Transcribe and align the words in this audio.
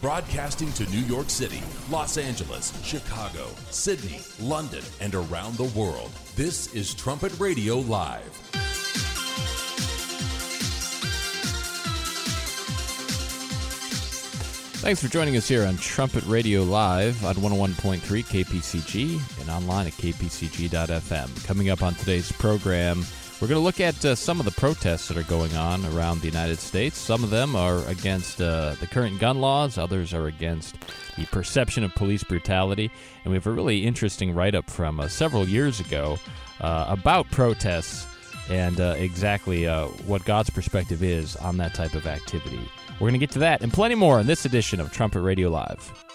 Broadcasting 0.00 0.72
to 0.74 0.88
New 0.90 1.00
York 1.00 1.28
City, 1.28 1.60
Los 1.90 2.18
Angeles, 2.18 2.72
Chicago, 2.84 3.48
Sydney, 3.70 4.20
London, 4.38 4.84
and 5.00 5.12
around 5.12 5.56
the 5.56 5.64
world. 5.78 6.12
This 6.36 6.72
is 6.72 6.94
Trumpet 6.94 7.36
Radio 7.40 7.78
Live. 7.78 8.22
Thanks 14.80 15.02
for 15.02 15.08
joining 15.08 15.36
us 15.36 15.48
here 15.48 15.66
on 15.66 15.76
Trumpet 15.78 16.24
Radio 16.26 16.62
Live 16.62 17.24
on 17.24 17.34
101.3 17.34 17.98
KPCG 17.98 19.40
and 19.40 19.50
online 19.50 19.88
at 19.88 19.94
kpcg.fm. 19.94 21.44
Coming 21.44 21.70
up 21.70 21.82
on 21.82 21.96
today's 21.96 22.30
program, 22.30 23.04
we're 23.40 23.46
going 23.48 23.60
to 23.60 23.64
look 23.64 23.80
at 23.80 24.04
uh, 24.04 24.16
some 24.16 24.40
of 24.40 24.46
the 24.46 24.52
protests 24.52 25.06
that 25.08 25.16
are 25.16 25.22
going 25.22 25.54
on 25.54 25.84
around 25.86 26.20
the 26.20 26.26
United 26.26 26.58
States. 26.58 26.98
Some 26.98 27.22
of 27.22 27.30
them 27.30 27.54
are 27.54 27.84
against 27.86 28.40
uh, 28.40 28.74
the 28.80 28.86
current 28.86 29.20
gun 29.20 29.40
laws, 29.40 29.78
others 29.78 30.12
are 30.12 30.26
against 30.26 30.74
the 31.16 31.24
perception 31.26 31.84
of 31.84 31.94
police 31.94 32.24
brutality. 32.24 32.90
And 33.24 33.30
we 33.30 33.36
have 33.36 33.46
a 33.46 33.52
really 33.52 33.86
interesting 33.86 34.34
write 34.34 34.56
up 34.56 34.68
from 34.68 34.98
uh, 34.98 35.06
several 35.06 35.48
years 35.48 35.78
ago 35.78 36.18
uh, 36.60 36.86
about 36.88 37.30
protests 37.30 38.06
and 38.50 38.80
uh, 38.80 38.94
exactly 38.96 39.68
uh, 39.68 39.86
what 40.06 40.24
God's 40.24 40.50
perspective 40.50 41.04
is 41.04 41.36
on 41.36 41.58
that 41.58 41.74
type 41.74 41.94
of 41.94 42.08
activity. 42.08 42.60
We're 42.94 43.08
going 43.08 43.12
to 43.12 43.18
get 43.18 43.30
to 43.32 43.38
that 43.40 43.62
and 43.62 43.72
plenty 43.72 43.94
more 43.94 44.18
in 44.18 44.26
this 44.26 44.46
edition 44.46 44.80
of 44.80 44.92
Trumpet 44.92 45.20
Radio 45.20 45.48
Live. 45.48 46.07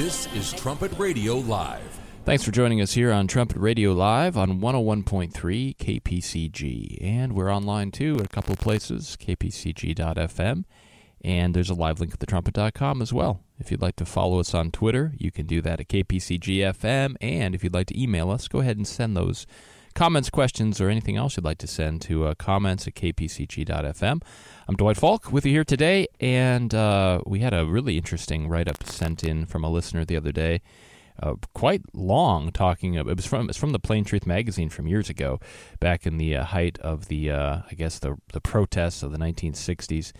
This 0.00 0.32
is 0.32 0.54
Trumpet 0.54 0.98
Radio 0.98 1.34
Live. 1.36 2.00
Thanks 2.24 2.42
for 2.42 2.50
joining 2.50 2.80
us 2.80 2.94
here 2.94 3.12
on 3.12 3.26
Trumpet 3.26 3.58
Radio 3.58 3.92
Live 3.92 4.34
on 4.34 4.58
101.3 4.58 5.76
KPCG. 5.76 6.96
And 7.02 7.34
we're 7.34 7.54
online 7.54 7.90
too 7.90 8.14
at 8.14 8.24
a 8.24 8.28
couple 8.28 8.54
of 8.54 8.58
places, 8.58 9.18
kpcg.fm. 9.20 10.64
And 11.22 11.52
there's 11.52 11.68
a 11.68 11.74
live 11.74 12.00
link 12.00 12.14
at 12.14 12.18
thetrumpet.com 12.18 13.02
as 13.02 13.12
well. 13.12 13.42
If 13.58 13.70
you'd 13.70 13.82
like 13.82 13.96
to 13.96 14.06
follow 14.06 14.40
us 14.40 14.54
on 14.54 14.70
Twitter, 14.70 15.12
you 15.18 15.30
can 15.30 15.46
do 15.46 15.60
that 15.60 15.80
at 15.80 15.88
kpcgfm. 15.88 17.16
And 17.20 17.54
if 17.54 17.62
you'd 17.62 17.74
like 17.74 17.88
to 17.88 18.02
email 18.02 18.30
us, 18.30 18.48
go 18.48 18.60
ahead 18.60 18.78
and 18.78 18.88
send 18.88 19.14
those 19.14 19.46
comments, 19.94 20.30
questions, 20.30 20.80
or 20.80 20.88
anything 20.88 21.16
else 21.16 21.36
you'd 21.36 21.44
like 21.44 21.58
to 21.58 21.66
send 21.66 22.00
to 22.02 22.26
uh, 22.26 22.34
comments 22.34 22.86
at 22.86 22.94
kpcg.fm. 22.94 24.22
I'm 24.68 24.76
Dwight 24.76 24.96
Falk 24.96 25.32
with 25.32 25.44
you 25.44 25.52
here 25.52 25.64
today, 25.64 26.06
and 26.20 26.74
uh, 26.74 27.20
we 27.26 27.40
had 27.40 27.54
a 27.54 27.66
really 27.66 27.96
interesting 27.96 28.48
write 28.48 28.68
up 28.68 28.84
sent 28.84 29.24
in 29.24 29.46
from 29.46 29.64
a 29.64 29.70
listener 29.70 30.04
the 30.04 30.16
other 30.16 30.32
day. 30.32 30.60
Uh, 31.22 31.34
quite 31.52 31.82
long 31.92 32.50
talking. 32.50 32.94
It 32.94 33.04
was 33.04 33.26
from 33.26 33.50
it's 33.50 33.58
from 33.58 33.72
the 33.72 33.78
Plain 33.78 34.04
Truth 34.04 34.26
magazine 34.26 34.70
from 34.70 34.86
years 34.86 35.10
ago, 35.10 35.38
back 35.78 36.06
in 36.06 36.16
the 36.16 36.36
uh, 36.36 36.44
height 36.44 36.78
of 36.78 37.08
the 37.08 37.30
uh, 37.30 37.58
I 37.70 37.74
guess 37.74 37.98
the 37.98 38.16
the 38.32 38.40
protests 38.40 39.02
of 39.02 39.12
the 39.12 39.18
1960s, 39.18 40.12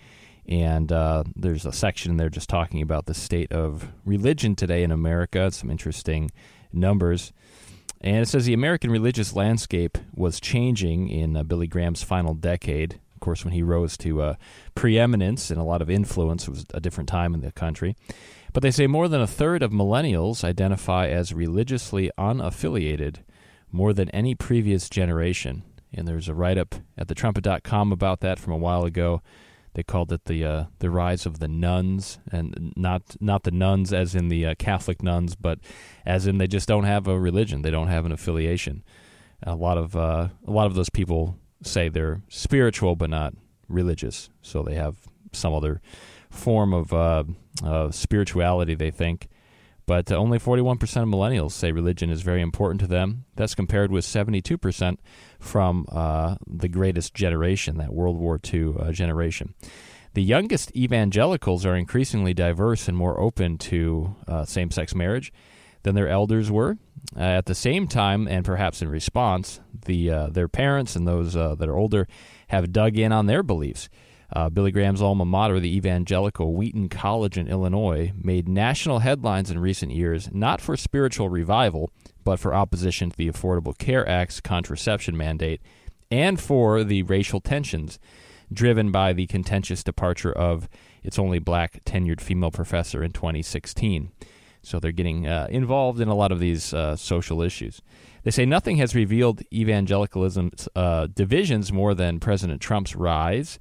and 0.46 0.88
there's 1.34 1.66
a 1.66 1.72
section 1.72 2.18
there 2.18 2.28
just 2.28 2.48
talking 2.48 2.82
about 2.82 3.06
the 3.06 3.14
state 3.14 3.50
of 3.50 3.88
religion 4.04 4.54
today 4.54 4.82
in 4.84 4.92
America. 4.92 5.50
Some 5.50 5.70
interesting 5.70 6.30
numbers. 6.72 7.32
And 8.02 8.16
it 8.16 8.28
says 8.28 8.46
the 8.46 8.52
American 8.52 8.90
religious 8.90 9.34
landscape 9.34 9.96
was 10.12 10.40
changing 10.40 11.08
in 11.08 11.36
uh, 11.36 11.44
Billy 11.44 11.68
Graham's 11.68 12.02
final 12.02 12.34
decade. 12.34 12.98
Course, 13.22 13.44
when 13.44 13.54
he 13.54 13.62
rose 13.62 13.96
to 13.98 14.20
uh, 14.20 14.34
preeminence 14.74 15.50
and 15.52 15.60
a 15.60 15.64
lot 15.64 15.80
of 15.80 15.88
influence, 15.88 16.48
it 16.48 16.50
was 16.50 16.66
a 16.74 16.80
different 16.80 17.08
time 17.08 17.34
in 17.34 17.40
the 17.40 17.52
country. 17.52 17.94
But 18.52 18.64
they 18.64 18.72
say 18.72 18.88
more 18.88 19.06
than 19.06 19.20
a 19.20 19.28
third 19.28 19.62
of 19.62 19.70
millennials 19.70 20.42
identify 20.42 21.06
as 21.06 21.32
religiously 21.32 22.10
unaffiliated 22.18 23.18
more 23.70 23.92
than 23.92 24.10
any 24.10 24.34
previous 24.34 24.90
generation. 24.90 25.62
And 25.94 26.08
there's 26.08 26.28
a 26.28 26.34
write 26.34 26.58
up 26.58 26.74
at 26.98 27.06
thetrumpet.com 27.06 27.92
about 27.92 28.20
that 28.22 28.40
from 28.40 28.54
a 28.54 28.58
while 28.58 28.84
ago. 28.84 29.22
They 29.74 29.84
called 29.84 30.12
it 30.12 30.24
the 30.24 30.44
uh, 30.44 30.64
the 30.80 30.90
rise 30.90 31.24
of 31.24 31.38
the 31.38 31.48
nones, 31.48 32.18
and 32.30 32.72
not 32.76 33.16
not 33.20 33.44
the 33.44 33.52
nones 33.52 33.92
as 33.92 34.16
in 34.16 34.28
the 34.28 34.46
uh, 34.46 34.54
Catholic 34.58 35.00
nuns, 35.00 35.36
but 35.36 35.60
as 36.04 36.26
in 36.26 36.38
they 36.38 36.48
just 36.48 36.68
don't 36.68 36.84
have 36.84 37.06
a 37.06 37.18
religion, 37.18 37.62
they 37.62 37.70
don't 37.70 37.86
have 37.86 38.04
an 38.04 38.12
affiliation. 38.12 38.82
A 39.44 39.54
lot 39.54 39.78
of 39.78 39.96
uh, 39.96 40.28
a 40.46 40.50
lot 40.50 40.66
of 40.66 40.74
those 40.74 40.90
people 40.90 41.38
say 41.62 41.88
they're 41.88 42.22
spiritual 42.28 42.96
but 42.96 43.10
not 43.10 43.34
religious, 43.68 44.30
so 44.42 44.62
they 44.62 44.74
have 44.74 44.96
some 45.32 45.54
other 45.54 45.80
form 46.30 46.72
of 46.72 46.92
uh, 46.92 47.90
spirituality. 47.90 48.74
They 48.74 48.90
think, 48.90 49.28
but 49.86 50.10
uh, 50.12 50.16
only 50.16 50.38
41% 50.38 50.80
of 50.80 51.08
millennials 51.08 51.52
say 51.52 51.72
religion 51.72 52.10
is 52.10 52.22
very 52.22 52.40
important 52.40 52.80
to 52.80 52.86
them. 52.86 53.24
That's 53.36 53.54
compared 53.54 53.90
with 53.90 54.04
72% 54.04 54.96
from 55.40 55.86
uh, 55.90 56.36
the 56.46 56.68
greatest 56.68 57.14
generation, 57.14 57.78
that 57.78 57.92
World 57.92 58.16
War 58.18 58.40
II 58.52 58.74
uh, 58.78 58.92
generation. 58.92 59.54
The 60.14 60.22
youngest 60.22 60.74
evangelicals 60.76 61.64
are 61.64 61.74
increasingly 61.74 62.34
diverse 62.34 62.86
and 62.86 62.96
more 62.96 63.18
open 63.18 63.56
to 63.58 64.14
uh, 64.28 64.44
same 64.44 64.70
sex 64.70 64.94
marriage 64.94 65.32
than 65.82 65.94
their 65.94 66.08
elders 66.08 66.50
were. 66.50 66.76
Uh, 67.16 67.20
at 67.20 67.46
the 67.46 67.54
same 67.54 67.86
time, 67.86 68.28
and 68.28 68.44
perhaps 68.44 68.80
in 68.80 68.88
response, 68.88 69.60
the, 69.86 70.10
uh, 70.10 70.26
their 70.28 70.48
parents 70.48 70.96
and 70.96 71.06
those 71.06 71.34
that 71.34 71.68
are 71.68 71.76
older 71.76 72.06
have 72.48 72.72
dug 72.72 72.96
in 72.96 73.12
on 73.12 73.26
their 73.26 73.42
beliefs. 73.42 73.88
Uh, 74.34 74.48
Billy 74.48 74.70
Graham's 74.70 75.02
alma 75.02 75.26
mater, 75.26 75.60
the 75.60 75.76
evangelical 75.76 76.54
Wheaton 76.54 76.88
College 76.88 77.36
in 77.36 77.48
Illinois, 77.48 78.12
made 78.16 78.48
national 78.48 79.00
headlines 79.00 79.50
in 79.50 79.58
recent 79.58 79.92
years 79.92 80.30
not 80.32 80.60
for 80.60 80.76
spiritual 80.76 81.28
revival, 81.28 81.90
but 82.24 82.38
for 82.38 82.54
opposition 82.54 83.10
to 83.10 83.16
the 83.16 83.30
Affordable 83.30 83.76
Care 83.76 84.08
Act's 84.08 84.40
contraception 84.40 85.16
mandate 85.16 85.60
and 86.10 86.40
for 86.40 86.82
the 86.82 87.02
racial 87.02 87.40
tensions 87.40 87.98
driven 88.50 88.90
by 88.90 89.12
the 89.12 89.26
contentious 89.26 89.82
departure 89.82 90.32
of 90.32 90.68
its 91.02 91.18
only 91.18 91.38
black 91.38 91.82
tenured 91.84 92.20
female 92.20 92.50
professor 92.50 93.02
in 93.02 93.12
2016. 93.12 94.12
So 94.62 94.78
they're 94.78 94.92
getting 94.92 95.26
uh, 95.26 95.48
involved 95.50 96.00
in 96.00 96.08
a 96.08 96.14
lot 96.14 96.32
of 96.32 96.38
these 96.38 96.72
uh, 96.72 96.96
social 96.96 97.42
issues. 97.42 97.82
They 98.22 98.30
say 98.30 98.46
nothing 98.46 98.76
has 98.76 98.94
revealed 98.94 99.42
evangelicalism's 99.52 100.68
uh, 100.76 101.08
divisions 101.08 101.72
more 101.72 101.94
than 101.94 102.20
President 102.20 102.60
Trump's 102.60 102.94
rise. 102.94 103.58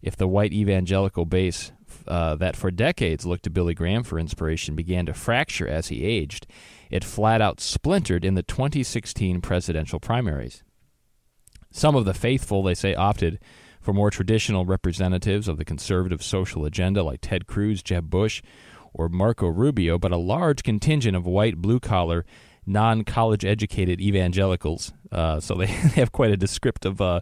If 0.00 0.16
the 0.16 0.28
white 0.28 0.52
evangelical 0.52 1.26
base 1.26 1.72
uh, 2.06 2.36
that 2.36 2.56
for 2.56 2.70
decades 2.70 3.26
looked 3.26 3.44
to 3.44 3.50
Billy 3.50 3.74
Graham 3.74 4.02
for 4.02 4.18
inspiration 4.18 4.74
began 4.74 5.06
to 5.06 5.14
fracture 5.14 5.68
as 5.68 5.88
he 5.88 6.04
aged, 6.04 6.46
it 6.90 7.04
flat 7.04 7.42
out 7.42 7.60
splintered 7.60 8.24
in 8.24 8.34
the 8.34 8.42
2016 8.42 9.40
presidential 9.40 10.00
primaries. 10.00 10.62
Some 11.70 11.94
of 11.94 12.06
the 12.06 12.14
faithful, 12.14 12.62
they 12.62 12.74
say, 12.74 12.94
opted 12.94 13.38
for 13.80 13.92
more 13.92 14.10
traditional 14.10 14.64
representatives 14.64 15.48
of 15.48 15.58
the 15.58 15.64
conservative 15.64 16.22
social 16.22 16.64
agenda 16.64 17.02
like 17.02 17.20
Ted 17.20 17.46
Cruz, 17.46 17.82
Jeb 17.82 18.08
Bush, 18.08 18.42
or 18.92 19.08
Marco 19.08 19.46
Rubio, 19.48 19.98
but 19.98 20.12
a 20.12 20.16
large 20.16 20.62
contingent 20.62 21.16
of 21.16 21.26
white, 21.26 21.56
blue 21.56 21.80
collar, 21.80 22.24
non 22.66 23.02
college 23.04 23.44
educated 23.44 24.00
evangelicals. 24.00 24.92
Uh, 25.10 25.40
so 25.40 25.54
they, 25.58 25.66
have 25.66 26.12
quite 26.12 26.30
a 26.30 26.36
descriptive 26.36 27.00
uh, 27.00 27.20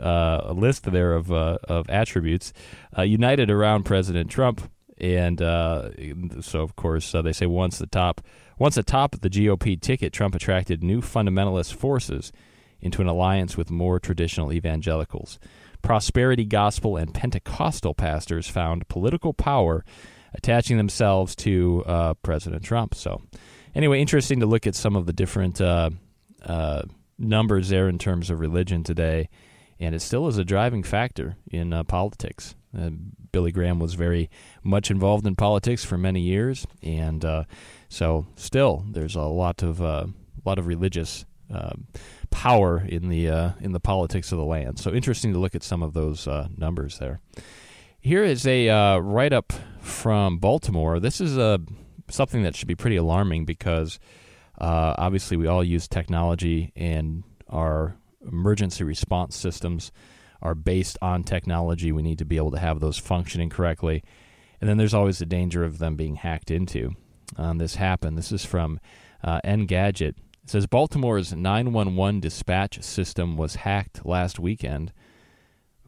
uh, 0.00 0.52
list 0.54 0.84
there 0.84 1.14
of, 1.14 1.32
uh, 1.32 1.58
of 1.64 1.88
attributes, 1.90 2.52
uh, 2.96 3.02
united 3.02 3.50
around 3.50 3.84
President 3.84 4.30
Trump. 4.30 4.70
And 4.98 5.42
uh, 5.42 5.90
so, 6.40 6.60
of 6.60 6.76
course, 6.76 7.12
they 7.12 7.32
say 7.32 7.46
once 7.46 7.78
the 7.78 7.86
top, 7.86 8.20
once 8.58 8.76
atop 8.76 9.20
the 9.20 9.28
GOP 9.28 9.80
ticket, 9.80 10.12
Trump 10.12 10.36
attracted 10.36 10.84
new 10.84 11.00
fundamentalist 11.00 11.74
forces 11.74 12.32
into 12.80 13.02
an 13.02 13.08
alliance 13.08 13.56
with 13.56 13.70
more 13.70 13.98
traditional 13.98 14.52
evangelicals. 14.52 15.40
Prosperity 15.82 16.44
gospel 16.44 16.96
and 16.96 17.12
Pentecostal 17.12 17.94
pastors 17.94 18.48
found 18.48 18.88
political 18.88 19.34
power 19.34 19.84
attaching 20.34 20.76
themselves 20.76 21.34
to 21.36 21.84
uh, 21.86 22.14
President 22.14 22.62
Trump. 22.62 22.94
So, 22.94 23.22
anyway, 23.74 24.00
interesting 24.00 24.40
to 24.40 24.46
look 24.46 24.66
at 24.66 24.74
some 24.74 24.96
of 24.96 25.06
the 25.06 25.12
different 25.12 25.60
uh, 25.60 25.90
uh, 26.44 26.82
numbers 27.18 27.68
there 27.68 27.88
in 27.88 27.98
terms 27.98 28.30
of 28.30 28.40
religion 28.40 28.82
today, 28.82 29.28
and 29.78 29.94
it 29.94 30.00
still 30.00 30.26
is 30.26 30.36
a 30.38 30.44
driving 30.44 30.82
factor 30.82 31.36
in 31.50 31.72
uh, 31.72 31.84
politics. 31.84 32.54
Uh, 32.76 32.90
Billy 33.30 33.52
Graham 33.52 33.78
was 33.78 33.94
very 33.94 34.30
much 34.62 34.90
involved 34.90 35.26
in 35.26 35.36
politics 35.36 35.84
for 35.84 35.96
many 35.96 36.20
years, 36.20 36.66
and 36.82 37.24
uh, 37.24 37.44
so 37.88 38.26
still 38.36 38.84
there's 38.90 39.16
a 39.16 39.22
lot 39.22 39.62
of 39.62 39.80
a 39.80 40.08
lot 40.44 40.58
of 40.58 40.66
religious 40.66 41.24
power 42.30 42.84
in 42.88 43.08
the 43.08 43.26
in 43.60 43.72
the 43.72 43.80
politics 43.80 44.32
of 44.32 44.38
the 44.38 44.44
land. 44.44 44.78
So 44.78 44.92
interesting 44.92 45.32
to 45.32 45.38
look 45.38 45.54
at 45.54 45.62
some 45.62 45.82
of 45.82 45.94
those 45.94 46.26
numbers 46.56 46.98
there. 46.98 47.20
Here 48.04 48.22
is 48.22 48.46
a 48.46 48.68
uh, 48.68 48.98
write 48.98 49.32
up 49.32 49.50
from 49.80 50.36
Baltimore. 50.36 51.00
This 51.00 51.22
is 51.22 51.38
a 51.38 51.42
uh, 51.42 51.58
something 52.10 52.42
that 52.42 52.54
should 52.54 52.68
be 52.68 52.74
pretty 52.74 52.96
alarming 52.96 53.46
because 53.46 53.98
uh, 54.58 54.94
obviously 54.98 55.38
we 55.38 55.46
all 55.46 55.64
use 55.64 55.88
technology 55.88 56.70
and 56.76 57.24
our 57.48 57.96
emergency 58.20 58.84
response 58.84 59.34
systems 59.34 59.90
are 60.42 60.54
based 60.54 60.98
on 61.00 61.24
technology. 61.24 61.92
We 61.92 62.02
need 62.02 62.18
to 62.18 62.26
be 62.26 62.36
able 62.36 62.50
to 62.50 62.58
have 62.58 62.78
those 62.78 62.98
functioning 62.98 63.48
correctly. 63.48 64.04
And 64.60 64.68
then 64.68 64.76
there's 64.76 64.92
always 64.92 65.18
the 65.18 65.24
danger 65.24 65.64
of 65.64 65.78
them 65.78 65.96
being 65.96 66.16
hacked 66.16 66.50
into. 66.50 66.90
Um, 67.38 67.56
this 67.56 67.76
happened. 67.76 68.18
This 68.18 68.32
is 68.32 68.44
from 68.44 68.80
uh, 69.22 69.40
Engadget. 69.46 70.18
It 70.42 70.50
says 70.50 70.66
Baltimore's 70.66 71.32
911 71.32 72.20
dispatch 72.20 72.82
system 72.82 73.38
was 73.38 73.54
hacked 73.54 74.04
last 74.04 74.38
weekend 74.38 74.92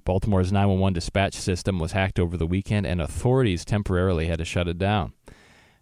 Baltimore's 0.06 0.52
911 0.52 0.94
dispatch 0.94 1.34
system 1.34 1.78
was 1.80 1.92
hacked 1.92 2.18
over 2.18 2.36
the 2.36 2.46
weekend, 2.46 2.86
and 2.86 3.02
authorities 3.02 3.64
temporarily 3.64 4.28
had 4.28 4.38
to 4.38 4.44
shut 4.44 4.68
it 4.68 4.78
down. 4.78 5.12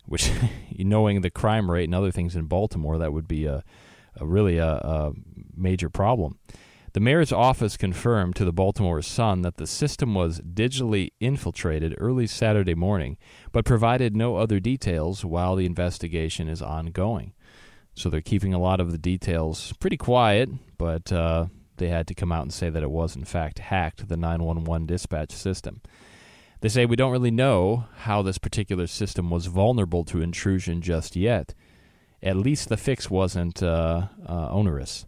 Which, 0.06 0.32
knowing 0.78 1.20
the 1.20 1.30
crime 1.30 1.70
rate 1.70 1.84
and 1.84 1.94
other 1.94 2.10
things 2.10 2.34
in 2.34 2.46
Baltimore, 2.46 2.98
that 2.98 3.12
would 3.12 3.28
be 3.28 3.44
a, 3.44 3.62
a 4.16 4.26
really 4.26 4.58
a, 4.58 4.72
a 4.72 5.12
major 5.54 5.90
problem. 5.90 6.38
The 6.94 7.00
mayor's 7.00 7.32
office 7.32 7.76
confirmed 7.76 8.36
to 8.36 8.44
the 8.44 8.52
Baltimore 8.52 9.02
Sun 9.02 9.42
that 9.42 9.56
the 9.56 9.66
system 9.66 10.14
was 10.14 10.40
digitally 10.40 11.10
infiltrated 11.20 11.94
early 11.98 12.26
Saturday 12.26 12.74
morning, 12.74 13.18
but 13.52 13.64
provided 13.64 14.16
no 14.16 14.36
other 14.36 14.58
details 14.58 15.24
while 15.24 15.54
the 15.54 15.66
investigation 15.66 16.48
is 16.48 16.62
ongoing. 16.62 17.34
So 17.94 18.08
they're 18.08 18.20
keeping 18.20 18.54
a 18.54 18.60
lot 18.60 18.80
of 18.80 18.90
the 18.90 18.98
details 18.98 19.74
pretty 19.80 19.96
quiet, 19.96 20.48
but 20.78 21.12
uh, 21.12 21.46
they 21.76 21.88
had 21.88 22.06
to 22.08 22.14
come 22.14 22.32
out 22.32 22.42
and 22.42 22.52
say 22.52 22.70
that 22.70 22.82
it 22.82 22.90
was, 22.90 23.16
in 23.16 23.24
fact, 23.24 23.58
hacked 23.58 24.08
the 24.08 24.16
911 24.16 24.86
dispatch 24.86 25.32
system. 25.32 25.80
They 26.60 26.68
say 26.68 26.86
we 26.86 26.96
don't 26.96 27.12
really 27.12 27.30
know 27.30 27.84
how 27.98 28.22
this 28.22 28.38
particular 28.38 28.86
system 28.86 29.28
was 29.30 29.46
vulnerable 29.46 30.04
to 30.04 30.22
intrusion 30.22 30.80
just 30.80 31.14
yet. 31.14 31.54
At 32.22 32.36
least 32.36 32.70
the 32.70 32.78
fix 32.78 33.10
wasn't 33.10 33.62
uh, 33.62 34.08
uh, 34.26 34.48
onerous. 34.50 35.04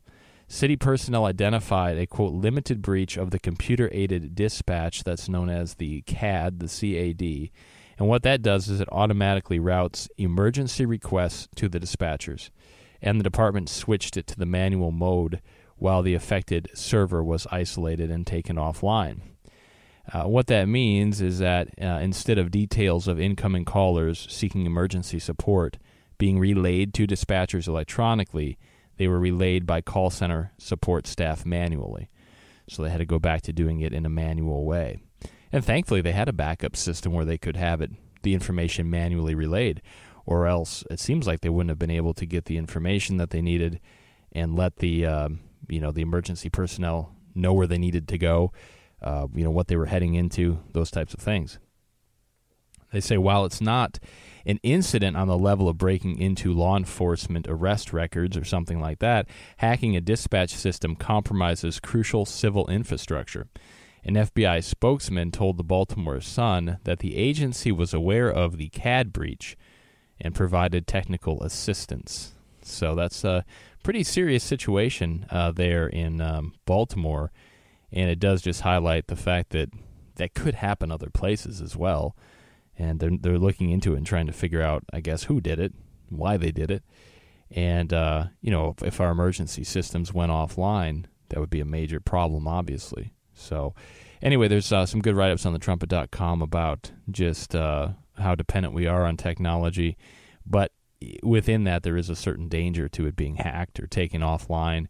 City 0.48 0.76
personnel 0.76 1.24
identified 1.24 1.98
a 1.98 2.06
quote 2.06 2.32
limited 2.32 2.82
breach 2.82 3.16
of 3.16 3.30
the 3.30 3.38
computer 3.38 3.88
aided 3.90 4.34
dispatch 4.34 5.02
that's 5.02 5.28
known 5.28 5.48
as 5.48 5.74
the 5.74 6.02
CAD, 6.02 6.60
the 6.60 6.68
CAD. 6.68 7.50
And 7.98 8.06
what 8.08 8.22
that 8.22 8.42
does 8.42 8.68
is 8.68 8.80
it 8.80 8.88
automatically 8.92 9.58
routes 9.58 10.08
emergency 10.18 10.84
requests 10.84 11.48
to 11.56 11.68
the 11.68 11.80
dispatchers. 11.80 12.50
And 13.02 13.18
the 13.18 13.24
department 13.24 13.68
switched 13.68 14.16
it 14.16 14.26
to 14.28 14.38
the 14.38 14.46
manual 14.46 14.92
mode 14.92 15.40
while 15.78 16.02
the 16.02 16.14
affected 16.14 16.68
server 16.74 17.22
was 17.22 17.46
isolated 17.50 18.10
and 18.10 18.26
taken 18.26 18.56
offline. 18.56 19.20
Uh, 20.12 20.24
what 20.24 20.46
that 20.46 20.68
means 20.68 21.20
is 21.20 21.38
that 21.40 21.68
uh, 21.80 21.98
instead 22.00 22.38
of 22.38 22.50
details 22.50 23.08
of 23.08 23.20
incoming 23.20 23.64
callers 23.64 24.26
seeking 24.30 24.64
emergency 24.64 25.18
support 25.18 25.78
being 26.18 26.38
relayed 26.38 26.94
to 26.94 27.06
dispatchers 27.06 27.66
electronically, 27.66 28.56
they 28.96 29.08
were 29.08 29.18
relayed 29.18 29.66
by 29.66 29.80
call 29.80 30.10
center 30.10 30.52
support 30.58 31.06
staff 31.06 31.44
manually. 31.44 32.08
So 32.68 32.82
they 32.82 32.90
had 32.90 32.98
to 32.98 33.06
go 33.06 33.18
back 33.18 33.42
to 33.42 33.52
doing 33.52 33.80
it 33.80 33.92
in 33.92 34.06
a 34.06 34.10
manual 34.10 34.64
way. 34.64 34.98
And 35.52 35.64
thankfully, 35.64 36.00
they 36.00 36.12
had 36.12 36.28
a 36.28 36.32
backup 36.32 36.76
system 36.76 37.12
where 37.12 37.24
they 37.24 37.38
could 37.38 37.56
have 37.56 37.80
it, 37.80 37.90
the 38.22 38.34
information 38.34 38.90
manually 38.90 39.34
relayed, 39.34 39.82
or 40.24 40.46
else 40.46 40.84
it 40.90 40.98
seems 40.98 41.26
like 41.26 41.40
they 41.40 41.48
wouldn't 41.48 41.70
have 41.70 41.78
been 41.78 41.90
able 41.90 42.14
to 42.14 42.26
get 42.26 42.46
the 42.46 42.56
information 42.56 43.16
that 43.18 43.30
they 43.30 43.42
needed 43.42 43.80
and 44.32 44.56
let 44.56 44.76
the 44.76 45.06
um, 45.06 45.40
you 45.68 45.80
know 45.80 45.92
the 45.92 46.02
emergency 46.02 46.48
personnel 46.48 47.14
know 47.34 47.52
where 47.52 47.66
they 47.66 47.78
needed 47.78 48.08
to 48.08 48.18
go, 48.18 48.52
uh, 49.02 49.26
you 49.34 49.44
know 49.44 49.50
what 49.50 49.68
they 49.68 49.76
were 49.76 49.86
heading 49.86 50.14
into, 50.14 50.60
those 50.72 50.90
types 50.90 51.14
of 51.14 51.20
things. 51.20 51.58
They 52.92 53.00
say 53.00 53.18
while 53.18 53.44
it's 53.44 53.60
not 53.60 53.98
an 54.46 54.60
incident 54.62 55.16
on 55.16 55.28
the 55.28 55.36
level 55.36 55.68
of 55.68 55.76
breaking 55.76 56.18
into 56.18 56.52
law 56.52 56.76
enforcement 56.76 57.46
arrest 57.48 57.92
records 57.92 58.36
or 58.36 58.44
something 58.44 58.80
like 58.80 59.00
that, 59.00 59.28
hacking 59.58 59.96
a 59.96 60.00
dispatch 60.00 60.54
system 60.54 60.94
compromises 60.94 61.80
crucial 61.80 62.24
civil 62.24 62.68
infrastructure. 62.68 63.48
An 64.04 64.14
FBI 64.14 64.62
spokesman 64.62 65.32
told 65.32 65.56
the 65.56 65.64
Baltimore 65.64 66.20
Sun 66.20 66.78
that 66.84 67.00
the 67.00 67.16
agency 67.16 67.72
was 67.72 67.92
aware 67.92 68.30
of 68.30 68.56
the 68.56 68.68
CAD 68.68 69.12
breach 69.12 69.56
and 70.20 70.32
provided 70.32 70.86
technical 70.86 71.42
assistance. 71.42 72.34
So 72.68 72.94
that's 72.94 73.24
a 73.24 73.44
pretty 73.82 74.02
serious 74.02 74.44
situation 74.44 75.26
uh, 75.30 75.52
there 75.52 75.86
in 75.86 76.20
um, 76.20 76.54
Baltimore, 76.64 77.32
and 77.92 78.10
it 78.10 78.18
does 78.18 78.42
just 78.42 78.62
highlight 78.62 79.06
the 79.06 79.16
fact 79.16 79.50
that 79.50 79.70
that 80.16 80.34
could 80.34 80.56
happen 80.56 80.90
other 80.90 81.10
places 81.10 81.60
as 81.60 81.76
well. 81.76 82.16
And 82.78 83.00
they're 83.00 83.16
they're 83.18 83.38
looking 83.38 83.70
into 83.70 83.94
it 83.94 83.98
and 83.98 84.06
trying 84.06 84.26
to 84.26 84.32
figure 84.32 84.62
out, 84.62 84.84
I 84.92 85.00
guess, 85.00 85.24
who 85.24 85.40
did 85.40 85.58
it, 85.58 85.72
why 86.08 86.36
they 86.36 86.52
did 86.52 86.70
it, 86.70 86.82
and 87.50 87.92
uh, 87.92 88.26
you 88.40 88.50
know, 88.50 88.74
if, 88.76 88.82
if 88.82 89.00
our 89.00 89.10
emergency 89.10 89.64
systems 89.64 90.12
went 90.12 90.32
offline, 90.32 91.04
that 91.28 91.40
would 91.40 91.50
be 91.50 91.60
a 91.60 91.64
major 91.64 92.00
problem, 92.00 92.46
obviously. 92.46 93.12
So, 93.34 93.74
anyway, 94.22 94.48
there's 94.48 94.72
uh, 94.72 94.86
some 94.86 95.00
good 95.00 95.16
write 95.16 95.30
ups 95.30 95.46
on 95.46 95.52
the 95.52 95.58
trumpet.com 95.58 96.42
about 96.42 96.90
just 97.10 97.54
uh, 97.54 97.90
how 98.18 98.34
dependent 98.34 98.74
we 98.74 98.86
are 98.86 99.04
on 99.04 99.16
technology. 99.16 99.96
But 100.44 100.72
within 101.22 101.64
that, 101.64 101.82
there 101.82 101.96
is 101.96 102.10
a 102.10 102.16
certain 102.16 102.48
danger 102.48 102.88
to 102.88 103.06
it 103.06 103.16
being 103.16 103.36
hacked 103.36 103.80
or 103.80 103.86
taken 103.86 104.20
offline 104.20 104.86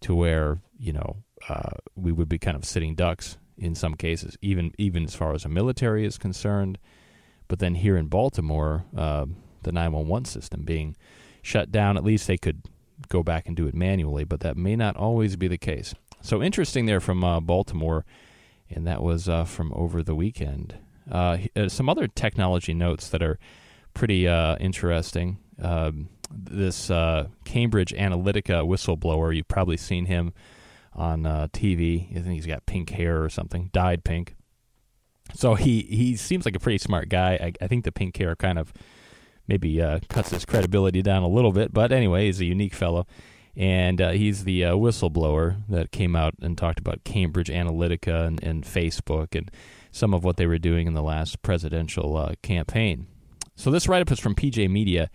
to 0.00 0.14
where, 0.14 0.60
you 0.78 0.92
know, 0.92 1.16
uh, 1.48 1.70
we 1.94 2.12
would 2.12 2.28
be 2.28 2.38
kind 2.38 2.56
of 2.56 2.64
sitting 2.64 2.94
ducks 2.94 3.38
in 3.58 3.74
some 3.74 3.94
cases, 3.94 4.36
even 4.42 4.72
even 4.78 5.04
as 5.04 5.14
far 5.14 5.34
as 5.34 5.44
the 5.44 5.48
military 5.48 6.04
is 6.04 6.18
concerned. 6.18 6.78
But 7.48 7.58
then 7.58 7.76
here 7.76 7.96
in 7.96 8.08
Baltimore, 8.08 8.84
uh, 8.96 9.26
the 9.62 9.72
911 9.72 10.24
system 10.26 10.62
being 10.64 10.96
shut 11.42 11.70
down, 11.70 11.96
at 11.96 12.04
least 12.04 12.26
they 12.26 12.36
could 12.36 12.62
go 13.08 13.22
back 13.22 13.46
and 13.46 13.56
do 13.56 13.66
it 13.66 13.74
manually, 13.74 14.24
but 14.24 14.40
that 14.40 14.56
may 14.56 14.74
not 14.74 14.96
always 14.96 15.36
be 15.36 15.48
the 15.48 15.58
case. 15.58 15.94
So 16.20 16.42
interesting 16.42 16.86
there 16.86 17.00
from 17.00 17.22
uh, 17.22 17.40
Baltimore, 17.40 18.04
and 18.68 18.86
that 18.86 19.02
was 19.02 19.28
uh, 19.28 19.44
from 19.44 19.72
over 19.74 20.02
the 20.02 20.14
weekend. 20.14 20.76
Uh, 21.10 21.38
uh, 21.54 21.68
some 21.68 21.88
other 21.88 22.08
technology 22.08 22.74
notes 22.74 23.08
that 23.10 23.22
are 23.22 23.38
pretty 23.94 24.26
interesting. 24.26 25.38
Um, 25.60 26.08
this 26.30 26.90
uh, 26.90 27.28
Cambridge 27.44 27.92
Analytica 27.92 28.66
whistleblower, 28.66 29.34
you've 29.34 29.48
probably 29.48 29.76
seen 29.76 30.06
him 30.06 30.32
on 30.94 31.26
uh, 31.26 31.48
TV. 31.52 32.10
I 32.10 32.20
think 32.20 32.34
he's 32.34 32.46
got 32.46 32.66
pink 32.66 32.90
hair 32.90 33.22
or 33.22 33.28
something, 33.28 33.70
dyed 33.72 34.04
pink. 34.04 34.34
So 35.34 35.54
he 35.54 35.82
he 35.82 36.16
seems 36.16 36.44
like 36.44 36.56
a 36.56 36.60
pretty 36.60 36.78
smart 36.78 37.08
guy. 37.08 37.32
I, 37.34 37.52
I 37.64 37.66
think 37.66 37.84
the 37.84 37.92
pink 37.92 38.16
hair 38.16 38.36
kind 38.36 38.58
of 38.58 38.72
maybe 39.48 39.80
uh, 39.80 40.00
cuts 40.08 40.30
his 40.30 40.44
credibility 40.44 41.02
down 41.02 41.22
a 41.22 41.28
little 41.28 41.52
bit, 41.52 41.72
but 41.72 41.92
anyway, 41.92 42.26
he's 42.26 42.40
a 42.40 42.44
unique 42.44 42.74
fellow. 42.74 43.06
And 43.58 44.02
uh, 44.02 44.10
he's 44.10 44.44
the 44.44 44.66
uh, 44.66 44.72
whistleblower 44.74 45.62
that 45.70 45.90
came 45.90 46.14
out 46.14 46.34
and 46.42 46.58
talked 46.58 46.78
about 46.78 47.04
Cambridge 47.04 47.48
Analytica 47.48 48.26
and, 48.26 48.42
and, 48.44 48.64
Facebook 48.64 49.34
and 49.34 49.50
some 49.90 50.12
of 50.12 50.24
what 50.24 50.36
they 50.36 50.46
were 50.46 50.58
doing 50.58 50.86
in 50.86 50.92
the 50.92 51.02
last 51.02 51.40
presidential 51.40 52.18
uh, 52.18 52.34
campaign. 52.42 53.06
So 53.54 53.70
this 53.70 53.88
write 53.88 54.02
up 54.02 54.12
is 54.12 54.20
from 54.20 54.34
PJ 54.34 54.68
Media, 54.68 55.08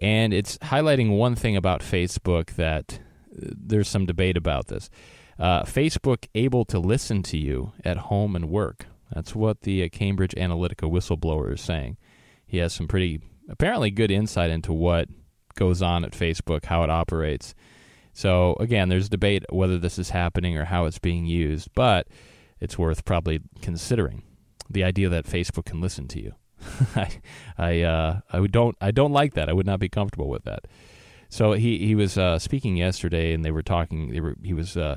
and 0.00 0.32
it's 0.32 0.58
highlighting 0.58 1.16
one 1.16 1.34
thing 1.34 1.56
about 1.56 1.80
Facebook 1.80 2.54
that 2.54 3.00
uh, 3.32 3.50
there's 3.56 3.88
some 3.88 4.06
debate 4.06 4.36
about 4.36 4.68
this. 4.68 4.90
Uh, 5.38 5.62
Facebook 5.62 6.26
able 6.34 6.64
to 6.64 6.78
listen 6.78 7.22
to 7.22 7.36
you 7.36 7.72
at 7.84 7.96
home 7.96 8.34
and 8.34 8.50
work. 8.50 8.86
That's 9.12 9.34
what 9.34 9.62
the 9.62 9.84
uh, 9.84 9.88
Cambridge 9.90 10.34
Analytica 10.36 10.90
whistleblower 10.90 11.52
is 11.54 11.60
saying. 11.60 11.96
He 12.46 12.58
has 12.58 12.72
some 12.72 12.88
pretty 12.88 13.20
apparently 13.48 13.90
good 13.90 14.10
insight 14.10 14.50
into 14.50 14.72
what 14.72 15.08
goes 15.54 15.82
on 15.82 16.04
at 16.04 16.12
Facebook, 16.12 16.66
how 16.66 16.82
it 16.82 16.90
operates. 16.90 17.54
So 18.12 18.56
again, 18.58 18.88
there's 18.88 19.08
debate 19.08 19.44
whether 19.50 19.78
this 19.78 19.98
is 19.98 20.10
happening 20.10 20.56
or 20.56 20.64
how 20.64 20.86
it's 20.86 20.98
being 20.98 21.26
used, 21.26 21.68
but 21.74 22.08
it's 22.60 22.78
worth 22.78 23.04
probably 23.04 23.40
considering 23.62 24.22
the 24.68 24.84
idea 24.84 25.08
that 25.08 25.26
Facebook 25.26 25.66
can 25.66 25.80
listen 25.80 26.08
to 26.08 26.20
you. 26.20 26.34
I 26.96 27.10
I 27.56 27.80
uh, 27.82 28.20
I 28.32 28.46
don't 28.46 28.76
I 28.80 28.90
don't 28.90 29.12
like 29.12 29.34
that. 29.34 29.48
I 29.48 29.52
would 29.52 29.66
not 29.66 29.80
be 29.80 29.88
comfortable 29.88 30.28
with 30.28 30.44
that. 30.44 30.66
So 31.28 31.52
he 31.52 31.78
he 31.78 31.94
was 31.94 32.16
uh, 32.16 32.38
speaking 32.38 32.76
yesterday, 32.76 33.32
and 33.32 33.44
they 33.44 33.50
were 33.50 33.62
talking. 33.62 34.10
They 34.10 34.20
were 34.20 34.36
he 34.42 34.54
was 34.54 34.76
uh, 34.76 34.96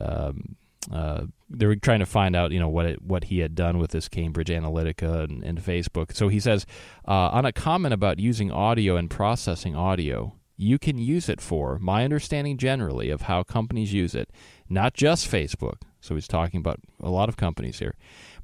um, 0.00 0.56
uh, 0.90 1.26
they 1.48 1.66
were 1.66 1.76
trying 1.76 2.00
to 2.00 2.06
find 2.06 2.34
out, 2.34 2.50
you 2.50 2.58
know, 2.58 2.68
what 2.68 2.86
it, 2.86 3.02
what 3.02 3.24
he 3.24 3.38
had 3.38 3.54
done 3.54 3.78
with 3.78 3.90
this 3.90 4.08
Cambridge 4.08 4.48
Analytica 4.48 5.24
and, 5.24 5.44
and 5.44 5.62
Facebook. 5.62 6.14
So 6.14 6.28
he 6.28 6.40
says 6.40 6.66
uh, 7.06 7.28
on 7.30 7.44
a 7.44 7.52
comment 7.52 7.94
about 7.94 8.18
using 8.18 8.50
audio 8.50 8.96
and 8.96 9.08
processing 9.08 9.76
audio, 9.76 10.34
you 10.56 10.78
can 10.78 10.98
use 10.98 11.28
it 11.28 11.40
for 11.40 11.78
my 11.78 12.04
understanding 12.04 12.56
generally 12.58 13.10
of 13.10 13.22
how 13.22 13.42
companies 13.42 13.92
use 13.92 14.14
it, 14.14 14.30
not 14.68 14.94
just 14.94 15.30
Facebook. 15.30 15.82
So 16.02 16.14
he's 16.14 16.28
talking 16.28 16.58
about 16.58 16.80
a 17.00 17.08
lot 17.08 17.30
of 17.30 17.38
companies 17.38 17.78
here, 17.78 17.94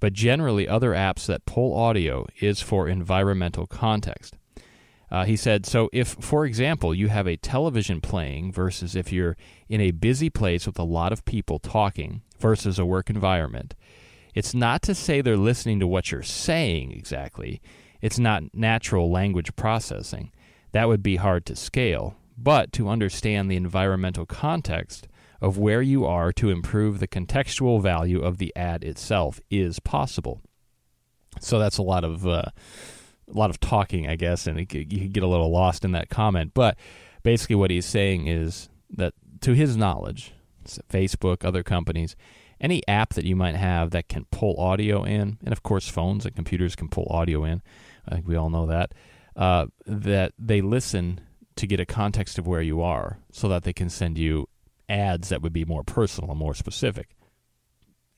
but 0.00 0.14
generally 0.14 0.66
other 0.66 0.92
apps 0.92 1.26
that 1.26 1.44
pull 1.44 1.74
audio 1.76 2.26
is 2.40 2.62
for 2.62 2.88
environmental 2.88 3.66
context. 3.66 4.36
Uh, 5.10 5.24
he 5.24 5.36
said, 5.36 5.66
so 5.66 5.90
if, 5.92 6.08
for 6.08 6.46
example, 6.46 6.94
you 6.94 7.08
have 7.08 7.26
a 7.26 7.36
television 7.36 8.00
playing 8.00 8.52
versus 8.52 8.94
if 8.94 9.12
you're 9.12 9.36
in 9.68 9.80
a 9.80 9.90
busy 9.90 10.30
place 10.30 10.66
with 10.66 10.78
a 10.78 10.84
lot 10.84 11.12
of 11.12 11.24
people 11.24 11.58
talking 11.58 12.22
versus 12.38 12.78
a 12.78 12.86
work 12.86 13.10
environment, 13.10 13.74
it's 14.34 14.54
not 14.54 14.80
to 14.82 14.94
say 14.94 15.20
they're 15.20 15.36
listening 15.36 15.80
to 15.80 15.86
what 15.86 16.12
you're 16.12 16.22
saying 16.22 16.92
exactly. 16.92 17.60
It's 18.00 18.18
not 18.18 18.54
natural 18.54 19.10
language 19.10 19.56
processing. 19.56 20.30
That 20.72 20.86
would 20.86 21.02
be 21.02 21.16
hard 21.16 21.44
to 21.46 21.56
scale. 21.56 22.14
But 22.36 22.72
to 22.74 22.88
understand 22.88 23.50
the 23.50 23.56
environmental 23.56 24.26
context 24.26 25.08
of 25.40 25.58
where 25.58 25.82
you 25.82 26.04
are 26.04 26.32
to 26.32 26.50
improve 26.50 26.98
the 26.98 27.08
contextual 27.08 27.80
value 27.80 28.20
of 28.20 28.38
the 28.38 28.52
ad 28.56 28.84
itself 28.84 29.40
is 29.50 29.78
possible. 29.80 30.40
So 31.40 31.58
that's 31.58 31.78
a 31.78 31.82
lot 31.82 32.04
of. 32.04 32.26
Uh, 32.26 32.50
a 33.28 33.38
lot 33.38 33.50
of 33.50 33.60
talking, 33.60 34.08
I 34.08 34.16
guess, 34.16 34.46
and 34.46 34.56
could, 34.68 34.92
you 34.92 35.00
could 35.00 35.12
get 35.12 35.22
a 35.22 35.26
little 35.28 35.50
lost 35.50 35.84
in 35.84 35.92
that 35.92 36.08
comment. 36.08 36.52
But 36.54 36.76
basically, 37.22 37.56
what 37.56 37.70
he's 37.70 37.86
saying 37.86 38.26
is 38.26 38.70
that, 38.90 39.12
to 39.42 39.52
his 39.52 39.76
knowledge, 39.76 40.32
Facebook, 40.90 41.44
other 41.44 41.62
companies, 41.62 42.16
any 42.60 42.86
app 42.88 43.14
that 43.14 43.24
you 43.24 43.36
might 43.36 43.54
have 43.54 43.90
that 43.90 44.08
can 44.08 44.24
pull 44.30 44.58
audio 44.58 45.04
in, 45.04 45.38
and 45.44 45.52
of 45.52 45.62
course, 45.62 45.88
phones 45.88 46.24
and 46.24 46.34
computers 46.34 46.74
can 46.74 46.88
pull 46.88 47.06
audio 47.10 47.44
in. 47.44 47.62
I 48.08 48.14
think 48.14 48.26
we 48.26 48.36
all 48.36 48.50
know 48.50 48.66
that. 48.66 48.94
Uh, 49.36 49.66
that 49.86 50.32
they 50.38 50.60
listen 50.60 51.20
to 51.56 51.66
get 51.66 51.80
a 51.80 51.86
context 51.86 52.38
of 52.38 52.46
where 52.46 52.62
you 52.62 52.80
are, 52.80 53.18
so 53.30 53.48
that 53.48 53.64
they 53.64 53.72
can 53.72 53.90
send 53.90 54.16
you 54.16 54.48
ads 54.88 55.28
that 55.28 55.42
would 55.42 55.52
be 55.52 55.64
more 55.64 55.84
personal 55.84 56.30
and 56.30 56.38
more 56.38 56.54
specific. 56.54 57.10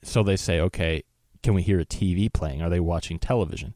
So 0.03 0.23
they 0.23 0.35
say, 0.35 0.59
okay, 0.59 1.03
can 1.43 1.53
we 1.53 1.61
hear 1.61 1.79
a 1.79 1.85
TV 1.85 2.31
playing? 2.31 2.61
Are 2.61 2.69
they 2.69 2.79
watching 2.79 3.19
television? 3.19 3.75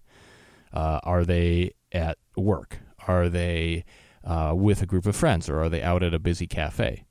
Uh, 0.74 1.00
are 1.04 1.24
they 1.24 1.72
at 1.92 2.18
work? 2.36 2.80
Are 3.08 3.30
they 3.30 3.86
uh, 4.24 4.54
with 4.56 4.82
a 4.82 4.86
group 4.86 5.06
of 5.06 5.16
friends, 5.16 5.50
or 5.50 5.62
are 5.62 5.70
they 5.70 5.82
out 5.82 6.04
at 6.04 6.14
a 6.14 6.20
busy 6.20 6.48
cafe? 6.48 7.06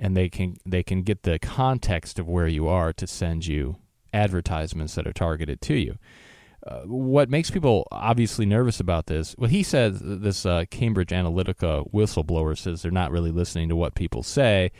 And 0.00 0.16
they 0.16 0.28
can 0.28 0.56
they 0.64 0.82
can 0.82 1.02
get 1.02 1.22
the 1.22 1.38
context 1.38 2.18
of 2.18 2.28
where 2.28 2.46
you 2.46 2.68
are 2.68 2.92
to 2.94 3.06
send 3.06 3.46
you 3.46 3.76
advertisements 4.12 4.94
that 4.94 5.06
are 5.06 5.12
targeted 5.12 5.60
to 5.62 5.74
you. 5.74 5.98
Uh, 6.66 6.80
what 6.82 7.30
makes 7.30 7.50
people 7.50 7.86
obviously 7.90 8.44
nervous 8.44 8.80
about 8.80 9.06
this? 9.06 9.34
Well, 9.38 9.50
he 9.50 9.62
says 9.62 10.00
this 10.02 10.44
uh, 10.44 10.64
Cambridge 10.70 11.10
Analytica 11.10 11.90
whistleblower 11.92 12.56
says 12.58 12.82
they're 12.82 12.90
not 12.90 13.10
really 13.10 13.30
listening 13.30 13.68
to 13.68 13.76
what 13.76 13.94
people 13.94 14.22
say. 14.22 14.72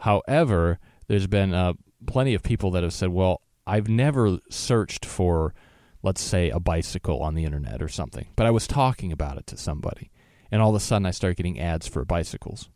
However, 0.00 0.78
there's 1.08 1.26
been 1.26 1.54
uh, 1.54 1.74
plenty 2.06 2.34
of 2.34 2.42
people 2.42 2.70
that 2.72 2.82
have 2.82 2.92
said, 2.92 3.10
"Well, 3.10 3.42
I've 3.66 3.88
never 3.88 4.38
searched 4.50 5.04
for." 5.04 5.54
let's 6.02 6.22
say, 6.22 6.48
a 6.50 6.58
bicycle 6.60 7.22
on 7.22 7.34
the 7.34 7.44
internet 7.44 7.82
or 7.82 7.88
something, 7.88 8.26
but 8.36 8.46
I 8.46 8.50
was 8.50 8.66
talking 8.66 9.12
about 9.12 9.36
it 9.36 9.46
to 9.48 9.56
somebody, 9.56 10.10
and 10.50 10.62
all 10.62 10.70
of 10.70 10.76
a 10.76 10.80
sudden 10.80 11.06
I 11.06 11.10
start 11.10 11.36
getting 11.36 11.60
ads 11.60 11.86
for 11.86 12.04
bicycles. 12.04 12.70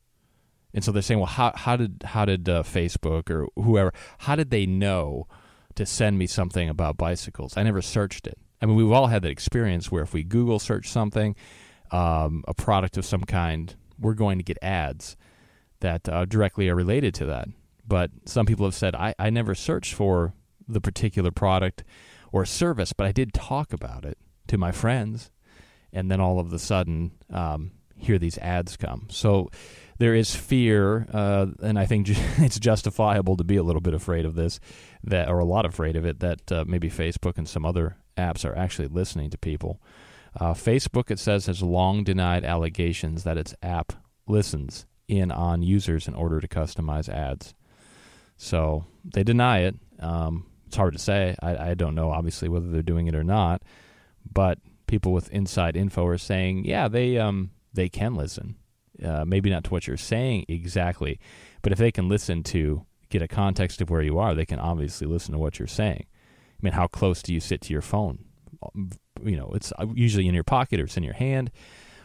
And 0.75 0.83
so 0.83 0.91
they're 0.91 1.03
saying, 1.03 1.21
well, 1.21 1.27
how, 1.27 1.53
how 1.55 1.77
did 1.77 2.03
how 2.05 2.25
did 2.25 2.49
uh, 2.49 2.65
Facebook 2.65 3.31
or 3.31 3.47
whoever 3.55 3.93
how 4.19 4.35
did 4.35 4.51
they 4.51 4.67
know 4.67 5.29
to 5.77 5.87
send 5.87 6.19
me 6.19 6.27
something 6.27 6.69
about 6.69 6.97
bicycles? 6.97 7.57
I 7.57 7.63
never 7.63 7.81
searched 7.81 8.27
it. 8.27 8.39
I 8.61 8.67
mean, 8.67 8.77
we've 8.77 8.91
all 8.91 9.07
had 9.07 9.23
that 9.23 9.31
experience 9.31 9.91
where 9.91 10.03
if 10.03 10.13
we 10.13 10.25
Google 10.25 10.59
search 10.59 10.89
something, 10.89 11.37
um, 11.93 12.45
a 12.49 12.55
product 12.55 12.97
of 12.97 13.05
some 13.05 13.23
kind, 13.23 13.75
we're 13.99 14.15
going 14.15 14.39
to 14.39 14.45
get 14.45 14.59
ads 14.63 15.17
that 15.85 16.09
uh, 16.09 16.25
directly 16.25 16.71
are 16.71 16.75
related 16.75 17.15
to 17.15 17.27
that. 17.27 17.47
But 17.87 18.11
some 18.25 18.47
people 18.47 18.65
have 18.65 18.75
said, 18.75 18.95
I, 18.95 19.15
I 19.19 19.29
never 19.29 19.55
searched 19.55 19.93
for 19.93 20.33
the 20.67 20.81
particular 20.81 21.31
product 21.31 21.85
or 22.33 22.47
service, 22.47 22.95
but 22.95 23.07
I 23.07 23.13
did 23.13 23.35
talk 23.35 23.73
about 23.75 24.07
it 24.07 24.17
to 24.49 24.57
my 24.57 24.73
friends, 24.73 25.31
and 25.93 26.11
then 26.11 26.21
all 26.21 26.41
of 26.41 26.51
a 26.55 26.59
sudden, 26.59 27.13
um, 27.31 27.73
here 27.97 28.19
these 28.19 28.39
ads 28.39 28.79
come. 28.79 29.09
So 29.11 29.51
there 29.99 30.15
is 30.15 30.35
fear, 30.35 31.07
uh, 31.13 31.47
and 31.63 31.79
I 31.79 31.85
think 31.85 32.09
it's 32.39 32.59
justifiable 32.59 33.37
to 33.37 33.45
be 33.45 33.57
a 33.57 33.63
little 33.63 33.83
bit 33.83 33.93
afraid 33.93 34.25
of 34.25 34.37
this, 34.37 34.61
that 35.05 35.29
or 35.29 35.39
a 35.39 35.45
lot 35.45 35.67
afraid 35.67 35.97
of 35.97 36.07
it. 36.07 36.21
That 36.21 36.51
uh, 36.51 36.65
maybe 36.67 36.89
Facebook 36.89 37.37
and 37.37 37.47
some 37.47 37.67
other 37.67 37.99
apps 38.17 38.47
are 38.47 38.57
actually 38.57 38.89
listening 38.89 39.29
to 39.31 39.39
people. 39.39 39.83
Uh, 40.41 40.55
Facebook, 40.55 41.11
it 41.11 41.19
says, 41.19 41.45
has 41.45 41.63
long 41.63 42.05
denied 42.05 42.43
allegations 42.43 43.25
that 43.25 43.37
its 43.37 43.55
app 43.63 43.93
listens 44.27 44.87
in 45.09 45.31
on 45.31 45.63
users 45.63 46.09
in 46.09 46.15
order 46.15 46.41
to 46.41 46.49
customize 46.49 47.09
ads. 47.09 47.55
So 48.37 48.85
they 49.05 49.23
deny 49.23 49.61
it. 49.61 49.77
Um, 50.01 50.47
it's 50.67 50.77
hard 50.77 50.95
to 50.95 50.99
say. 50.99 51.37
I, 51.41 51.71
I 51.71 51.75
don't 51.75 51.95
know, 51.95 52.11
obviously, 52.11 52.49
whether 52.49 52.69
they're 52.69 52.83
doing 52.83 53.07
it 53.07 53.15
or 53.15 53.25
not. 53.25 53.63
But 54.31 54.59
people 54.87 55.13
with 55.13 55.31
inside 55.31 55.77
info 55.77 56.07
are 56.07 56.19
saying, 56.19 56.65
yeah, 56.65 56.89
they 56.89 57.19
um, 57.19 57.51
they 57.73 57.89
can 57.89 58.15
listen. 58.15 58.57
Uh, 59.05 59.25
maybe 59.25 59.51
not 59.51 59.65
to 59.65 59.71
what 59.71 59.87
you're 59.87 59.97
saying 59.97 60.45
exactly, 60.49 61.19
but 61.63 61.73
if 61.73 61.79
they 61.79 61.91
can 61.91 62.09
listen 62.09 62.45
to 62.45 62.87
get 63.09 63.23
a 63.23 63.29
context 63.29 63.81
of 63.81 63.91
where 63.91 64.03
you 64.03 64.19
are, 64.19 64.35
they 64.35 64.47
can 64.47 64.61
obviously 64.61 65.07
listen 65.07 65.33
to 65.33 65.39
what 65.39 65.59
you're 65.59 65.67
saying. 65.67 66.07
I 66.07 66.61
mean, 66.63 66.73
how 66.73 66.87
close 66.87 67.21
do 67.21 67.35
you 67.35 67.41
sit 67.41 67.61
to 67.63 67.73
your 67.73 67.83
phone? 67.83 68.25
You 69.23 69.37
know, 69.37 69.53
it's 69.55 69.73
usually 69.95 70.29
in 70.29 70.35
your 70.35 70.45
pocket 70.45 70.81
or 70.81 70.85
it's 70.85 70.97
in 70.97 71.03
your 71.03 71.15
hand 71.15 71.51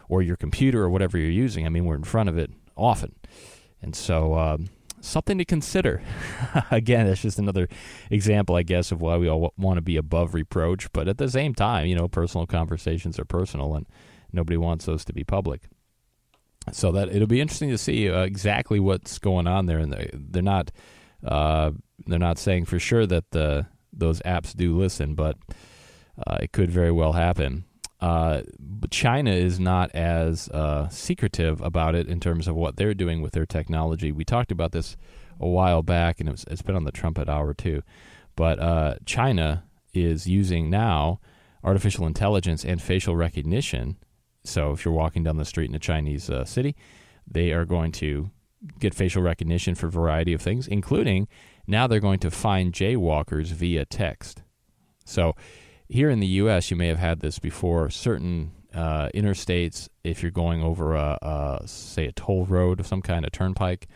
or 0.08 0.20
your 0.20 0.36
computer 0.36 0.82
or 0.82 0.90
whatever 0.90 1.16
you're 1.16 1.30
using. 1.30 1.64
I 1.64 1.68
mean, 1.68 1.84
we're 1.84 1.94
in 1.94 2.04
front 2.04 2.28
of 2.28 2.36
it 2.36 2.50
often. 2.76 3.14
And 3.82 3.96
so, 3.96 4.34
um, 4.34 4.68
something 5.00 5.38
to 5.38 5.44
consider. 5.44 6.02
Again, 6.70 7.06
that's 7.06 7.22
just 7.22 7.38
another 7.38 7.68
example, 8.10 8.56
I 8.56 8.62
guess, 8.62 8.92
of 8.92 9.00
why 9.00 9.16
we 9.16 9.28
all 9.28 9.52
want 9.56 9.78
to 9.78 9.82
be 9.82 9.96
above 9.96 10.34
reproach. 10.34 10.92
But 10.92 11.08
at 11.08 11.18
the 11.18 11.28
same 11.28 11.54
time, 11.54 11.86
you 11.86 11.96
know, 11.96 12.08
personal 12.08 12.46
conversations 12.46 13.18
are 13.18 13.24
personal, 13.24 13.74
and 13.74 13.86
nobody 14.32 14.56
wants 14.56 14.86
those 14.86 15.04
to 15.06 15.12
be 15.12 15.24
public. 15.24 15.62
So 16.72 16.92
that 16.92 17.08
it'll 17.08 17.26
be 17.26 17.40
interesting 17.40 17.70
to 17.70 17.78
see 17.78 18.10
uh, 18.10 18.22
exactly 18.22 18.78
what's 18.78 19.18
going 19.18 19.46
on 19.46 19.66
there, 19.66 19.78
and 19.78 19.92
they're 20.12 20.42
not 20.42 20.70
uh, 21.26 21.72
they're 22.06 22.18
not 22.18 22.38
saying 22.38 22.66
for 22.66 22.78
sure 22.78 23.06
that 23.06 23.30
the 23.30 23.66
those 23.92 24.20
apps 24.20 24.54
do 24.54 24.78
listen, 24.78 25.14
but 25.14 25.36
uh, 26.26 26.36
it 26.40 26.52
could 26.52 26.70
very 26.70 26.92
well 26.92 27.12
happen. 27.12 27.64
Uh, 28.00 28.42
China 28.90 29.30
is 29.30 29.60
not 29.60 29.90
as 29.94 30.48
uh, 30.48 30.88
secretive 30.88 31.60
about 31.60 31.94
it 31.94 32.08
in 32.08 32.18
terms 32.18 32.48
of 32.48 32.56
what 32.56 32.76
they're 32.76 32.94
doing 32.94 33.20
with 33.20 33.32
their 33.32 33.46
technology. 33.46 34.10
We 34.10 34.24
talked 34.24 34.50
about 34.50 34.72
this 34.72 34.96
a 35.38 35.46
while 35.46 35.82
back, 35.82 36.20
and 36.20 36.28
it 36.28 36.32
was, 36.32 36.44
it's 36.50 36.62
been 36.62 36.76
on 36.76 36.84
the 36.84 36.92
trumpet 36.92 37.28
hour 37.28 37.52
too. 37.54 37.82
But 38.36 38.58
uh, 38.58 38.94
China 39.04 39.64
is 39.92 40.26
using 40.26 40.70
now 40.70 41.20
artificial 41.62 42.06
intelligence 42.06 42.64
and 42.64 42.80
facial 42.80 43.16
recognition. 43.16 43.96
So 44.44 44.72
if 44.72 44.84
you're 44.84 44.94
walking 44.94 45.24
down 45.24 45.36
the 45.36 45.44
street 45.44 45.68
in 45.68 45.76
a 45.76 45.80
Chinese 45.80 46.30
uh, 46.30 46.44
city, 46.44 46.74
they 47.26 47.52
are 47.52 47.66
going 47.66 47.92
to 47.92 48.30
get 48.78 48.94
facial 48.94 49.22
recognition 49.22 49.74
for 49.74 49.86
a 49.86 49.90
variety 49.90 50.32
of 50.32 50.40
things, 50.40 50.66
including 50.66 51.28
now 51.66 51.86
they're 51.86 52.00
going 52.00 52.18
to 52.20 52.30
find 52.30 52.72
jaywalkers 52.72 53.48
via 53.48 53.84
text. 53.84 54.42
So 55.04 55.34
here 55.90 56.08
in 56.08 56.20
the 56.20 56.26
U.S., 56.26 56.70
you 56.70 56.76
may 56.76 56.88
have 56.88 56.98
had 56.98 57.20
this 57.20 57.38
before. 57.38 57.90
Certain 57.90 58.52
uh, 58.72 59.08
interstates, 59.14 59.88
if 60.04 60.22
you're 60.22 60.30
going 60.30 60.62
over 60.62 60.94
a, 60.94 61.18
a, 61.20 61.62
say 61.66 62.06
a 62.06 62.12
toll 62.12 62.46
road 62.46 62.80
of 62.80 62.86
some 62.86 63.02
kind, 63.02 63.24
of 63.24 63.32
turnpike, 63.32 63.88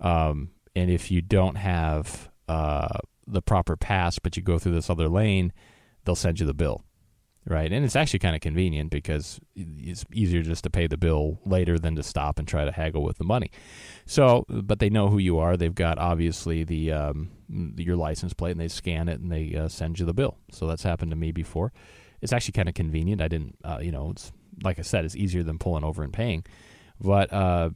um, 0.00 0.50
and 0.76 0.90
if 0.90 1.10
you 1.10 1.22
don't 1.22 1.56
have 1.56 2.30
uh, 2.48 2.98
the 3.26 3.42
proper 3.42 3.76
pass, 3.76 4.18
but 4.18 4.36
you 4.36 4.42
go 4.42 4.58
through 4.58 4.72
this 4.72 4.90
other 4.90 5.08
lane, 5.08 5.52
they'll 6.04 6.14
send 6.14 6.38
you 6.38 6.46
the 6.46 6.54
bill 6.54 6.84
right? 7.46 7.72
And 7.72 7.84
it's 7.84 7.96
actually 7.96 8.20
kind 8.20 8.34
of 8.34 8.40
convenient 8.40 8.90
because 8.90 9.40
it's 9.56 10.04
easier 10.12 10.42
just 10.42 10.64
to 10.64 10.70
pay 10.70 10.86
the 10.86 10.96
bill 10.96 11.40
later 11.44 11.78
than 11.78 11.96
to 11.96 12.02
stop 12.02 12.38
and 12.38 12.46
try 12.46 12.64
to 12.64 12.72
haggle 12.72 13.02
with 13.02 13.18
the 13.18 13.24
money. 13.24 13.50
So, 14.06 14.44
but 14.48 14.78
they 14.78 14.90
know 14.90 15.08
who 15.08 15.18
you 15.18 15.38
are. 15.38 15.56
They've 15.56 15.74
got 15.74 15.98
obviously 15.98 16.64
the 16.64 16.92
um, 16.92 17.30
your 17.48 17.96
license 17.96 18.32
plate, 18.32 18.52
and 18.52 18.60
they 18.60 18.68
scan 18.68 19.08
it 19.08 19.20
and 19.20 19.30
they 19.30 19.54
uh, 19.56 19.68
send 19.68 19.98
you 19.98 20.06
the 20.06 20.14
bill. 20.14 20.38
So 20.50 20.66
that's 20.66 20.82
happened 20.82 21.10
to 21.10 21.16
me 21.16 21.32
before. 21.32 21.72
It's 22.20 22.32
actually 22.32 22.52
kind 22.52 22.68
of 22.68 22.74
convenient. 22.74 23.20
I 23.20 23.28
didn't, 23.28 23.56
uh, 23.64 23.78
you 23.82 23.90
know, 23.90 24.10
it's 24.10 24.32
like 24.62 24.78
I 24.78 24.82
said, 24.82 25.04
it's 25.04 25.16
easier 25.16 25.42
than 25.42 25.58
pulling 25.58 25.84
over 25.84 26.02
and 26.02 26.12
paying. 26.12 26.44
But 27.00 27.32
uh, 27.32 27.70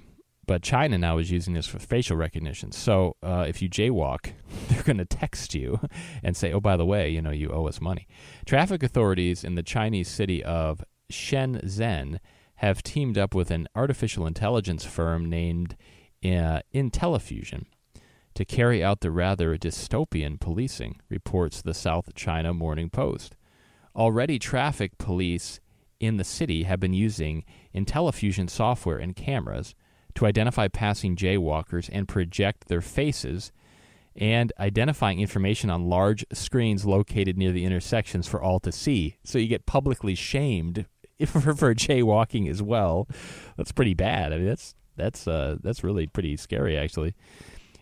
but 0.46 0.62
China 0.62 0.96
now 0.96 1.18
is 1.18 1.30
using 1.30 1.54
this 1.54 1.66
for 1.66 1.78
facial 1.78 2.16
recognition. 2.16 2.70
So 2.72 3.16
uh, 3.22 3.46
if 3.48 3.60
you 3.60 3.68
jaywalk, 3.68 4.32
they're 4.68 4.82
going 4.82 4.98
to 4.98 5.04
text 5.04 5.54
you 5.54 5.80
and 6.22 6.36
say, 6.36 6.52
"Oh, 6.52 6.60
by 6.60 6.76
the 6.76 6.86
way, 6.86 7.08
you 7.10 7.20
know 7.20 7.30
you 7.30 7.50
owe 7.50 7.66
us 7.66 7.80
money." 7.80 8.06
Traffic 8.46 8.82
authorities 8.82 9.44
in 9.44 9.54
the 9.54 9.62
Chinese 9.62 10.08
city 10.08 10.42
of 10.44 10.84
Shenzhen 11.10 12.18
have 12.56 12.82
teamed 12.82 13.18
up 13.18 13.34
with 13.34 13.50
an 13.50 13.68
artificial 13.74 14.26
intelligence 14.26 14.84
firm 14.84 15.28
named 15.28 15.76
uh, 16.24 16.60
Intellifusion 16.74 17.66
to 18.34 18.44
carry 18.44 18.84
out 18.84 19.00
the 19.00 19.10
rather 19.10 19.56
dystopian 19.56 20.38
policing, 20.38 21.00
reports 21.08 21.62
the 21.62 21.74
South 21.74 22.14
China 22.14 22.52
Morning 22.52 22.90
Post. 22.90 23.36
Already, 23.94 24.38
traffic 24.38 24.98
police 24.98 25.60
in 26.00 26.18
the 26.18 26.24
city 26.24 26.64
have 26.64 26.78
been 26.78 26.92
using 26.92 27.44
Intellifusion 27.74 28.48
software 28.48 28.98
and 28.98 29.16
cameras 29.16 29.74
to 30.16 30.26
identify 30.26 30.68
passing 30.68 31.16
jaywalkers 31.16 31.88
and 31.92 32.08
project 32.08 32.68
their 32.68 32.80
faces, 32.80 33.52
and 34.16 34.52
identifying 34.58 35.20
information 35.20 35.70
on 35.70 35.88
large 35.88 36.24
screens 36.32 36.84
located 36.84 37.36
near 37.36 37.52
the 37.52 37.64
intersections 37.64 38.26
for 38.26 38.42
all 38.42 38.58
to 38.60 38.72
see. 38.72 39.18
So 39.24 39.38
you 39.38 39.46
get 39.46 39.66
publicly 39.66 40.14
shamed 40.14 40.86
for, 41.26 41.54
for 41.54 41.74
jaywalking 41.74 42.48
as 42.48 42.62
well. 42.62 43.08
That's 43.56 43.72
pretty 43.72 43.94
bad. 43.94 44.32
I 44.32 44.38
mean, 44.38 44.46
that's 44.46 44.74
that's 44.96 45.28
uh, 45.28 45.56
that's 45.62 45.84
really 45.84 46.06
pretty 46.06 46.36
scary, 46.36 46.76
actually. 46.76 47.14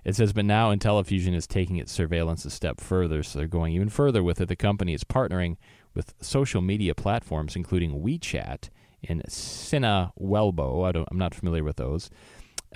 It 0.04 0.16
says, 0.16 0.34
but 0.34 0.44
now 0.44 0.74
Intellifusion 0.74 1.34
is 1.34 1.46
taking 1.46 1.76
its 1.76 1.90
surveillance 1.90 2.44
a 2.44 2.50
step 2.50 2.78
further, 2.78 3.22
so 3.22 3.38
they're 3.38 3.48
going 3.48 3.72
even 3.72 3.88
further 3.88 4.22
with 4.22 4.38
it. 4.40 4.48
The 4.48 4.56
company 4.56 4.92
is 4.92 5.02
partnering 5.02 5.56
with 5.94 6.14
social 6.20 6.60
media 6.60 6.94
platforms, 6.94 7.56
including 7.56 8.02
WeChat 8.02 8.68
in 9.08 9.22
Sina 9.28 10.12
Weibo. 10.20 10.84
I 10.84 10.98
am 10.98 11.18
not 11.18 11.34
familiar 11.34 11.64
with 11.64 11.76
those. 11.76 12.10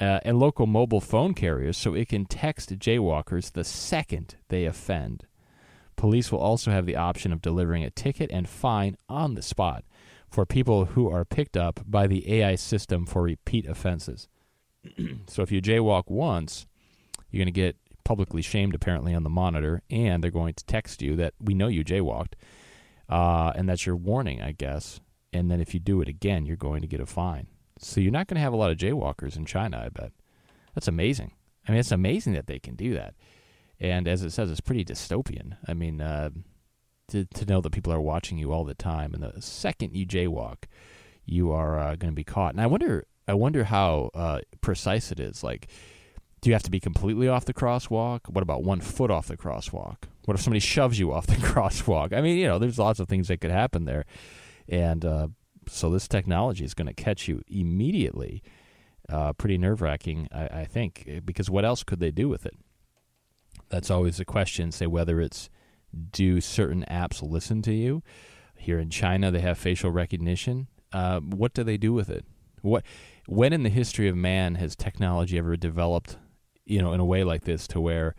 Uh, 0.00 0.20
and 0.22 0.38
local 0.38 0.66
mobile 0.66 1.00
phone 1.00 1.34
carriers 1.34 1.76
so 1.76 1.92
it 1.92 2.08
can 2.08 2.24
text 2.24 2.78
jaywalkers 2.78 3.52
the 3.52 3.64
second 3.64 4.36
they 4.48 4.64
offend. 4.64 5.26
Police 5.96 6.30
will 6.30 6.38
also 6.38 6.70
have 6.70 6.86
the 6.86 6.94
option 6.94 7.32
of 7.32 7.42
delivering 7.42 7.82
a 7.82 7.90
ticket 7.90 8.30
and 8.30 8.48
fine 8.48 8.96
on 9.08 9.34
the 9.34 9.42
spot 9.42 9.84
for 10.30 10.46
people 10.46 10.84
who 10.84 11.10
are 11.10 11.24
picked 11.24 11.56
up 11.56 11.80
by 11.84 12.06
the 12.06 12.32
AI 12.32 12.54
system 12.54 13.06
for 13.06 13.22
repeat 13.22 13.66
offenses. 13.66 14.28
so 15.26 15.42
if 15.42 15.50
you 15.50 15.60
jaywalk 15.60 16.04
once, 16.06 16.66
you're 17.30 17.40
going 17.40 17.52
to 17.52 17.52
get 17.52 17.76
publicly 18.04 18.40
shamed 18.40 18.76
apparently 18.76 19.14
on 19.14 19.24
the 19.24 19.30
monitor, 19.30 19.82
and 19.90 20.22
they're 20.22 20.30
going 20.30 20.54
to 20.54 20.64
text 20.66 21.02
you 21.02 21.16
that 21.16 21.34
we 21.40 21.54
know 21.54 21.66
you 21.66 21.84
jaywalked, 21.84 22.34
uh, 23.08 23.52
and 23.56 23.68
that's 23.68 23.84
your 23.84 23.96
warning, 23.96 24.40
I 24.40 24.52
guess 24.52 25.00
and 25.32 25.50
then 25.50 25.60
if 25.60 25.74
you 25.74 25.80
do 25.80 26.00
it 26.00 26.08
again, 26.08 26.46
you're 26.46 26.56
going 26.56 26.80
to 26.80 26.88
get 26.88 27.00
a 27.00 27.06
fine. 27.06 27.46
So 27.78 28.00
you're 28.00 28.12
not 28.12 28.26
going 28.26 28.36
to 28.36 28.40
have 28.40 28.52
a 28.52 28.56
lot 28.56 28.70
of 28.70 28.76
jaywalkers 28.76 29.36
in 29.36 29.44
China, 29.44 29.82
I 29.84 29.88
bet. 29.88 30.12
That's 30.74 30.88
amazing. 30.88 31.32
I 31.66 31.72
mean, 31.72 31.80
it's 31.80 31.92
amazing 31.92 32.32
that 32.32 32.46
they 32.46 32.58
can 32.58 32.74
do 32.74 32.94
that. 32.94 33.14
And 33.80 34.08
as 34.08 34.22
it 34.22 34.30
says, 34.30 34.50
it's 34.50 34.60
pretty 34.60 34.84
dystopian. 34.84 35.56
I 35.66 35.74
mean, 35.74 36.00
uh, 36.00 36.30
to 37.08 37.24
to 37.24 37.46
know 37.46 37.60
that 37.60 37.70
people 37.70 37.92
are 37.92 38.00
watching 38.00 38.38
you 38.38 38.52
all 38.52 38.64
the 38.64 38.74
time, 38.74 39.14
and 39.14 39.22
the 39.22 39.40
second 39.40 39.94
you 39.94 40.06
jaywalk, 40.06 40.64
you 41.24 41.52
are 41.52 41.78
uh, 41.78 41.94
going 41.94 42.12
to 42.12 42.16
be 42.16 42.24
caught. 42.24 42.52
And 42.52 42.60
I 42.60 42.66
wonder, 42.66 43.06
I 43.28 43.34
wonder 43.34 43.64
how 43.64 44.10
uh, 44.14 44.40
precise 44.60 45.12
it 45.12 45.20
is. 45.20 45.44
Like, 45.44 45.68
do 46.40 46.50
you 46.50 46.54
have 46.54 46.64
to 46.64 46.70
be 46.70 46.80
completely 46.80 47.28
off 47.28 47.44
the 47.44 47.54
crosswalk? 47.54 48.28
What 48.28 48.42
about 48.42 48.64
one 48.64 48.80
foot 48.80 49.10
off 49.10 49.28
the 49.28 49.36
crosswalk? 49.36 49.98
What 50.24 50.36
if 50.36 50.42
somebody 50.42 50.60
shoves 50.60 50.98
you 50.98 51.12
off 51.12 51.26
the 51.26 51.34
crosswalk? 51.36 52.12
I 52.12 52.20
mean, 52.20 52.36
you 52.36 52.46
know, 52.46 52.58
there's 52.58 52.78
lots 52.78 52.98
of 52.98 53.08
things 53.08 53.28
that 53.28 53.40
could 53.40 53.52
happen 53.52 53.84
there 53.84 54.04
and 54.68 55.04
uh, 55.04 55.28
so 55.68 55.90
this 55.90 56.08
technology 56.08 56.64
is 56.64 56.74
going 56.74 56.86
to 56.86 56.94
catch 56.94 57.28
you 57.28 57.42
immediately. 57.48 58.42
Uh, 59.08 59.32
pretty 59.32 59.56
nerve 59.56 59.80
wracking, 59.80 60.28
I, 60.32 60.60
I, 60.60 60.64
think, 60.64 61.22
because 61.24 61.48
what 61.48 61.64
else 61.64 61.82
could 61.82 61.98
they 61.98 62.10
do 62.10 62.28
with 62.28 62.44
it? 62.44 62.54
That's 63.70 63.90
always 63.90 64.20
a 64.20 64.24
question. 64.24 64.70
Say 64.70 64.86
whether 64.86 65.20
it's 65.20 65.48
do 66.12 66.42
certain 66.42 66.84
apps 66.90 67.22
listen 67.22 67.62
to 67.62 67.72
you? 67.72 68.02
Here 68.56 68.78
in 68.78 68.90
China, 68.90 69.30
they 69.30 69.40
have 69.40 69.56
facial 69.56 69.90
recognition. 69.90 70.68
Uh, 70.92 71.20
what 71.20 71.54
do 71.54 71.64
they 71.64 71.78
do 71.78 71.92
with 71.92 72.10
it? 72.10 72.26
What 72.60 72.84
when 73.26 73.52
in 73.52 73.62
the 73.62 73.70
history 73.70 74.08
of 74.08 74.16
man 74.16 74.56
has 74.56 74.74
technology 74.74 75.38
ever 75.38 75.56
developed, 75.56 76.18
you 76.64 76.82
know, 76.82 76.92
in 76.92 77.00
a 77.00 77.04
way 77.04 77.24
like 77.24 77.44
this 77.44 77.66
to 77.68 77.80
where, 77.80 78.14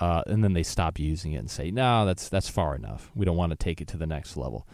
uh, 0.00 0.22
and 0.26 0.42
then 0.42 0.54
they 0.54 0.62
stop 0.62 0.98
using 0.98 1.32
it 1.32 1.38
and 1.38 1.50
say, 1.50 1.70
no, 1.70 2.04
that's 2.04 2.28
that's 2.28 2.48
far 2.48 2.74
enough. 2.74 3.10
We 3.14 3.24
don't 3.24 3.36
want 3.36 3.50
to 3.50 3.56
take 3.56 3.80
it 3.80 3.88
to 3.88 3.96
the 3.96 4.06
next 4.06 4.36
level. 4.36 4.66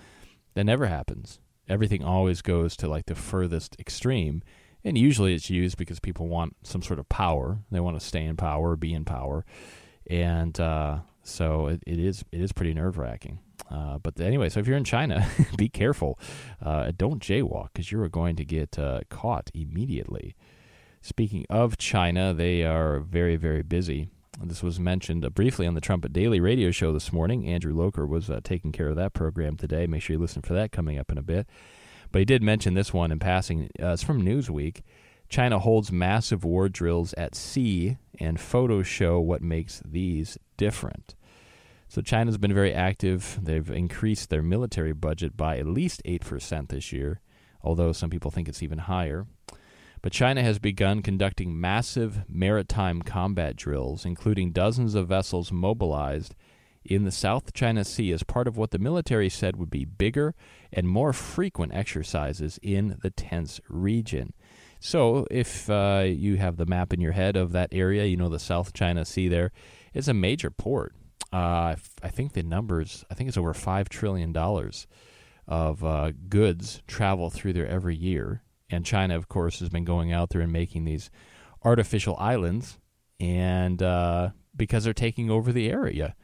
That 0.54 0.64
never 0.64 0.86
happens. 0.86 1.38
Everything 1.68 2.04
always 2.04 2.42
goes 2.42 2.76
to 2.78 2.88
like 2.88 3.06
the 3.06 3.14
furthest 3.14 3.76
extreme. 3.78 4.42
And 4.84 4.98
usually 4.98 5.34
it's 5.34 5.48
used 5.48 5.76
because 5.76 6.00
people 6.00 6.26
want 6.26 6.56
some 6.62 6.82
sort 6.82 6.98
of 6.98 7.08
power. 7.08 7.58
They 7.70 7.80
want 7.80 7.98
to 7.98 8.04
stay 8.04 8.24
in 8.24 8.36
power 8.36 8.76
be 8.76 8.92
in 8.92 9.04
power. 9.04 9.44
And 10.10 10.58
uh, 10.58 10.98
so 11.22 11.68
it, 11.68 11.82
it 11.86 11.98
is 11.98 12.24
it 12.32 12.40
is 12.40 12.52
pretty 12.52 12.74
nerve 12.74 12.98
wracking. 12.98 13.38
Uh, 13.70 13.98
but 13.98 14.20
anyway, 14.20 14.48
so 14.48 14.60
if 14.60 14.66
you're 14.66 14.76
in 14.76 14.84
China, 14.84 15.26
be 15.56 15.68
careful. 15.68 16.18
Uh, 16.60 16.92
don't 16.96 17.22
jaywalk 17.22 17.68
because 17.72 17.90
you're 17.90 18.08
going 18.08 18.36
to 18.36 18.44
get 18.44 18.78
uh, 18.78 19.00
caught 19.08 19.50
immediately. 19.54 20.34
Speaking 21.00 21.46
of 21.48 21.78
China, 21.78 22.34
they 22.34 22.64
are 22.64 23.00
very, 23.00 23.36
very 23.36 23.62
busy. 23.62 24.08
This 24.40 24.62
was 24.62 24.80
mentioned 24.80 25.24
uh, 25.24 25.30
briefly 25.30 25.66
on 25.66 25.74
the 25.74 25.80
Trumpet 25.80 26.12
Daily 26.12 26.40
radio 26.40 26.70
show 26.70 26.92
this 26.92 27.12
morning. 27.12 27.46
Andrew 27.46 27.74
Locher 27.74 28.08
was 28.08 28.30
uh, 28.30 28.40
taking 28.42 28.72
care 28.72 28.88
of 28.88 28.96
that 28.96 29.12
program 29.12 29.56
today. 29.56 29.86
Make 29.86 30.02
sure 30.02 30.14
you 30.14 30.20
listen 30.20 30.42
for 30.42 30.54
that 30.54 30.72
coming 30.72 30.98
up 30.98 31.12
in 31.12 31.18
a 31.18 31.22
bit. 31.22 31.46
But 32.10 32.20
he 32.20 32.24
did 32.24 32.42
mention 32.42 32.74
this 32.74 32.94
one 32.94 33.12
in 33.12 33.18
passing. 33.18 33.70
Uh, 33.80 33.88
it's 33.88 34.02
from 34.02 34.22
Newsweek. 34.22 34.80
China 35.28 35.58
holds 35.58 35.92
massive 35.92 36.44
war 36.44 36.68
drills 36.68 37.12
at 37.14 37.34
sea, 37.34 37.98
and 38.18 38.40
photos 38.40 38.86
show 38.86 39.20
what 39.20 39.42
makes 39.42 39.82
these 39.84 40.38
different. 40.56 41.14
So 41.88 42.00
China's 42.00 42.38
been 42.38 42.54
very 42.54 42.72
active. 42.72 43.38
They've 43.40 43.70
increased 43.70 44.30
their 44.30 44.42
military 44.42 44.92
budget 44.92 45.36
by 45.36 45.58
at 45.58 45.66
least 45.66 46.02
8% 46.04 46.68
this 46.68 46.90
year, 46.90 47.20
although 47.62 47.92
some 47.92 48.10
people 48.10 48.30
think 48.30 48.48
it's 48.48 48.62
even 48.62 48.78
higher. 48.78 49.26
But 50.02 50.12
China 50.12 50.42
has 50.42 50.58
begun 50.58 51.00
conducting 51.00 51.58
massive 51.58 52.28
maritime 52.28 53.02
combat 53.02 53.54
drills, 53.54 54.04
including 54.04 54.50
dozens 54.50 54.96
of 54.96 55.06
vessels 55.06 55.52
mobilized 55.52 56.34
in 56.84 57.04
the 57.04 57.12
South 57.12 57.52
China 57.52 57.84
Sea 57.84 58.10
as 58.10 58.24
part 58.24 58.48
of 58.48 58.56
what 58.56 58.72
the 58.72 58.80
military 58.80 59.28
said 59.28 59.56
would 59.56 59.70
be 59.70 59.84
bigger 59.84 60.34
and 60.72 60.88
more 60.88 61.12
frequent 61.12 61.72
exercises 61.72 62.58
in 62.62 62.98
the 63.02 63.10
tense 63.10 63.60
region. 63.68 64.32
So, 64.80 65.28
if 65.30 65.70
uh, 65.70 66.02
you 66.06 66.38
have 66.38 66.56
the 66.56 66.66
map 66.66 66.92
in 66.92 67.00
your 67.00 67.12
head 67.12 67.36
of 67.36 67.52
that 67.52 67.68
area, 67.70 68.04
you 68.04 68.16
know 68.16 68.28
the 68.28 68.40
South 68.40 68.72
China 68.72 69.04
Sea 69.04 69.28
there 69.28 69.52
is 69.94 70.08
a 70.08 70.14
major 70.14 70.50
port. 70.50 70.96
Uh, 71.32 71.76
I 72.02 72.08
think 72.08 72.32
the 72.32 72.42
numbers, 72.42 73.04
I 73.08 73.14
think 73.14 73.28
it's 73.28 73.38
over 73.38 73.54
$5 73.54 73.88
trillion 73.88 74.36
of 75.46 75.84
uh, 75.84 76.10
goods 76.28 76.82
travel 76.88 77.30
through 77.30 77.52
there 77.52 77.68
every 77.68 77.94
year 77.94 78.42
and 78.72 78.87
China, 78.87 79.16
of 79.16 79.28
course, 79.28 79.61
has 79.61 79.68
been 79.68 79.85
going 79.85 80.12
out 80.12 80.30
there 80.30 80.40
and 80.40 80.50
making 80.50 80.85
these 80.85 81.11
artificial 81.62 82.16
islands, 82.16 82.78
and 83.20 83.82
uh, 83.82 84.30
because 84.56 84.85
they're 84.85 84.94
taking 84.94 85.30
over 85.30 85.52
the 85.52 85.70
area, 85.70 86.16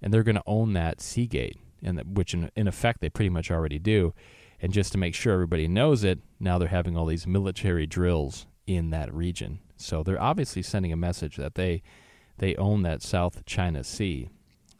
and 0.00 0.12
they're 0.12 0.22
going 0.22 0.36
to 0.36 0.42
own 0.46 0.72
that 0.72 1.00
Seagate, 1.00 1.58
and 1.82 1.98
the, 1.98 2.02
which 2.02 2.32
in, 2.32 2.50
in 2.56 2.66
effect 2.66 3.00
they 3.00 3.10
pretty 3.10 3.28
much 3.28 3.50
already 3.50 3.78
do. 3.78 4.14
And 4.60 4.72
just 4.72 4.92
to 4.92 4.98
make 4.98 5.14
sure 5.14 5.34
everybody 5.34 5.68
knows 5.68 6.02
it, 6.02 6.20
now 6.40 6.58
they're 6.58 6.68
having 6.68 6.96
all 6.96 7.06
these 7.06 7.26
military 7.26 7.86
drills 7.86 8.46
in 8.66 8.90
that 8.90 9.12
region. 9.12 9.58
So 9.76 10.02
they're 10.02 10.20
obviously 10.20 10.62
sending 10.62 10.92
a 10.92 10.96
message 10.96 11.36
that 11.36 11.56
they 11.56 11.82
they 12.38 12.56
own 12.56 12.82
that 12.82 13.02
South 13.02 13.44
China 13.44 13.84
Sea. 13.84 14.30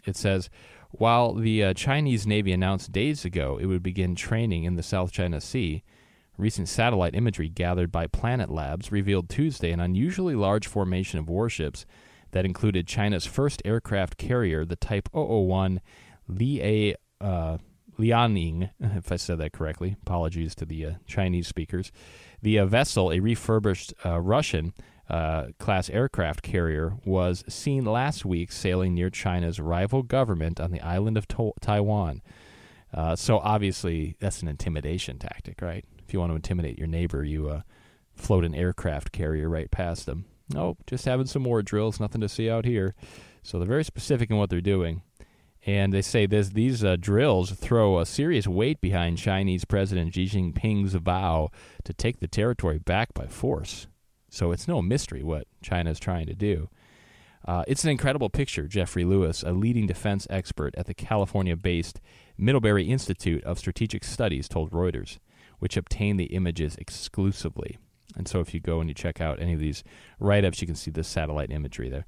It 0.07 0.17
says 0.17 0.49
while 0.93 1.35
the 1.35 1.65
uh, 1.65 1.75
Chinese 1.75 2.27
Navy 2.27 2.53
announced 2.53 2.93
days 2.93 3.25
ago 3.25 3.59
it 3.61 3.67
would 3.67 3.83
begin 3.83 4.15
training 4.15 4.65
in 4.65 4.77
the 4.77 4.83
South 4.83 5.11
China 5.13 5.41
Sea, 5.41 5.83
Recent 6.39 6.69
satellite 6.69 7.15
imagery 7.15 7.49
gathered 7.49 7.93
by 7.93 8.07
Planet 8.07 8.51
Labs 8.51 8.91
revealed 8.91 9.29
Tuesday 9.29 9.71
an 9.71 9.81
unusually 9.81 10.35
large 10.35 10.67
formation 10.67 11.19
of 11.19 11.29
warships 11.29 11.85
that 12.31 12.47
included 12.47 12.87
China's 12.87 13.27
first 13.27 13.61
aircraft 13.65 14.17
carrier, 14.17 14.65
the 14.65 14.77
Type 14.77 15.09
001 15.13 15.81
Li 16.29 16.95
uh, 17.21 17.59
Liaoning, 17.99 18.71
if 18.81 19.13
I 19.13 19.17
said 19.17 19.39
that 19.39 19.53
correctly. 19.53 19.97
Apologies 20.03 20.55
to 20.57 20.65
the 20.65 20.87
uh, 20.87 20.91
Chinese 21.07 21.47
speakers. 21.47 21.93
The 22.41 22.59
uh, 22.59 22.67
vessel, 22.67 23.13
a 23.13 23.21
refurbished 23.21 23.93
uh, 24.05 24.21
Russian 24.21 24.73
uh, 25.11 25.49
class 25.59 25.91
aircraft 25.91 26.43
carrier, 26.43 26.95
was 27.05 27.45
seen 27.47 27.85
last 27.85 28.25
week 28.25 28.51
sailing 28.51 28.95
near 28.95 29.11
China's 29.11 29.61
rival 29.61 30.03
government 30.03 30.59
on 30.59 30.71
the 30.71 30.81
island 30.81 31.19
of 31.19 31.29
to- 31.29 31.53
Taiwan. 31.61 32.23
Uh, 32.95 33.17
so 33.17 33.39
obviously, 33.39 34.17
that's 34.19 34.43
an 34.43 34.49
intimidation 34.49 35.19
tactic, 35.19 35.61
right? 35.63 35.85
If 36.13 36.15
you 36.15 36.21
want 36.21 36.33
to 36.33 36.37
intimidate 36.37 36.77
your 36.77 36.89
neighbor, 36.89 37.25
you 37.25 37.49
uh, 37.49 37.63
float 38.15 38.45
an 38.45 38.55
aircraft 38.55 39.13
carrier 39.13 39.49
right 39.49 39.71
past 39.71 40.05
them. 40.05 40.27
Nope, 40.51 40.81
just 40.87 41.07
having 41.07 41.25
some 41.25 41.41
more 41.41 41.63
drills, 41.63 41.99
nothing 41.99 42.21
to 42.21 42.29
see 42.29 42.51
out 42.51 42.67
here. 42.67 42.95
So 43.43 43.59
they're 43.59 43.67
very 43.67 43.83
specific 43.83 44.29
in 44.29 44.37
what 44.37 44.51
they're 44.51 44.61
doing. 44.61 45.01
And 45.65 45.91
they 45.91 46.03
say 46.03 46.27
this, 46.27 46.51
these 46.51 46.85
uh, 46.85 46.97
drills 47.01 47.53
throw 47.53 47.99
a 47.99 48.05
serious 48.05 48.47
weight 48.47 48.79
behind 48.83 49.17
Chinese 49.17 49.65
President 49.65 50.13
Xi 50.13 50.27
Jinping's 50.27 50.93
vow 50.93 51.49
to 51.85 51.95
take 51.95 52.21
the 52.21 52.29
territory 52.29 52.79
back 52.79 53.15
by 53.15 53.27
force. 53.27 53.87
So 54.29 54.53
it's 54.53 54.69
no 54.69 54.83
mystery 54.83 55.23
what 55.23 55.47
China 55.63 55.91
is 55.91 55.99
trying 55.99 56.27
to 56.27 56.35
do. 56.35 56.69
Uh, 57.47 57.65
it's 57.67 57.85
an 57.85 57.91
incredible 57.91 58.29
picture, 58.29 58.69
Jeffrey 58.69 59.07
Lewis, 59.07 59.43
a 59.43 59.53
leading 59.53 59.87
defense 59.87 60.27
expert 60.29 60.75
at 60.77 60.85
the 60.85 60.93
California 60.93 61.57
based 61.57 62.03
Middlebury 62.37 62.91
Institute 62.91 63.43
of 63.45 63.59
Strategic 63.59 64.05
Studies, 64.05 64.47
told 64.47 64.73
Reuters, 64.73 65.17
which 65.63 65.77
obtain 65.77 66.17
the 66.17 66.25
images 66.25 66.75
exclusively. 66.75 67.79
And 68.17 68.27
so 68.27 68.41
if 68.41 68.53
you 68.53 68.59
go 68.59 68.81
and 68.81 68.91
you 68.91 68.95
check 68.95 69.21
out 69.21 69.41
any 69.41 69.53
of 69.53 69.61
these 69.61 69.85
write 70.19 70.45
ups, 70.45 70.61
you 70.61 70.67
can 70.67 70.75
see 70.75 70.91
the 70.91 71.05
satellite 71.05 71.53
imagery 71.53 71.89
there. 71.89 72.05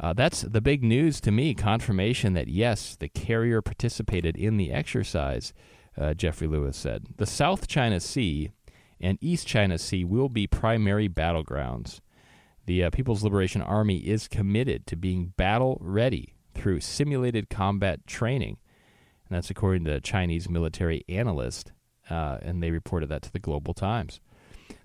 Uh, 0.00 0.14
that's 0.14 0.42
the 0.42 0.60
big 0.60 0.82
news 0.82 1.20
to 1.20 1.30
me 1.30 1.54
confirmation 1.54 2.32
that 2.32 2.48
yes, 2.48 2.96
the 2.96 3.08
carrier 3.08 3.62
participated 3.62 4.36
in 4.36 4.56
the 4.56 4.72
exercise, 4.72 5.52
uh, 5.96 6.12
Jeffrey 6.12 6.48
Lewis 6.48 6.76
said. 6.76 7.06
The 7.18 7.24
South 7.24 7.68
China 7.68 8.00
Sea 8.00 8.50
and 9.00 9.16
East 9.20 9.46
China 9.46 9.78
Sea 9.78 10.02
will 10.02 10.28
be 10.28 10.48
primary 10.48 11.08
battlegrounds. 11.08 12.00
The 12.66 12.82
uh, 12.82 12.90
People's 12.90 13.22
Liberation 13.22 13.62
Army 13.62 13.98
is 13.98 14.26
committed 14.26 14.88
to 14.88 14.96
being 14.96 15.34
battle 15.36 15.78
ready 15.80 16.34
through 16.52 16.80
simulated 16.80 17.48
combat 17.48 18.08
training. 18.08 18.56
And 19.28 19.36
that's 19.36 19.50
according 19.50 19.84
to 19.84 20.00
Chinese 20.00 20.48
military 20.48 21.04
analyst, 21.08 21.70
uh, 22.10 22.38
and 22.42 22.62
they 22.62 22.70
reported 22.70 23.08
that 23.08 23.22
to 23.22 23.32
the 23.32 23.38
Global 23.38 23.74
Times. 23.74 24.20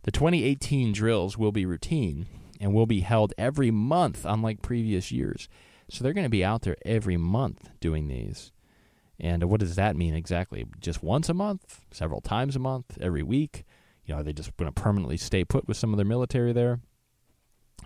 The 0.04 0.12
2018 0.12 0.92
drills 0.92 1.38
will 1.38 1.52
be 1.52 1.66
routine 1.66 2.28
and 2.60 2.74
will 2.74 2.86
be 2.86 3.02
held 3.02 3.34
every 3.38 3.72
month, 3.72 4.26
unlike 4.26 4.62
previous 4.62 5.12
years. 5.12 5.48
So 5.90 6.04
they're 6.04 6.14
going 6.14 6.26
to 6.26 6.30
be 6.30 6.46
out 6.46 6.62
there 6.62 6.78
every 6.86 7.18
month 7.18 7.70
doing 7.80 8.08
these. 8.08 8.52
And 9.20 9.44
what 9.46 9.60
does 9.60 9.76
that 9.76 9.96
mean 9.96 10.16
exactly? 10.16 10.66
Just 10.80 11.04
once 11.04 11.30
a 11.30 11.34
month, 11.34 11.82
several 11.92 12.22
times 12.22 12.56
a 12.56 12.60
month, 12.60 12.98
every 13.00 13.24
week? 13.24 13.64
You 14.06 14.14
know, 14.14 14.22
are 14.22 14.24
they 14.24 14.34
just 14.34 14.56
going 14.58 14.72
to 14.72 14.82
permanently 14.82 15.18
stay 15.18 15.46
put 15.46 15.68
with 15.68 15.78
some 15.78 15.94
of 15.94 15.98
their 15.98 16.06
military 16.06 16.52
there? 16.52 16.82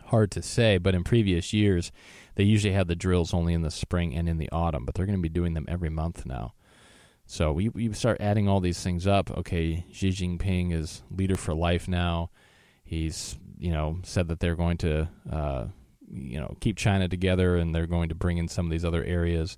Hard 0.05 0.31
to 0.31 0.41
say, 0.41 0.77
but 0.77 0.95
in 0.95 1.03
previous 1.03 1.53
years, 1.53 1.91
they 2.35 2.43
usually 2.43 2.73
had 2.73 2.87
the 2.87 2.95
drills 2.95 3.33
only 3.33 3.53
in 3.53 3.61
the 3.61 3.71
spring 3.71 4.15
and 4.15 4.29
in 4.29 4.37
the 4.37 4.49
autumn, 4.51 4.85
but 4.85 4.95
they're 4.95 5.05
going 5.05 5.17
to 5.17 5.21
be 5.21 5.29
doing 5.29 5.53
them 5.53 5.65
every 5.67 5.89
month 5.89 6.25
now. 6.25 6.53
So 7.29 7.51
we, 7.51 7.67
we 7.69 7.91
start 7.91 8.21
adding 8.21 8.47
all 8.47 8.61
these 8.61 8.81
things 8.81 9.05
up. 9.05 9.29
Okay, 9.37 9.85
Xi 9.91 10.09
Jinping 10.09 10.71
is 10.71 11.03
leader 11.11 11.35
for 11.35 11.53
life 11.53 11.87
now. 11.87 12.29
He's 12.85 13.37
you 13.59 13.71
know 13.71 13.99
said 14.03 14.29
that 14.29 14.39
they're 14.39 14.55
going 14.55 14.77
to 14.77 15.09
uh, 15.29 15.65
you 16.09 16.39
know 16.39 16.55
keep 16.61 16.77
China 16.77 17.09
together 17.09 17.57
and 17.57 17.75
they're 17.75 17.85
going 17.85 18.09
to 18.09 18.15
bring 18.15 18.37
in 18.37 18.47
some 18.47 18.65
of 18.65 18.71
these 18.71 18.85
other 18.85 19.03
areas. 19.03 19.57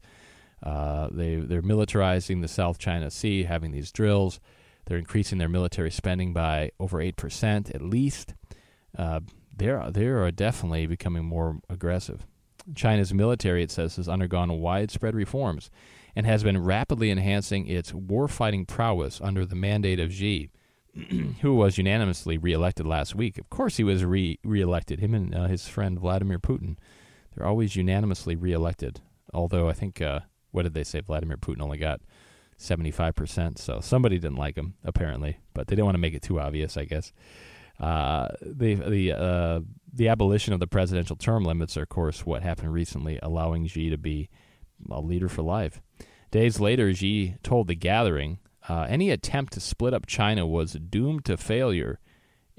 Uh, 0.63 1.09
they 1.11 1.35
they're 1.35 1.61
militarizing 1.61 2.41
the 2.41 2.47
South 2.47 2.79
China 2.79 3.11
Sea, 3.11 3.43
having 3.43 3.71
these 3.71 3.91
drills. 3.91 4.39
They're 4.85 4.97
increasing 4.97 5.37
their 5.37 5.47
military 5.47 5.91
spending 5.91 6.33
by 6.33 6.71
over 6.79 6.99
eight 6.99 7.17
percent 7.17 7.69
at 7.69 7.83
least. 7.83 8.33
Uh, 8.97 9.19
they're 9.55 9.91
they 9.91 10.07
are 10.07 10.31
definitely 10.31 10.87
becoming 10.87 11.23
more 11.23 11.59
aggressive. 11.69 12.25
China's 12.73 13.13
military, 13.13 13.61
it 13.61 13.71
says, 13.71 13.95
has 13.97 14.09
undergone 14.09 14.59
widespread 14.59 15.15
reforms 15.15 15.69
and 16.19 16.27
has 16.27 16.43
been 16.43 16.61
rapidly 16.61 17.11
enhancing 17.11 17.65
its 17.65 17.93
warfighting 17.93 18.67
prowess 18.67 19.21
under 19.23 19.45
the 19.45 19.55
mandate 19.55 20.01
of 20.01 20.11
Xi, 20.11 20.49
who 21.41 21.55
was 21.55 21.77
unanimously 21.77 22.37
reelected 22.37 22.85
last 22.85 23.15
week. 23.15 23.37
Of 23.37 23.49
course, 23.49 23.77
he 23.77 23.85
was 23.85 24.03
re 24.03 24.37
reelected. 24.43 24.99
Him 24.99 25.15
and 25.15 25.33
uh, 25.33 25.47
his 25.47 25.69
friend 25.69 25.97
Vladimir 25.97 26.37
Putin, 26.37 26.75
they're 27.33 27.47
always 27.47 27.77
unanimously 27.77 28.35
reelected. 28.35 28.99
Although 29.33 29.69
I 29.69 29.73
think, 29.73 30.01
uh, 30.01 30.19
what 30.51 30.63
did 30.63 30.73
they 30.73 30.83
say? 30.83 30.99
Vladimir 30.99 31.37
Putin 31.37 31.61
only 31.61 31.77
got 31.77 32.01
75%. 32.59 33.57
So 33.57 33.79
somebody 33.79 34.19
didn't 34.19 34.35
like 34.35 34.57
him, 34.57 34.73
apparently, 34.83 35.37
but 35.53 35.67
they 35.67 35.77
didn't 35.77 35.85
want 35.85 35.95
to 35.95 36.01
make 36.01 36.15
it 36.15 36.21
too 36.21 36.41
obvious, 36.41 36.75
I 36.75 36.83
guess. 36.83 37.13
Uh, 37.79 38.27
the 38.41 38.75
the 38.75 39.13
uh, 39.13 39.59
the 39.93 40.09
abolition 40.09 40.53
of 40.53 40.59
the 40.59 40.67
presidential 40.67 41.15
term 41.15 41.45
limits 41.45 41.77
are, 41.77 41.83
of 41.83 41.89
course, 41.89 42.25
what 42.25 42.43
happened 42.43 42.73
recently, 42.73 43.19
allowing 43.23 43.65
Xi 43.67 43.89
to 43.89 43.97
be 43.97 44.27
a 44.91 44.99
leader 44.99 45.29
for 45.29 45.43
life. 45.43 45.81
Days 46.31 46.59
later, 46.59 46.93
Xi 46.93 47.35
told 47.41 47.67
the 47.67 47.75
gathering 47.75 48.39
uh, 48.67 48.85
any 48.87 49.09
attempt 49.09 49.53
to 49.53 49.59
split 49.59 49.93
up 49.93 50.05
China 50.05 50.45
was 50.45 50.73
doomed 50.73 51.25
to 51.25 51.37
failure, 51.37 51.99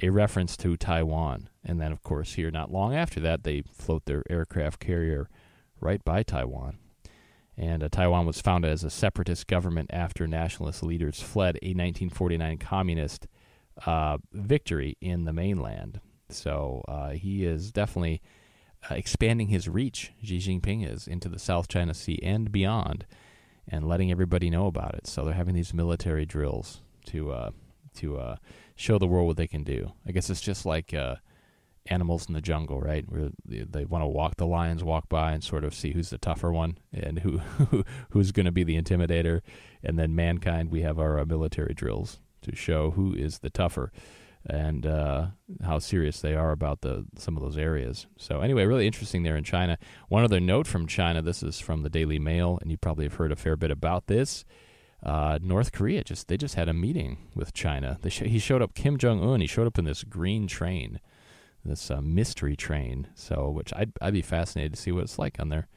a 0.02 0.10
reference 0.10 0.56
to 0.56 0.76
Taiwan. 0.76 1.48
And 1.64 1.80
then, 1.80 1.92
of 1.92 2.02
course, 2.02 2.32
here 2.32 2.50
not 2.50 2.72
long 2.72 2.94
after 2.94 3.20
that, 3.20 3.44
they 3.44 3.62
float 3.72 4.06
their 4.06 4.24
aircraft 4.28 4.80
carrier 4.80 5.28
right 5.80 6.04
by 6.04 6.24
Taiwan. 6.24 6.78
And 7.56 7.84
uh, 7.84 7.88
Taiwan 7.88 8.26
was 8.26 8.40
founded 8.40 8.72
as 8.72 8.82
a 8.82 8.90
separatist 8.90 9.46
government 9.46 9.90
after 9.92 10.26
nationalist 10.26 10.82
leaders 10.82 11.20
fled 11.20 11.56
a 11.62 11.68
1949 11.68 12.58
communist 12.58 13.28
uh, 13.86 14.18
victory 14.32 14.96
in 15.00 15.26
the 15.26 15.32
mainland. 15.32 16.00
So 16.28 16.82
uh, 16.88 17.10
he 17.10 17.44
is 17.44 17.70
definitely 17.70 18.20
uh, 18.90 18.94
expanding 18.94 19.48
his 19.48 19.68
reach, 19.68 20.12
Xi 20.22 20.38
Jinping 20.38 20.90
is, 20.90 21.06
into 21.06 21.28
the 21.28 21.38
South 21.38 21.68
China 21.68 21.94
Sea 21.94 22.18
and 22.22 22.50
beyond 22.50 23.04
and 23.68 23.86
letting 23.86 24.10
everybody 24.10 24.50
know 24.50 24.66
about 24.66 24.94
it. 24.94 25.06
So 25.06 25.24
they're 25.24 25.34
having 25.34 25.54
these 25.54 25.74
military 25.74 26.26
drills 26.26 26.80
to 27.06 27.32
uh, 27.32 27.50
to 27.96 28.18
uh, 28.18 28.36
show 28.74 28.98
the 28.98 29.06
world 29.06 29.26
what 29.26 29.36
they 29.36 29.46
can 29.46 29.64
do. 29.64 29.92
I 30.06 30.12
guess 30.12 30.30
it's 30.30 30.40
just 30.40 30.64
like 30.64 30.94
uh, 30.94 31.16
animals 31.86 32.26
in 32.26 32.34
the 32.34 32.40
jungle, 32.40 32.80
right? 32.80 33.04
Where 33.08 33.30
they, 33.44 33.84
want 33.84 34.02
to 34.02 34.08
walk 34.08 34.36
the 34.36 34.46
lions 34.46 34.84
walk 34.84 35.08
by 35.08 35.32
and 35.32 35.42
sort 35.42 35.64
of 35.64 35.74
see 35.74 35.92
who's 35.92 36.10
the 36.10 36.18
tougher 36.18 36.52
one 36.52 36.78
and 36.92 37.20
who 37.20 37.40
who's 38.10 38.32
going 38.32 38.46
to 38.46 38.52
be 38.52 38.64
the 38.64 38.80
intimidator. 38.80 39.40
And 39.82 39.98
then 39.98 40.14
mankind, 40.14 40.70
we 40.70 40.82
have 40.82 40.98
our 40.98 41.18
uh, 41.18 41.24
military 41.24 41.74
drills 41.74 42.20
to 42.42 42.54
show 42.54 42.92
who 42.92 43.14
is 43.14 43.40
the 43.40 43.50
tougher 43.50 43.92
and 44.46 44.86
uh, 44.86 45.26
how 45.62 45.78
serious 45.78 46.20
they 46.20 46.34
are 46.34 46.50
about 46.50 46.80
the 46.80 47.06
some 47.16 47.36
of 47.36 47.42
those 47.42 47.58
areas. 47.58 48.06
So 48.16 48.40
anyway, 48.40 48.64
really 48.64 48.86
interesting 48.86 49.22
there 49.22 49.36
in 49.36 49.44
China. 49.44 49.78
One 50.08 50.24
other 50.24 50.40
note 50.40 50.66
from 50.66 50.86
China. 50.86 51.22
This 51.22 51.42
is 51.42 51.60
from 51.60 51.82
the 51.82 51.90
Daily 51.90 52.18
Mail, 52.18 52.58
and 52.60 52.70
you 52.70 52.76
probably 52.76 53.04
have 53.04 53.14
heard 53.14 53.32
a 53.32 53.36
fair 53.36 53.56
bit 53.56 53.70
about 53.70 54.06
this. 54.06 54.44
Uh, 55.02 55.38
North 55.42 55.72
Korea 55.72 56.04
just 56.04 56.28
they 56.28 56.36
just 56.36 56.54
had 56.54 56.68
a 56.68 56.74
meeting 56.74 57.28
with 57.34 57.52
China. 57.52 57.98
Sh- 58.08 58.20
he 58.20 58.38
showed 58.38 58.62
up. 58.62 58.74
Kim 58.74 58.96
Jong 58.96 59.22
Un. 59.22 59.40
He 59.40 59.46
showed 59.46 59.66
up 59.66 59.78
in 59.78 59.84
this 59.84 60.04
green 60.04 60.46
train, 60.46 61.00
this 61.64 61.90
uh, 61.90 62.00
mystery 62.00 62.56
train. 62.56 63.08
So 63.14 63.50
which 63.50 63.72
I'd 63.74 63.92
I'd 64.00 64.14
be 64.14 64.22
fascinated 64.22 64.74
to 64.74 64.80
see 64.80 64.92
what 64.92 65.04
it's 65.04 65.18
like 65.18 65.38
on 65.38 65.48
there. 65.50 65.68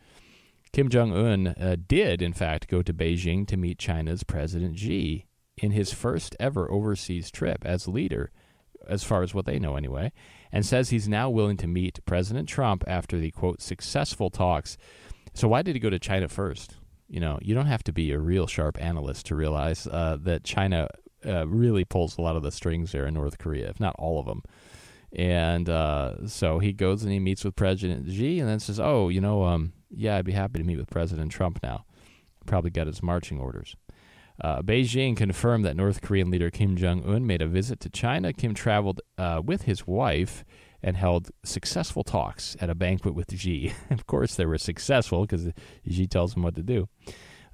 Kim 0.71 0.89
Jong 0.89 1.13
Un 1.15 1.47
uh, 1.47 1.75
did 1.87 2.21
in 2.21 2.33
fact 2.33 2.67
go 2.67 2.81
to 2.81 2.93
Beijing 2.93 3.45
to 3.47 3.57
meet 3.57 3.77
China's 3.77 4.23
President 4.23 4.79
Xi 4.79 5.27
in 5.57 5.71
his 5.71 5.93
first 5.93 6.35
ever 6.39 6.69
overseas 6.71 7.29
trip 7.29 7.63
as 7.63 7.87
leader 7.87 8.31
as 8.87 9.03
far 9.03 9.23
as 9.23 9.33
what 9.33 9.45
they 9.45 9.59
know 9.59 9.75
anyway, 9.75 10.11
and 10.51 10.65
says 10.65 10.89
he's 10.89 11.07
now 11.07 11.29
willing 11.29 11.57
to 11.57 11.67
meet 11.67 12.03
President 12.05 12.47
Trump 12.47 12.83
after 12.87 13.17
the 13.17 13.31
quote 13.31 13.61
successful 13.61 14.29
talks. 14.29 14.77
So 15.33 15.47
why 15.47 15.61
did 15.61 15.75
he 15.75 15.79
go 15.79 15.89
to 15.89 15.99
China 15.99 16.27
first? 16.27 16.75
You 17.07 17.19
know, 17.19 17.39
you 17.41 17.53
don't 17.53 17.67
have 17.67 17.83
to 17.83 17.93
be 17.93 18.11
a 18.11 18.19
real 18.19 18.47
sharp 18.47 18.81
analyst 18.81 19.25
to 19.27 19.35
realize 19.35 19.87
uh, 19.87 20.17
that 20.21 20.43
China 20.43 20.87
uh, 21.25 21.47
really 21.47 21.85
pulls 21.85 22.17
a 22.17 22.21
lot 22.21 22.35
of 22.35 22.43
the 22.43 22.51
strings 22.51 22.91
there 22.91 23.05
in 23.05 23.13
North 23.13 23.37
Korea, 23.37 23.69
if 23.69 23.79
not 23.79 23.95
all 23.97 24.19
of 24.19 24.25
them. 24.25 24.43
And 25.15 25.69
uh, 25.69 26.27
so 26.27 26.59
he 26.59 26.73
goes 26.73 27.03
and 27.03 27.11
he 27.11 27.19
meets 27.19 27.43
with 27.43 27.55
President 27.55 28.09
Xi, 28.09 28.39
and 28.39 28.49
then 28.49 28.59
says, 28.59 28.79
"Oh, 28.79 29.09
you 29.09 29.21
know, 29.21 29.43
um, 29.43 29.73
yeah, 29.91 30.17
I'd 30.17 30.25
be 30.25 30.31
happy 30.31 30.59
to 30.59 30.65
meet 30.65 30.77
with 30.77 30.89
President 30.89 31.31
Trump 31.31 31.59
now." 31.61 31.85
Probably 32.45 32.71
got 32.71 32.87
his 32.87 33.03
marching 33.03 33.39
orders. 33.39 33.75
Uh, 34.41 34.61
Beijing 34.61 35.15
confirmed 35.15 35.63
that 35.65 35.75
North 35.75 36.01
Korean 36.01 36.31
leader 36.31 36.49
Kim 36.49 36.75
Jong 36.75 37.03
un 37.07 37.25
made 37.25 37.41
a 37.41 37.47
visit 37.47 37.79
to 37.81 37.89
China. 37.89 38.33
Kim 38.33 38.53
traveled 38.53 39.01
uh, 39.17 39.41
with 39.43 39.63
his 39.63 39.85
wife 39.85 40.43
and 40.81 40.97
held 40.97 41.31
successful 41.43 42.03
talks 42.03 42.57
at 42.59 42.69
a 42.69 42.75
banquet 42.75 43.15
with 43.15 43.37
Xi. 43.37 43.73
of 43.89 44.05
course, 44.05 44.35
they 44.35 44.45
were 44.45 44.57
successful 44.57 45.21
because 45.21 45.49
Xi 45.89 46.07
tells 46.07 46.35
him 46.35 46.43
what 46.43 46.55
to 46.55 46.63
do, 46.63 46.89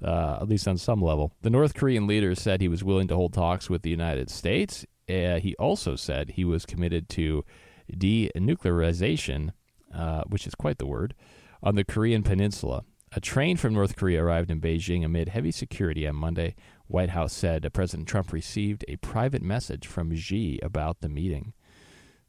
uh, 0.02 0.38
at 0.40 0.48
least 0.48 0.66
on 0.66 0.78
some 0.78 1.00
level. 1.02 1.32
The 1.42 1.50
North 1.50 1.74
Korean 1.74 2.06
leader 2.06 2.34
said 2.34 2.60
he 2.60 2.68
was 2.68 2.82
willing 2.82 3.08
to 3.08 3.14
hold 3.14 3.34
talks 3.34 3.70
with 3.70 3.82
the 3.82 3.90
United 3.90 4.30
States 4.30 4.84
uh, 5.10 5.40
he 5.40 5.56
also 5.56 5.96
said 5.96 6.30
he 6.30 6.44
was 6.44 6.64
committed 6.64 7.08
to 7.10 7.44
denuclearization, 7.92 9.50
uh, 9.94 10.22
which 10.28 10.46
is 10.46 10.54
quite 10.54 10.78
the 10.78 10.86
word, 10.86 11.14
on 11.62 11.74
the 11.74 11.84
Korean 11.84 12.22
Peninsula. 12.22 12.84
A 13.12 13.20
train 13.20 13.56
from 13.56 13.74
North 13.74 13.96
Korea 13.96 14.22
arrived 14.22 14.52
in 14.52 14.60
Beijing 14.60 15.04
amid 15.04 15.30
heavy 15.30 15.50
security 15.50 16.06
on 16.06 16.14
Monday. 16.14 16.54
White 16.86 17.10
House 17.10 17.32
said 17.32 17.68
President 17.72 18.08
Trump 18.08 18.32
received 18.32 18.84
a 18.86 18.96
private 18.96 19.42
message 19.42 19.86
from 19.86 20.14
Xi 20.14 20.60
about 20.62 21.00
the 21.00 21.08
meeting. 21.08 21.52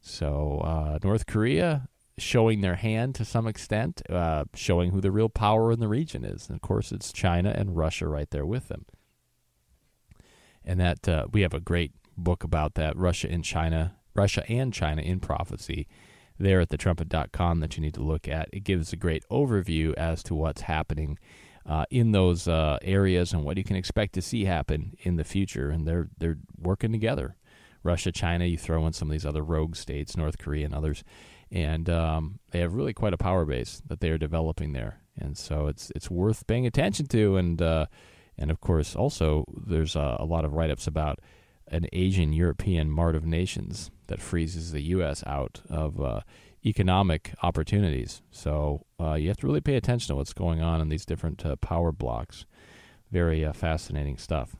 So, 0.00 0.60
uh, 0.64 0.98
North 1.04 1.26
Korea 1.26 1.88
showing 2.18 2.60
their 2.62 2.74
hand 2.74 3.14
to 3.14 3.24
some 3.24 3.46
extent, 3.46 4.02
uh, 4.10 4.44
showing 4.54 4.90
who 4.90 5.00
the 5.00 5.12
real 5.12 5.28
power 5.28 5.70
in 5.70 5.78
the 5.78 5.86
region 5.86 6.24
is. 6.24 6.48
And 6.48 6.56
of 6.56 6.62
course, 6.62 6.90
it's 6.90 7.12
China 7.12 7.54
and 7.56 7.76
Russia 7.76 8.08
right 8.08 8.28
there 8.30 8.46
with 8.46 8.66
them. 8.66 8.86
And 10.64 10.80
that 10.80 11.08
uh, 11.08 11.26
we 11.32 11.42
have 11.42 11.54
a 11.54 11.60
great 11.60 11.92
book 12.16 12.42
about 12.42 12.74
that 12.74 12.96
Russia 12.96 13.30
and 13.30 13.44
China, 13.44 13.94
Russia 14.14 14.44
and 14.50 14.74
China 14.74 15.00
in 15.00 15.20
prophecy 15.20 15.86
there 16.42 16.60
at 16.60 16.68
thetrumpet.com 16.68 17.60
that 17.60 17.76
you 17.76 17.82
need 17.82 17.94
to 17.94 18.02
look 18.02 18.28
at. 18.28 18.48
It 18.52 18.64
gives 18.64 18.92
a 18.92 18.96
great 18.96 19.24
overview 19.30 19.94
as 19.94 20.22
to 20.24 20.34
what's 20.34 20.62
happening 20.62 21.18
uh, 21.64 21.84
in 21.90 22.12
those 22.12 22.48
uh, 22.48 22.78
areas 22.82 23.32
and 23.32 23.44
what 23.44 23.56
you 23.56 23.64
can 23.64 23.76
expect 23.76 24.14
to 24.14 24.22
see 24.22 24.44
happen 24.44 24.94
in 25.00 25.16
the 25.16 25.24
future. 25.24 25.70
And 25.70 25.86
they're 25.86 26.08
they're 26.18 26.38
working 26.58 26.92
together. 26.92 27.36
Russia, 27.84 28.12
China, 28.12 28.44
you 28.44 28.58
throw 28.58 28.86
in 28.86 28.92
some 28.92 29.08
of 29.08 29.12
these 29.12 29.26
other 29.26 29.42
rogue 29.42 29.74
states, 29.74 30.16
North 30.16 30.38
Korea 30.38 30.64
and 30.64 30.74
others, 30.74 31.02
and 31.50 31.90
um, 31.90 32.38
they 32.50 32.60
have 32.60 32.74
really 32.74 32.92
quite 32.92 33.12
a 33.12 33.18
power 33.18 33.44
base 33.44 33.82
that 33.86 34.00
they 34.00 34.10
are 34.10 34.18
developing 34.18 34.72
there. 34.72 35.00
And 35.18 35.36
so 35.36 35.66
it's 35.66 35.90
it's 35.94 36.10
worth 36.10 36.46
paying 36.46 36.66
attention 36.66 37.06
to. 37.06 37.36
And 37.36 37.60
uh, 37.60 37.86
and 38.38 38.50
of 38.50 38.60
course, 38.60 38.96
also 38.96 39.44
there's 39.66 39.96
a, 39.96 40.16
a 40.20 40.24
lot 40.24 40.44
of 40.44 40.54
write 40.54 40.70
ups 40.70 40.86
about 40.86 41.20
an 41.72 41.86
Asian 41.92 42.32
European 42.32 42.90
mart 42.90 43.16
of 43.16 43.24
nations 43.24 43.90
that 44.06 44.20
freezes 44.20 44.72
the 44.72 44.82
U.S. 44.82 45.24
out 45.26 45.62
of 45.68 46.00
uh, 46.00 46.20
economic 46.64 47.34
opportunities. 47.42 48.22
So 48.30 48.84
uh, 49.00 49.14
you 49.14 49.28
have 49.28 49.38
to 49.38 49.46
really 49.46 49.60
pay 49.60 49.76
attention 49.76 50.08
to 50.08 50.16
what's 50.16 50.32
going 50.32 50.60
on 50.60 50.80
in 50.80 50.88
these 50.88 51.06
different 51.06 51.44
uh, 51.44 51.56
power 51.56 51.90
blocks. 51.90 52.44
Very 53.10 53.44
uh, 53.44 53.52
fascinating 53.52 54.18
stuff. 54.18 54.54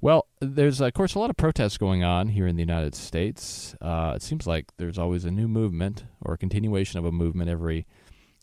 Well, 0.00 0.26
there's 0.40 0.80
of 0.80 0.92
course 0.94 1.16
a 1.16 1.18
lot 1.18 1.30
of 1.30 1.36
protests 1.36 1.76
going 1.76 2.04
on 2.04 2.28
here 2.28 2.46
in 2.46 2.54
the 2.54 2.62
United 2.62 2.94
States. 2.94 3.74
Uh, 3.80 4.12
it 4.14 4.22
seems 4.22 4.46
like 4.46 4.66
there's 4.76 4.98
always 4.98 5.24
a 5.24 5.30
new 5.30 5.48
movement 5.48 6.04
or 6.20 6.34
a 6.34 6.38
continuation 6.38 7.00
of 7.00 7.04
a 7.04 7.10
movement 7.10 7.50
every 7.50 7.84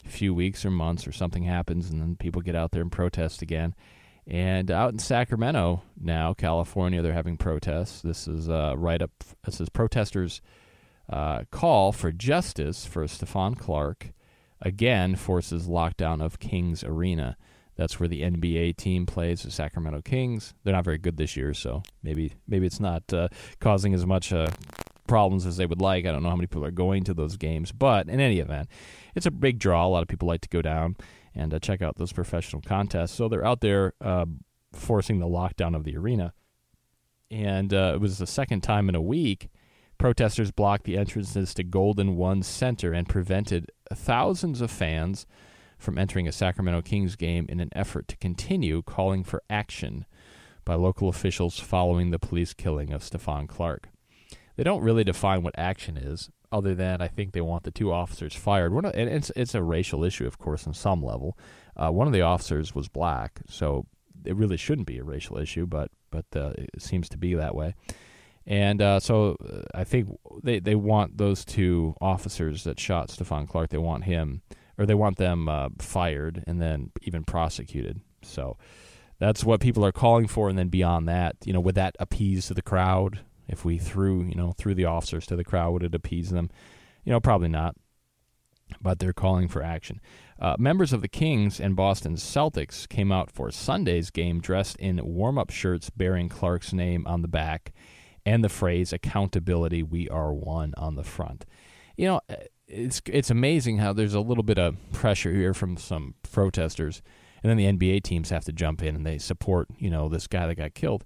few 0.04 0.34
weeks 0.34 0.66
or 0.66 0.72
months, 0.72 1.08
or 1.08 1.12
something 1.12 1.44
happens, 1.44 1.90
and 1.90 2.02
then 2.02 2.16
people 2.16 2.42
get 2.42 2.56
out 2.56 2.72
there 2.72 2.82
and 2.82 2.92
protest 2.92 3.42
again. 3.42 3.74
And 4.28 4.72
out 4.72 4.92
in 4.92 5.00
Sacramento 5.00 5.84
now, 6.00 6.34
California, 6.34 7.02
they're 7.02 7.14
having 7.14 7.38
protests. 7.38 8.02
This 8.02 8.28
is 8.28 8.50
uh, 8.50 8.74
right 8.76 9.02
up. 9.02 9.12
This 9.44 9.62
is 9.62 9.70
protesters' 9.70 10.42
uh, 11.10 11.44
call 11.52 11.92
for 11.92 12.12
justice 12.12 12.86
for 12.86 13.04
Stephon 13.06 13.58
Clark. 13.58 14.14
Again, 14.62 15.16
forces 15.16 15.68
lockdown 15.68 16.24
of 16.24 16.40
Kings 16.40 16.84
Arena. 16.84 17.38
That's 17.76 18.00
where 18.00 18.10
the 18.10 18.22
NBA 18.22 18.78
team 18.78 19.06
plays, 19.06 19.44
the 19.44 19.52
Sacramento 19.52 20.02
Kings. 20.02 20.54
They're 20.64 20.74
not 20.74 20.86
very 20.86 20.98
good 20.98 21.18
this 21.18 21.36
year, 21.36 21.54
so 21.54 21.84
maybe 22.02 22.34
maybe 22.48 22.66
it's 22.66 22.80
not 22.80 23.04
uh, 23.14 23.28
causing 23.60 23.94
as 23.94 24.06
much 24.08 24.34
uh, 24.34 24.48
problems 25.08 25.46
as 25.46 25.58
they 25.58 25.66
would 25.68 25.82
like. 25.82 26.06
I 26.06 26.12
don't 26.12 26.24
know 26.24 26.30
how 26.30 26.36
many 26.36 26.48
people 26.48 26.66
are 26.66 26.72
going 26.72 27.04
to 27.04 27.14
those 27.14 27.38
games, 27.38 27.72
but 27.72 28.08
in 28.08 28.20
any 28.20 28.40
event, 28.40 28.70
it's 29.14 29.26
a 29.26 29.32
big 29.32 29.60
draw. 29.60 29.86
A 29.86 29.90
lot 29.90 30.02
of 30.02 30.08
people 30.08 30.28
like 30.28 30.42
to 30.42 30.50
go 30.50 30.64
down 30.64 30.96
and 31.36 31.54
uh, 31.54 31.60
check 31.60 31.82
out 31.82 31.98
those 31.98 32.14
professional 32.14 32.62
contests. 32.62 33.14
So 33.14 33.28
they're 33.28 33.46
out 33.46 33.62
there 33.62 33.94
uh, 34.02 34.26
forcing 34.72 35.20
the 35.20 35.28
lockdown 35.28 35.76
of 35.76 35.84
the 35.84 35.98
arena. 35.98 36.34
And 37.30 37.74
uh, 37.74 37.94
it 37.96 38.02
was 38.02 38.18
the 38.18 38.28
second 38.28 38.62
time 38.62 38.90
in 38.90 38.96
a 38.96 39.02
week 39.02 39.50
protesters 39.98 40.52
blocked 40.52 40.84
the 40.84 40.98
entrances 40.98 41.54
to 41.54 41.64
Golden 41.64 42.16
One 42.16 42.44
Center 42.44 42.94
and 42.94 43.08
prevented 43.08 43.72
thousands 43.94 44.62
of 44.62 44.70
fans 44.70 45.26
from 45.78 45.98
entering 45.98 46.28
a 46.28 46.32
Sacramento 46.32 46.82
Kings 46.82 47.16
game 47.16 47.46
in 47.50 47.60
an 47.60 47.70
effort 47.74 48.08
to 48.10 48.18
continue 48.18 48.82
calling 48.82 49.24
for 49.24 49.42
action 49.50 50.06
by 50.64 50.76
local 50.76 51.10
officials 51.10 51.60
following 51.60 52.12
the 52.12 52.20
police 52.20 52.54
killing 52.54 52.92
of 52.92 53.04
Stephon 53.04 53.48
Clark. 53.48 53.90
They 54.56 54.64
don't 54.64 54.84
really 54.84 55.04
define 55.04 55.44
what 55.44 55.58
action 55.58 55.98
is, 55.98 56.30
other 56.52 56.76
than 56.76 57.02
I 57.02 57.08
think 57.08 57.34
they 57.34 57.42
want 57.42 57.64
the 57.64 57.72
two 57.72 57.92
officers 57.92 58.34
fired. 58.34 58.74
One, 58.74 58.86
and 58.86 59.10
it's 59.10 59.32
it's 59.36 59.56
a 59.56 59.64
racial 59.64 60.04
issue, 60.04 60.28
of 60.28 60.38
course, 60.38 60.68
on 60.68 60.74
some 60.74 61.04
level. 61.04 61.38
Uh, 61.76 61.92
one 61.92 62.08
of 62.08 62.14
the 62.14 62.22
officers 62.22 62.74
was 62.74 62.88
black, 62.88 63.42
so 63.50 63.86
it 64.26 64.36
really 64.36 64.58
shouldn't 64.58 64.88
be 64.88 64.98
a 64.98 65.04
racial 65.04 65.38
issue, 65.38 65.66
but 65.66 65.92
but 66.12 66.26
uh, 66.36 66.54
it 66.58 66.82
seems 66.82 67.10
to 67.10 67.18
be 67.18 67.34
that 67.34 67.56
way. 67.56 67.76
And 68.48 68.82
uh, 68.82 69.00
so 69.00 69.38
uh, 69.44 69.62
I 69.74 69.84
think 69.84 70.10
they, 70.44 70.60
they 70.60 70.76
want 70.76 71.18
those 71.18 71.44
two 71.44 71.96
officers 72.00 72.64
that 72.64 72.80
shot 72.80 73.10
Stephon 73.10 73.48
Clark. 73.48 73.70
They 73.70 73.78
want 73.78 74.04
him, 74.04 74.42
or 74.78 74.86
they 74.86 74.94
want 74.94 75.18
them 75.18 75.50
uh, 75.50 75.70
fired 75.80 76.44
and 76.46 76.62
then 76.62 76.92
even 77.02 77.24
prosecuted. 77.24 78.02
So 78.22 78.58
that's 79.20 79.44
what 79.44 79.62
people 79.62 79.84
are 79.86 79.92
calling 79.92 80.28
for. 80.28 80.48
And 80.48 80.58
then 80.58 80.70
beyond 80.70 81.08
that, 81.08 81.38
you 81.44 81.54
know, 81.54 81.60
would 81.60 81.76
that 81.76 81.96
appease 82.00 82.50
the 82.50 82.62
crowd? 82.62 83.20
If 83.48 83.64
we 83.64 83.78
threw, 83.78 84.24
you 84.24 84.36
know, 84.36 84.54
threw 84.54 84.74
the 84.74 84.86
officers 84.86 85.26
to 85.28 85.36
the 85.36 85.44
crowd, 85.44 85.72
would 85.72 85.84
it 85.84 85.96
appease 85.96 86.30
them? 86.30 86.50
You 87.04 87.12
know, 87.12 87.20
probably 87.20 87.50
not. 87.50 87.76
But 88.82 88.98
they're 88.98 89.14
calling 89.14 89.48
for 89.48 89.62
action. 89.62 90.02
Uh, 90.40 90.56
members 90.58 90.92
of 90.92 91.02
the 91.02 91.08
Kings 91.08 91.60
and 91.60 91.76
Boston 91.76 92.16
Celtics 92.16 92.90
came 92.90 93.12
out 93.12 93.32
for 93.32 93.52
Sunday's 93.52 94.10
game 94.10 94.40
dressed 94.40 94.76
in 94.78 95.00
warm 95.04 95.38
up 95.38 95.52
shirts 95.52 95.92
bearing 95.92 96.30
Clark's 96.30 96.74
name 96.74 97.06
on 97.06 97.22
the 97.22 97.28
back 97.28 97.74
and 98.26 98.44
the 98.44 98.50
phrase 98.50 98.92
accountability, 98.92 99.84
we 99.84 100.10
are 100.10 100.34
one 100.34 100.74
on 100.78 100.96
the 100.96 101.04
front. 101.04 101.46
You 101.96 102.08
know, 102.08 102.22
it's, 102.68 103.02
it's 103.06 103.30
amazing 103.30 103.78
how 103.78 103.94
there's 103.94 104.16
a 104.16 104.20
little 104.20 104.44
bit 104.44 104.58
of 104.58 104.78
pressure 104.92 105.32
here 105.32 105.54
from 105.54 105.78
some 105.78 106.16
protesters, 106.24 107.04
and 107.44 107.50
then 107.50 107.58
the 107.58 107.72
NBA 107.72 108.04
teams 108.04 108.32
have 108.32 108.46
to 108.46 108.52
jump 108.52 108.82
in 108.82 108.96
and 108.96 109.06
they 109.06 109.20
support, 109.20 109.68
you 109.78 109.92
know, 109.92 110.10
this 110.10 110.26
guy 110.26 110.48
that 110.48 110.56
got 110.56 110.74
killed 110.74 111.06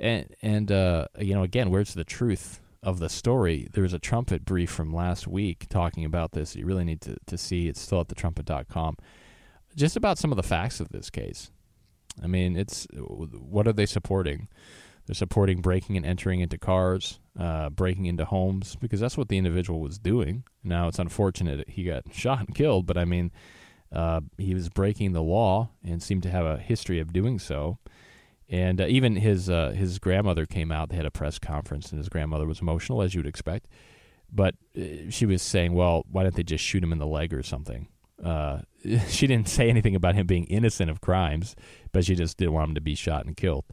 and 0.00 0.34
and 0.42 0.70
uh, 0.72 1.06
you 1.18 1.34
know, 1.34 1.42
again, 1.42 1.70
where's 1.70 1.94
the 1.94 2.04
truth 2.04 2.60
of 2.82 2.98
the 2.98 3.08
story? 3.08 3.68
There 3.72 3.82
was 3.82 3.92
a 3.92 3.98
trumpet 3.98 4.44
brief 4.44 4.70
from 4.70 4.94
last 4.94 5.26
week 5.26 5.66
talking 5.68 6.04
about 6.04 6.32
this. 6.32 6.54
You 6.56 6.66
really 6.66 6.84
need 6.84 7.00
to, 7.02 7.16
to 7.26 7.38
see. 7.38 7.68
It's 7.68 7.80
still 7.80 8.00
at 8.00 8.08
thetrumpet.com. 8.08 8.96
Just 9.76 9.96
about 9.96 10.18
some 10.18 10.32
of 10.32 10.36
the 10.36 10.42
facts 10.42 10.80
of 10.80 10.88
this 10.90 11.10
case. 11.10 11.50
I 12.22 12.26
mean, 12.26 12.56
it's 12.56 12.86
what 12.92 13.68
are 13.68 13.72
they 13.72 13.86
supporting? 13.86 14.48
They're 15.06 15.14
supporting 15.14 15.62
breaking 15.62 15.96
and 15.96 16.04
entering 16.04 16.40
into 16.40 16.58
cars, 16.58 17.18
uh, 17.38 17.70
breaking 17.70 18.04
into 18.04 18.26
homes, 18.26 18.76
because 18.76 19.00
that's 19.00 19.16
what 19.16 19.28
the 19.28 19.38
individual 19.38 19.80
was 19.80 19.98
doing. 19.98 20.44
Now, 20.62 20.86
it's 20.86 20.98
unfortunate 20.98 21.66
he 21.68 21.84
got 21.84 22.04
shot 22.12 22.40
and 22.40 22.54
killed, 22.54 22.86
but 22.86 22.98
I 22.98 23.06
mean, 23.06 23.32
uh, 23.90 24.20
he 24.36 24.52
was 24.52 24.68
breaking 24.68 25.14
the 25.14 25.22
law 25.22 25.70
and 25.82 26.02
seemed 26.02 26.22
to 26.24 26.30
have 26.30 26.44
a 26.44 26.58
history 26.58 27.00
of 27.00 27.12
doing 27.12 27.38
so. 27.38 27.78
And 28.50 28.80
uh, 28.80 28.86
even 28.86 29.16
his 29.16 29.50
uh, 29.50 29.70
his 29.70 29.98
grandmother 29.98 30.46
came 30.46 30.72
out. 30.72 30.88
They 30.88 30.96
had 30.96 31.06
a 31.06 31.10
press 31.10 31.38
conference, 31.38 31.90
and 31.90 31.98
his 31.98 32.08
grandmother 32.08 32.46
was 32.46 32.60
emotional, 32.60 33.02
as 33.02 33.14
you 33.14 33.20
would 33.20 33.26
expect. 33.26 33.68
But 34.32 34.54
uh, 34.76 35.10
she 35.10 35.26
was 35.26 35.42
saying, 35.42 35.74
"Well, 35.74 36.04
why 36.10 36.22
don't 36.22 36.34
they 36.34 36.42
just 36.42 36.64
shoot 36.64 36.82
him 36.82 36.92
in 36.92 36.98
the 36.98 37.06
leg 37.06 37.34
or 37.34 37.42
something?" 37.42 37.88
Uh, 38.22 38.60
she 39.08 39.26
didn't 39.26 39.48
say 39.48 39.68
anything 39.68 39.94
about 39.94 40.14
him 40.14 40.26
being 40.26 40.44
innocent 40.44 40.90
of 40.90 41.00
crimes, 41.00 41.56
but 41.92 42.04
she 42.04 42.14
just 42.14 42.38
didn't 42.38 42.54
want 42.54 42.70
him 42.70 42.74
to 42.74 42.80
be 42.80 42.94
shot 42.94 43.26
and 43.26 43.36
killed. 43.36 43.64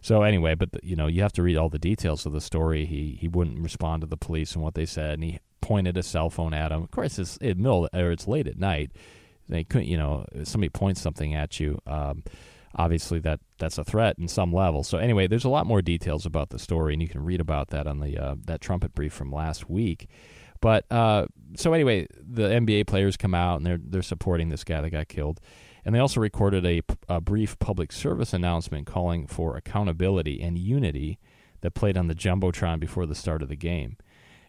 So 0.00 0.22
anyway, 0.22 0.54
but 0.54 0.72
the, 0.72 0.80
you 0.82 0.96
know, 0.96 1.06
you 1.06 1.22
have 1.22 1.32
to 1.32 1.42
read 1.42 1.56
all 1.56 1.68
the 1.68 1.78
details 1.78 2.26
of 2.26 2.32
the 2.32 2.40
story. 2.40 2.86
He 2.86 3.18
he 3.20 3.28
wouldn't 3.28 3.58
respond 3.58 4.00
to 4.02 4.06
the 4.06 4.16
police 4.16 4.54
and 4.54 4.62
what 4.62 4.74
they 4.74 4.86
said, 4.86 5.14
and 5.14 5.24
he 5.24 5.38
pointed 5.60 5.96
a 5.96 6.02
cell 6.02 6.30
phone 6.30 6.54
at 6.54 6.72
him. 6.72 6.82
Of 6.82 6.90
course, 6.90 7.18
it's 7.18 7.38
it 7.42 7.58
middle 7.58 7.88
or 7.92 8.10
it's 8.10 8.26
late 8.26 8.46
at 8.46 8.58
night. 8.58 8.90
They 9.48 9.64
couldn't, 9.64 9.88
you 9.88 9.98
know, 9.98 10.26
somebody 10.44 10.70
points 10.70 11.02
something 11.02 11.34
at 11.34 11.60
you. 11.60 11.78
Um, 11.86 12.24
obviously 12.76 13.18
that 13.20 13.40
that's 13.58 13.78
a 13.78 13.84
threat 13.84 14.16
in 14.18 14.28
some 14.28 14.52
level. 14.52 14.82
So 14.82 14.98
anyway, 14.98 15.26
there's 15.26 15.44
a 15.44 15.50
lot 15.50 15.66
more 15.66 15.82
details 15.82 16.26
about 16.26 16.50
the 16.50 16.58
story, 16.58 16.92
and 16.92 17.02
you 17.02 17.08
can 17.08 17.24
read 17.24 17.40
about 17.40 17.68
that 17.68 17.86
on 17.86 18.00
the 18.00 18.18
uh, 18.18 18.34
that 18.46 18.60
trumpet 18.60 18.94
brief 18.94 19.12
from 19.12 19.32
last 19.32 19.68
week. 19.68 20.08
But 20.60 20.90
uh, 20.90 21.26
so 21.56 21.72
anyway, 21.72 22.06
the 22.20 22.48
NBA 22.48 22.86
players 22.86 23.16
come 23.16 23.34
out 23.34 23.56
and 23.56 23.66
they're 23.66 23.80
they're 23.82 24.02
supporting 24.02 24.48
this 24.48 24.64
guy 24.64 24.80
that 24.80 24.90
got 24.90 25.08
killed, 25.08 25.40
and 25.84 25.94
they 25.94 25.98
also 25.98 26.20
recorded 26.20 26.64
a, 26.64 26.82
a 27.08 27.20
brief 27.20 27.58
public 27.58 27.92
service 27.92 28.32
announcement 28.32 28.86
calling 28.86 29.26
for 29.26 29.56
accountability 29.56 30.40
and 30.40 30.58
unity 30.58 31.18
that 31.60 31.72
played 31.72 31.96
on 31.96 32.08
the 32.08 32.14
jumbotron 32.14 32.80
before 32.80 33.06
the 33.06 33.14
start 33.14 33.42
of 33.42 33.48
the 33.48 33.56
game. 33.56 33.96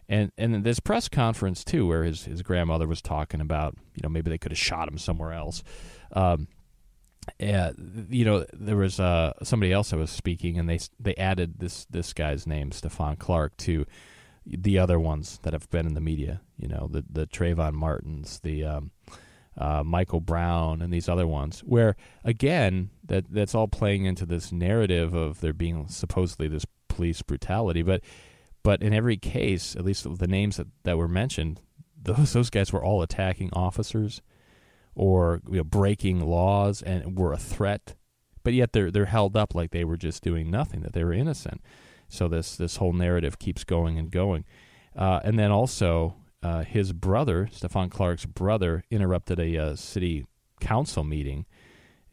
And 0.08 0.30
and 0.38 0.64
this 0.64 0.80
press 0.80 1.08
conference 1.08 1.64
too, 1.64 1.86
where 1.86 2.04
his 2.04 2.24
his 2.24 2.42
grandmother 2.42 2.86
was 2.86 3.02
talking 3.02 3.40
about, 3.40 3.76
you 3.94 4.00
know, 4.02 4.08
maybe 4.08 4.30
they 4.30 4.38
could 4.38 4.52
have 4.52 4.58
shot 4.58 4.88
him 4.88 4.98
somewhere 4.98 5.32
else. 5.32 5.62
Um, 6.12 6.48
yeah, 7.38 7.72
you 8.08 8.24
know, 8.24 8.44
there 8.52 8.76
was 8.76 9.00
uh, 9.00 9.32
somebody 9.42 9.72
else 9.72 9.90
that 9.90 9.98
was 9.98 10.10
speaking, 10.10 10.58
and 10.58 10.68
they 10.68 10.78
they 11.00 11.14
added 11.16 11.58
this 11.58 11.84
this 11.86 12.12
guy's 12.12 12.46
name, 12.46 12.70
Stephon 12.70 13.18
Clark, 13.18 13.56
to 13.58 13.86
the 14.46 14.78
other 14.78 14.98
ones 14.98 15.38
that 15.42 15.52
have 15.52 15.68
been 15.70 15.86
in 15.86 15.94
the 15.94 16.00
media. 16.00 16.40
You 16.56 16.68
know, 16.68 16.88
the 16.90 17.04
the 17.08 17.26
Trayvon 17.26 17.74
Martins, 17.74 18.40
the 18.40 18.64
um, 18.64 18.90
uh, 19.56 19.82
Michael 19.84 20.20
Brown, 20.20 20.82
and 20.82 20.92
these 20.92 21.08
other 21.08 21.26
ones. 21.26 21.60
Where 21.60 21.96
again, 22.24 22.90
that 23.04 23.24
that's 23.30 23.54
all 23.54 23.68
playing 23.68 24.04
into 24.04 24.26
this 24.26 24.52
narrative 24.52 25.14
of 25.14 25.40
there 25.40 25.52
being 25.52 25.88
supposedly 25.88 26.48
this 26.48 26.66
police 26.88 27.22
brutality, 27.22 27.82
but 27.82 28.02
But 28.62 28.82
in 28.82 28.92
every 28.92 29.16
case, 29.16 29.76
at 29.76 29.84
least 29.84 30.18
the 30.18 30.26
names 30.26 30.56
that, 30.56 30.66
that 30.82 30.98
were 30.98 31.08
mentioned, 31.08 31.60
those 32.02 32.32
those 32.32 32.50
guys 32.50 32.72
were 32.72 32.82
all 32.82 33.02
attacking 33.02 33.50
officers 33.52 34.22
or 34.96 35.42
you 35.48 35.58
know, 35.58 35.64
breaking 35.64 36.26
laws 36.26 36.82
and 36.82 37.16
were 37.16 37.32
a 37.32 37.38
threat. 37.38 37.94
But 38.42 38.54
yet 38.54 38.72
they're 38.72 38.90
they're 38.90 39.06
held 39.06 39.36
up 39.36 39.54
like 39.54 39.70
they 39.70 39.84
were 39.84 39.96
just 39.96 40.22
doing 40.22 40.50
nothing, 40.50 40.80
that 40.80 40.92
they 40.92 41.04
were 41.04 41.12
innocent. 41.12 41.60
So 42.08 42.26
this 42.28 42.56
this 42.56 42.76
whole 42.76 42.92
narrative 42.92 43.38
keeps 43.38 43.62
going 43.62 43.98
and 43.98 44.10
going. 44.10 44.44
Uh, 44.96 45.20
and 45.22 45.38
then 45.38 45.50
also 45.50 46.14
uh, 46.42 46.62
his 46.62 46.92
brother, 46.92 47.48
Stephon 47.52 47.90
Clark's 47.90 48.24
brother, 48.24 48.84
interrupted 48.90 49.38
a 49.38 49.58
uh, 49.58 49.76
city 49.76 50.24
council 50.60 51.04
meeting 51.04 51.44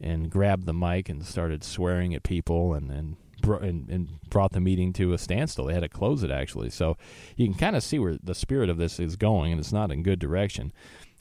and 0.00 0.28
grabbed 0.28 0.66
the 0.66 0.74
mic 0.74 1.08
and 1.08 1.24
started 1.24 1.64
swearing 1.64 2.14
at 2.14 2.22
people 2.22 2.74
and 2.74 2.90
and, 2.90 3.16
and, 3.62 3.88
and 3.88 4.20
brought 4.28 4.52
the 4.52 4.60
meeting 4.60 4.92
to 4.94 5.12
a 5.12 5.18
standstill. 5.18 5.66
They 5.66 5.74
had 5.74 5.80
to 5.80 5.88
close 5.88 6.22
it 6.22 6.30
actually. 6.30 6.70
So 6.70 6.96
you 7.36 7.46
can 7.46 7.56
kind 7.56 7.76
of 7.76 7.82
see 7.82 7.98
where 7.98 8.18
the 8.22 8.34
spirit 8.34 8.68
of 8.68 8.76
this 8.76 8.98
is 8.98 9.16
going, 9.16 9.52
and 9.52 9.60
it's 9.60 9.72
not 9.72 9.92
in 9.92 10.02
good 10.02 10.18
direction. 10.18 10.72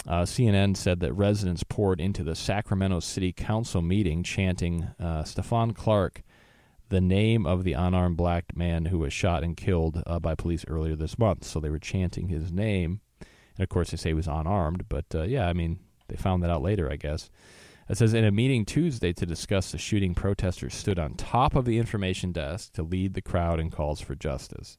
Uh, 0.08 0.24
CNN 0.24 0.76
said 0.76 1.00
that 1.00 1.14
residents 1.14 1.64
poured 1.64 2.02
into 2.02 2.24
the 2.24 2.36
Sacramento 2.36 3.00
City 3.00 3.32
Council 3.32 3.82
meeting 3.82 4.22
chanting 4.24 4.90
uh, 5.00 5.24
Stephon 5.24 5.74
Clark, 5.74 6.24
the 6.90 7.00
name 7.00 7.46
of 7.46 7.64
the 7.64 7.74
unarmed 7.74 8.18
black 8.18 8.56
man 8.56 8.86
who 8.86 9.00
was 9.00 9.14
shot 9.14 9.44
and 9.44 9.56
killed 9.56 10.04
uh, 10.06 10.20
by 10.20 10.36
police 10.36 10.66
earlier 10.68 10.96
this 10.96 11.18
month. 11.18 11.46
So 11.46 11.60
they 11.60 11.70
were 11.70 11.80
chanting 11.80 12.28
his 12.28 12.52
name. 12.52 13.00
And 13.20 13.64
of 13.64 13.70
course, 13.70 13.92
they 13.92 13.98
say 13.98 14.10
he 14.10 14.16
was 14.16 14.28
unarmed, 14.28 14.90
but 14.90 15.06
uh, 15.16 15.24
yeah, 15.24 15.48
I 15.48 15.54
mean, 15.54 15.80
they 16.08 16.16
found 16.16 16.44
that 16.44 16.52
out 16.52 16.62
later, 16.62 16.92
I 16.92 16.98
guess. 16.98 17.30
It 17.90 17.98
says 17.98 18.14
in 18.14 18.26
a 18.26 18.32
meeting 18.32 18.66
Tuesday 18.66 19.14
to 19.14 19.26
discuss 19.26 19.72
the 19.72 19.78
shooting, 19.78 20.16
protesters 20.16 20.74
stood 20.74 21.00
on 21.00 21.16
top 21.16 21.56
of 21.56 21.66
the 21.66 21.78
information 21.78 22.32
desk 22.32 22.74
to 22.74 22.84
lead 22.84 23.14
the 23.14 23.22
crowd 23.22 23.60
in 23.60 23.70
calls 23.70 24.02
for 24.02 24.16
justice. 24.16 24.78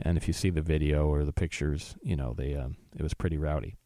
And 0.00 0.16
if 0.16 0.26
you 0.26 0.32
see 0.32 0.50
the 0.50 0.62
video 0.62 1.06
or 1.06 1.24
the 1.24 1.32
pictures, 1.32 1.96
you 2.02 2.16
know 2.16 2.34
they 2.36 2.54
um, 2.54 2.76
it 2.96 3.02
was 3.02 3.14
pretty 3.14 3.38
rowdy. 3.38 3.76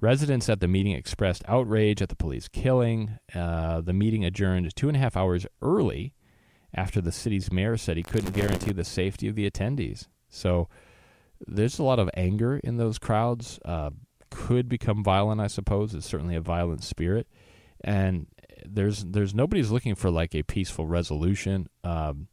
Residents 0.00 0.48
at 0.48 0.60
the 0.60 0.68
meeting 0.68 0.92
expressed 0.92 1.42
outrage 1.46 2.00
at 2.00 2.08
the 2.08 2.16
police 2.16 2.48
killing. 2.48 3.18
Uh, 3.34 3.80
the 3.80 3.92
meeting 3.92 4.24
adjourned 4.24 4.74
two 4.74 4.88
and 4.88 4.96
a 4.96 5.00
half 5.00 5.16
hours 5.16 5.46
early 5.60 6.14
after 6.74 7.00
the 7.00 7.12
city's 7.12 7.52
mayor 7.52 7.76
said 7.76 7.96
he 7.96 8.02
couldn't 8.02 8.32
guarantee 8.32 8.72
the 8.72 8.84
safety 8.84 9.28
of 9.28 9.34
the 9.34 9.50
attendees. 9.50 10.06
So 10.28 10.68
there's 11.46 11.78
a 11.78 11.82
lot 11.82 11.98
of 11.98 12.08
anger 12.14 12.58
in 12.58 12.76
those 12.76 12.98
crowds. 12.98 13.58
Uh, 13.64 13.90
could 14.30 14.68
become 14.68 15.02
violent, 15.02 15.40
I 15.40 15.48
suppose. 15.48 15.94
It's 15.94 16.06
certainly 16.06 16.36
a 16.36 16.40
violent 16.40 16.84
spirit, 16.84 17.26
and 17.82 18.26
there's 18.64 19.04
there's 19.04 19.34
nobody's 19.34 19.70
looking 19.70 19.96
for 19.96 20.10
like 20.10 20.34
a 20.34 20.44
peaceful 20.44 20.86
resolution. 20.86 21.68
Um, 21.82 22.28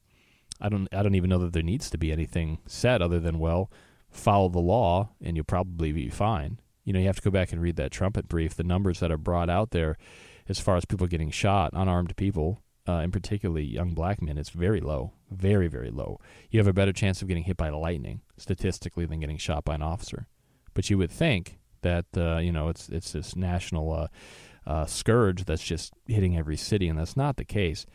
I 0.61 0.69
don't 0.69 0.87
I 0.93 1.01
don't 1.03 1.15
even 1.15 1.29
know 1.29 1.39
that 1.39 1.53
there 1.53 1.63
needs 1.63 1.89
to 1.89 1.97
be 1.97 2.11
anything 2.11 2.59
said 2.67 3.01
other 3.01 3.19
than 3.19 3.39
well, 3.39 3.71
follow 4.09 4.49
the 4.49 4.59
law 4.59 5.09
and 5.21 5.35
you'll 5.35 5.45
probably 5.45 5.91
be 5.91 6.09
fine. 6.09 6.59
You 6.87 6.93
know, 6.93 6.99
you 6.99 7.07
have 7.07 7.17
to 7.17 7.21
go 7.21 7.31
back 7.31 7.51
and 7.51 7.61
read 7.61 7.75
that 7.75 7.91
trumpet 7.91 8.29
brief. 8.29 8.55
The 8.55 8.63
numbers 8.63 9.01
that 9.01 9.11
are 9.11 9.17
brought 9.17 9.49
out 9.49 9.71
there, 9.71 9.97
as 10.47 10.57
far 10.57 10.77
as 10.77 10.85
people 10.85 11.05
getting 11.05 11.31
shot, 11.31 11.71
unarmed 11.73 12.15
people, 12.15 12.61
uh, 12.87 12.99
and 12.99 13.11
particularly 13.11 13.65
young 13.65 13.93
black 13.93 14.21
men, 14.21 14.37
it's 14.37 14.51
very 14.51 14.79
low, 14.79 15.11
very 15.29 15.67
very 15.67 15.91
low. 15.91 16.21
You 16.49 16.61
have 16.61 16.67
a 16.67 16.71
better 16.71 16.93
chance 16.93 17.21
of 17.21 17.27
getting 17.27 17.43
hit 17.43 17.57
by 17.57 17.71
lightning 17.71 18.21
statistically 18.37 19.05
than 19.05 19.19
getting 19.19 19.37
shot 19.37 19.65
by 19.65 19.75
an 19.75 19.81
officer. 19.81 20.27
But 20.73 20.89
you 20.89 20.97
would 20.97 21.11
think 21.11 21.59
that 21.81 22.05
uh, 22.15 22.37
you 22.37 22.53
know 22.53 22.69
it's 22.69 22.87
it's 22.87 23.11
this 23.11 23.35
national 23.35 23.91
uh, 23.91 24.07
uh, 24.65 24.85
scourge 24.85 25.43
that's 25.43 25.65
just 25.65 25.91
hitting 26.05 26.37
every 26.37 26.55
city, 26.55 26.87
and 26.87 26.97
that's 26.97 27.17
not 27.17 27.35
the 27.35 27.43
case. 27.43 27.85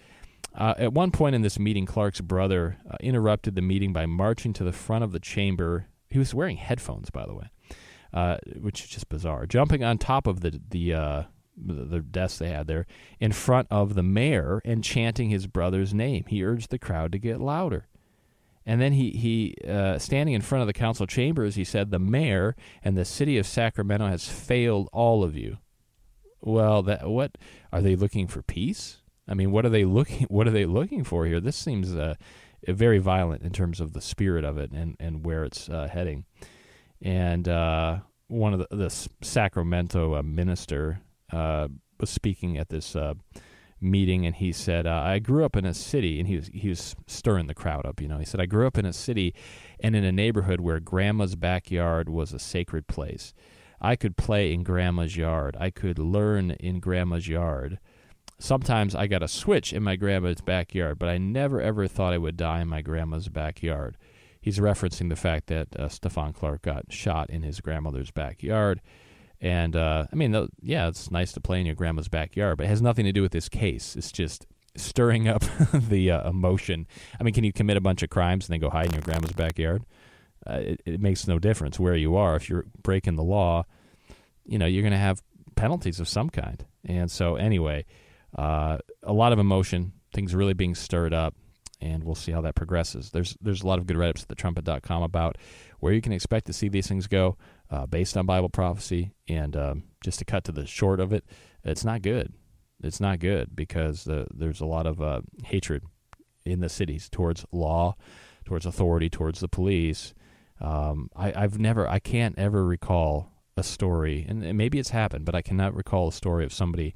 Uh, 0.55 0.75
at 0.77 0.93
one 0.93 1.13
point 1.13 1.35
in 1.35 1.41
this 1.41 1.59
meeting, 1.59 1.87
Clark's 1.87 2.21
brother 2.21 2.77
uh, 2.91 2.97
interrupted 3.01 3.55
the 3.55 3.63
meeting 3.63 3.95
by 3.95 4.05
marching 4.05 4.53
to 4.53 4.65
the 4.65 4.73
front 4.73 5.03
of 5.03 5.13
the 5.13 5.21
chamber. 5.21 5.87
He 6.11 6.19
was 6.19 6.35
wearing 6.35 6.59
headphones, 6.59 7.09
by 7.09 7.25
the 7.25 7.33
way, 7.33 7.51
uh, 8.13 8.37
which 8.61 8.83
is 8.85 8.89
just 8.89 9.09
bizarre. 9.09 9.47
Jumping 9.47 9.83
on 9.83 9.99
top 9.99 10.27
of 10.27 10.41
the 10.41 10.61
the 10.71 11.27
the 11.57 12.01
desk 12.01 12.39
they 12.39 12.49
had 12.49 12.67
there 12.67 12.87
in 13.21 13.33
front 13.33 13.69
of 13.71 13.95
the 13.95 14.03
mayor 14.03 14.63
and 14.65 14.83
chanting 14.83 15.31
his 15.31 15.47
brother's 15.47 15.93
name. 15.93 16.25
He 16.27 16.45
urged 16.45 16.71
the 16.71 16.79
crowd 16.79 17.13
to 17.13 17.19
get 17.19 17.41
louder. 17.41 17.87
And 18.65 18.81
then 18.81 18.93
he, 18.93 19.11
he 19.11 19.57
uh, 19.69 19.99
standing 19.99 20.35
in 20.35 20.41
front 20.41 20.63
of 20.63 20.67
the 20.67 20.73
council 20.73 21.07
chambers, 21.07 21.57
he 21.57 21.65
said, 21.65 21.91
The 21.91 21.99
mayor 21.99 22.55
and 22.83 22.97
the 22.97 23.05
city 23.05 23.37
of 23.37 23.47
Sacramento 23.47 24.07
has 24.07 24.29
failed 24.29 24.89
all 24.93 25.25
of 25.25 25.37
you. 25.37 25.59
Well, 26.41 26.83
that 26.85 27.09
what 27.09 27.39
are 27.73 27.81
they 27.81 27.97
looking 27.97 28.27
for 28.27 28.43
peace? 28.43 28.99
I 29.29 29.35
mean, 29.35 29.51
what 29.53 29.65
are 29.65 29.71
they 29.71 29.85
looking 29.85 30.27
what 30.29 30.47
are 30.47 30.53
they 30.53 30.67
looking 30.67 31.05
for 31.05 31.27
here? 31.27 31.41
This 31.41 31.57
seems 31.57 31.95
uh, 31.95 32.15
very 32.67 32.99
violent 32.99 33.43
in 33.43 33.53
terms 33.53 33.81
of 33.81 33.93
the 33.93 34.01
spirit 34.01 34.45
of 34.45 34.59
it 34.59 34.71
and, 34.73 34.97
and 35.01 35.25
where 35.25 35.45
it's 35.45 35.69
uh, 35.69 35.89
heading. 35.89 36.25
And 37.03 37.49
uh, 37.49 37.99
one 38.29 38.55
of 38.55 38.61
the, 38.61 38.77
the 38.77 39.09
Sacramento 39.21 40.15
uh, 40.15 40.23
minister 40.23 41.01
uh, 41.33 41.69
was 41.99 42.11
speaking 42.11 42.57
at 42.57 42.69
this 42.69 42.95
uh, 42.95 43.15
meeting, 43.81 44.25
and 44.25 44.37
he 44.37 44.53
said, 44.53 44.87
uh, 44.87 45.03
"I 45.05 45.19
grew 45.19 45.45
up 45.45 45.57
in 45.57 45.65
a 45.65 45.75
city," 45.75 46.19
and 46.19 46.29
he 46.29 46.37
was 46.37 46.51
he 46.55 46.69
was 46.69 46.95
stirring 47.07 47.49
the 47.49 47.55
crowd 47.55 47.85
up. 47.85 48.01
You 48.01 48.09
know, 48.09 48.19
he 48.19 48.25
said, 48.25 48.41
"I 48.41 48.47
grew 48.47 48.67
up 48.67 48.79
in 48.79 48.87
a 48.87 48.93
city, 48.93 49.35
and 49.81 49.97
in 49.97 50.05
a 50.05 50.13
neighborhood 50.13 50.61
where 50.61 50.81
Grandma's 50.81 51.35
backyard 51.35 52.09
was 52.09 52.33
a 52.33 52.39
sacred 52.39 52.87
place. 52.87 53.35
I 53.81 53.97
could 53.97 54.17
play 54.17 54.53
in 54.53 54.63
Grandma's 54.63 55.17
yard. 55.17 55.57
I 55.59 55.71
could 55.71 55.99
learn 55.99 56.53
in 56.53 56.81
Grandma's 56.81 57.29
yard." 57.29 57.79
Sometimes 58.39 58.97
I 58.97 59.07
got 59.07 59.23
a 59.23 59.29
switch 59.29 59.73
in 59.73 59.85
my 59.85 59.95
grandma's 59.95 60.41
backyard, 60.41 60.99
but 60.99 61.09
I 61.09 61.17
never 61.17 61.61
ever 61.61 61.87
thought 61.87 62.13
I 62.13 62.19
would 62.19 62.37
die 62.37 62.61
in 62.61 62.69
my 62.69 62.83
grandma's 62.83 63.29
backyard. 63.29 63.97
He's 64.43 64.59
referencing 64.59 65.09
the 65.09 65.17
fact 65.17 65.47
that 65.47 65.69
uh, 65.79 65.87
Stephon 65.87 66.35
Clark 66.35 66.63
got 66.63 66.93
shot 66.93 67.31
in 67.31 67.43
his 67.43 67.61
grandmother's 67.61 68.11
backyard. 68.11 68.83
And 69.41 69.75
uh, 69.75 70.07
I 70.13 70.17
mean, 70.17 70.49
yeah, 70.61 70.89
it's 70.89 71.11
nice 71.11 71.33
to 71.33 71.41
play 71.41 71.61
in 71.61 71.67
your 71.67 71.77
grandma's 71.77 72.09
backyard, 72.09 72.59
but 72.59 72.67
it 72.67 72.69
has 72.69 72.83
nothing 72.83 73.05
to 73.05 73.13
do 73.13 73.23
with 73.23 73.33
this 73.33 73.49
case. 73.49 73.97
It's 73.97 74.13
just 74.13 74.47
stirring 74.77 75.29
up 75.29 75.45
the 75.73 76.11
uh, 76.11 76.29
emotion. 76.29 76.89
I 77.21 77.23
mean, 77.23 77.35
can 77.35 77.45
you 77.45 77.53
commit 77.53 77.77
a 77.77 77.81
bunch 77.81 78.03
of 78.03 78.11
crimes 78.11 78.47
and 78.47 78.53
then 78.53 78.61
go 78.61 78.71
hide 78.71 78.87
in 78.87 78.93
your 78.93 79.03
grandma's 79.03 79.33
backyard? 79.33 79.85
Uh, 80.45 80.55
it, 80.55 80.83
it, 80.85 81.01
makes 81.01 81.29
no 81.29 81.39
difference 81.39 81.79
where 81.79 81.95
you 81.95 82.17
are. 82.17 82.35
If 82.35 82.49
you're 82.49 82.67
breaking 82.83 83.15
the 83.15 83.23
law, 83.23 83.65
you 84.45 84.59
know 84.59 84.67
you're 84.67 84.83
going 84.83 84.91
to 84.91 84.99
have 84.99 85.23
penalties 85.55 86.01
of 86.01 86.09
some 86.09 86.31
kind. 86.31 86.65
And 86.85 87.09
so, 87.09 87.37
anyway, 87.37 87.85
uh, 88.37 88.79
a 89.05 89.13
lot 89.13 89.33
of 89.33 89.39
emotion. 89.39 89.93
Things 90.13 90.35
really 90.35 90.53
being 90.53 90.75
stirred 90.75 91.15
up, 91.15 91.35
and 91.83 92.05
we'll 92.05 92.15
see 92.15 92.33
how 92.33 92.41
that 92.41 92.55
progresses. 92.55 93.11
There's 93.11 93.37
there's 93.41 93.63
a 93.63 93.67
lot 93.67 93.79
of 93.79 93.87
good 93.87 93.97
write-ups 93.97 94.25
at 94.29 94.37
thetrumpet.com 94.37 95.03
about 95.03 95.37
where 95.81 95.93
you 95.93 96.01
can 96.01 96.13
expect 96.13 96.47
to 96.47 96.53
see 96.53 96.69
these 96.69 96.87
things 96.87 97.09
go 97.09 97.37
uh, 97.71 97.87
based 97.87 98.17
on 98.17 98.25
Bible 98.25 98.49
prophecy. 98.49 99.13
And 99.29 99.57
um, 99.57 99.83
just 100.03 100.21
to 100.21 100.25
cut 100.25 100.45
to 100.45 100.53
the 100.53 100.65
short 100.65 101.01
of 101.01 101.13
it, 101.13 101.25
it's 101.65 101.85
not 101.85 102.03
good. 102.03 102.33
It's 102.83 103.01
not 103.01 103.19
good 103.19 103.55
because 103.55 104.09
uh, 104.09 104.27
there's 104.33 104.61
a 104.61 104.67
lot 104.67 104.87
of 104.87 105.03
uh, 105.03 105.23
hatred 105.45 105.83
in 106.45 106.61
the 106.61 106.69
cities 106.69 107.09
towards 107.09 107.45
law, 107.53 107.97
towards 108.45 108.65
authority, 108.65 109.11
towards 109.11 109.41
the 109.41 109.49
police. 109.49 110.15
Um, 110.61 111.11
I, 111.17 111.33
have 111.41 111.59
never, 111.59 111.89
I 111.89 111.99
can't 111.99 112.39
ever 112.39 112.65
recall 112.65 113.33
a 113.57 113.63
story, 113.63 114.25
and 114.29 114.57
maybe 114.57 114.79
it's 114.79 114.91
happened, 114.91 115.25
but 115.25 115.35
I 115.35 115.43
cannot 115.43 115.75
recall 115.75 116.09
a 116.09 116.13
story 116.13 116.45
of 116.45 116.53
somebody 116.53 116.95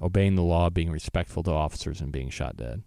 obeying 0.00 0.36
the 0.36 0.42
law, 0.42 0.70
being 0.70 0.90
respectful 0.90 1.42
to 1.44 1.50
officers, 1.50 2.00
and 2.00 2.12
being 2.12 2.30
shot 2.30 2.56
dead. 2.56 2.82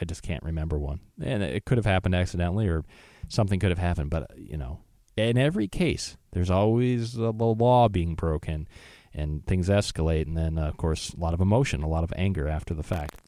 I 0.00 0.04
just 0.04 0.22
can't 0.22 0.42
remember 0.42 0.78
one. 0.78 1.00
And 1.22 1.42
it 1.42 1.64
could 1.64 1.78
have 1.78 1.86
happened 1.86 2.14
accidentally, 2.14 2.68
or 2.68 2.84
something 3.28 3.60
could 3.60 3.70
have 3.70 3.78
happened, 3.78 4.10
but 4.10 4.30
you 4.36 4.56
know, 4.56 4.80
in 5.16 5.36
every 5.36 5.68
case, 5.68 6.16
there's 6.32 6.50
always 6.50 7.14
the 7.14 7.32
law 7.32 7.88
being 7.88 8.14
broken 8.14 8.68
and 9.14 9.44
things 9.46 9.68
escalate. 9.68 10.26
And 10.26 10.36
then, 10.36 10.58
uh, 10.58 10.68
of 10.68 10.76
course, 10.76 11.10
a 11.10 11.20
lot 11.20 11.34
of 11.34 11.40
emotion, 11.40 11.82
a 11.82 11.88
lot 11.88 12.04
of 12.04 12.12
anger 12.16 12.46
after 12.48 12.74
the 12.74 12.82
fact. 12.82 13.20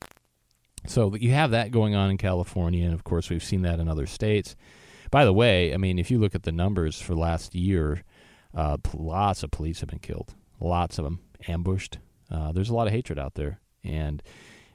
So 0.87 1.15
you 1.15 1.33
have 1.33 1.51
that 1.51 1.71
going 1.71 1.95
on 1.95 2.11
in 2.11 2.17
California. 2.17 2.85
And 2.85 2.95
of 2.95 3.05
course, 3.05 3.29
we've 3.29 3.45
seen 3.45 3.63
that 3.63 3.81
in 3.81 3.89
other 3.89 4.07
states. 4.07 4.57
By 5.11 5.25
the 5.25 5.33
way, 5.33 5.75
I 5.75 5.77
mean, 5.77 5.99
if 5.99 6.11
you 6.11 6.19
look 6.19 6.35
at 6.35 6.45
the 6.45 6.53
numbers 6.53 7.01
for 7.01 7.15
last 7.15 7.55
year, 7.55 8.05
uh, 8.55 8.77
lots 8.95 9.43
of 9.43 9.51
police 9.51 9.81
have 9.81 9.89
been 9.89 9.99
killed, 9.99 10.35
lots 10.61 10.99
of 10.99 11.05
them 11.05 11.21
ambushed. 11.49 11.99
Uh, 12.31 12.53
there's 12.53 12.71
a 12.71 12.75
lot 12.75 12.87
of 12.87 12.93
hatred 12.93 13.19
out 13.19 13.35
there. 13.35 13.61
And 13.83 14.23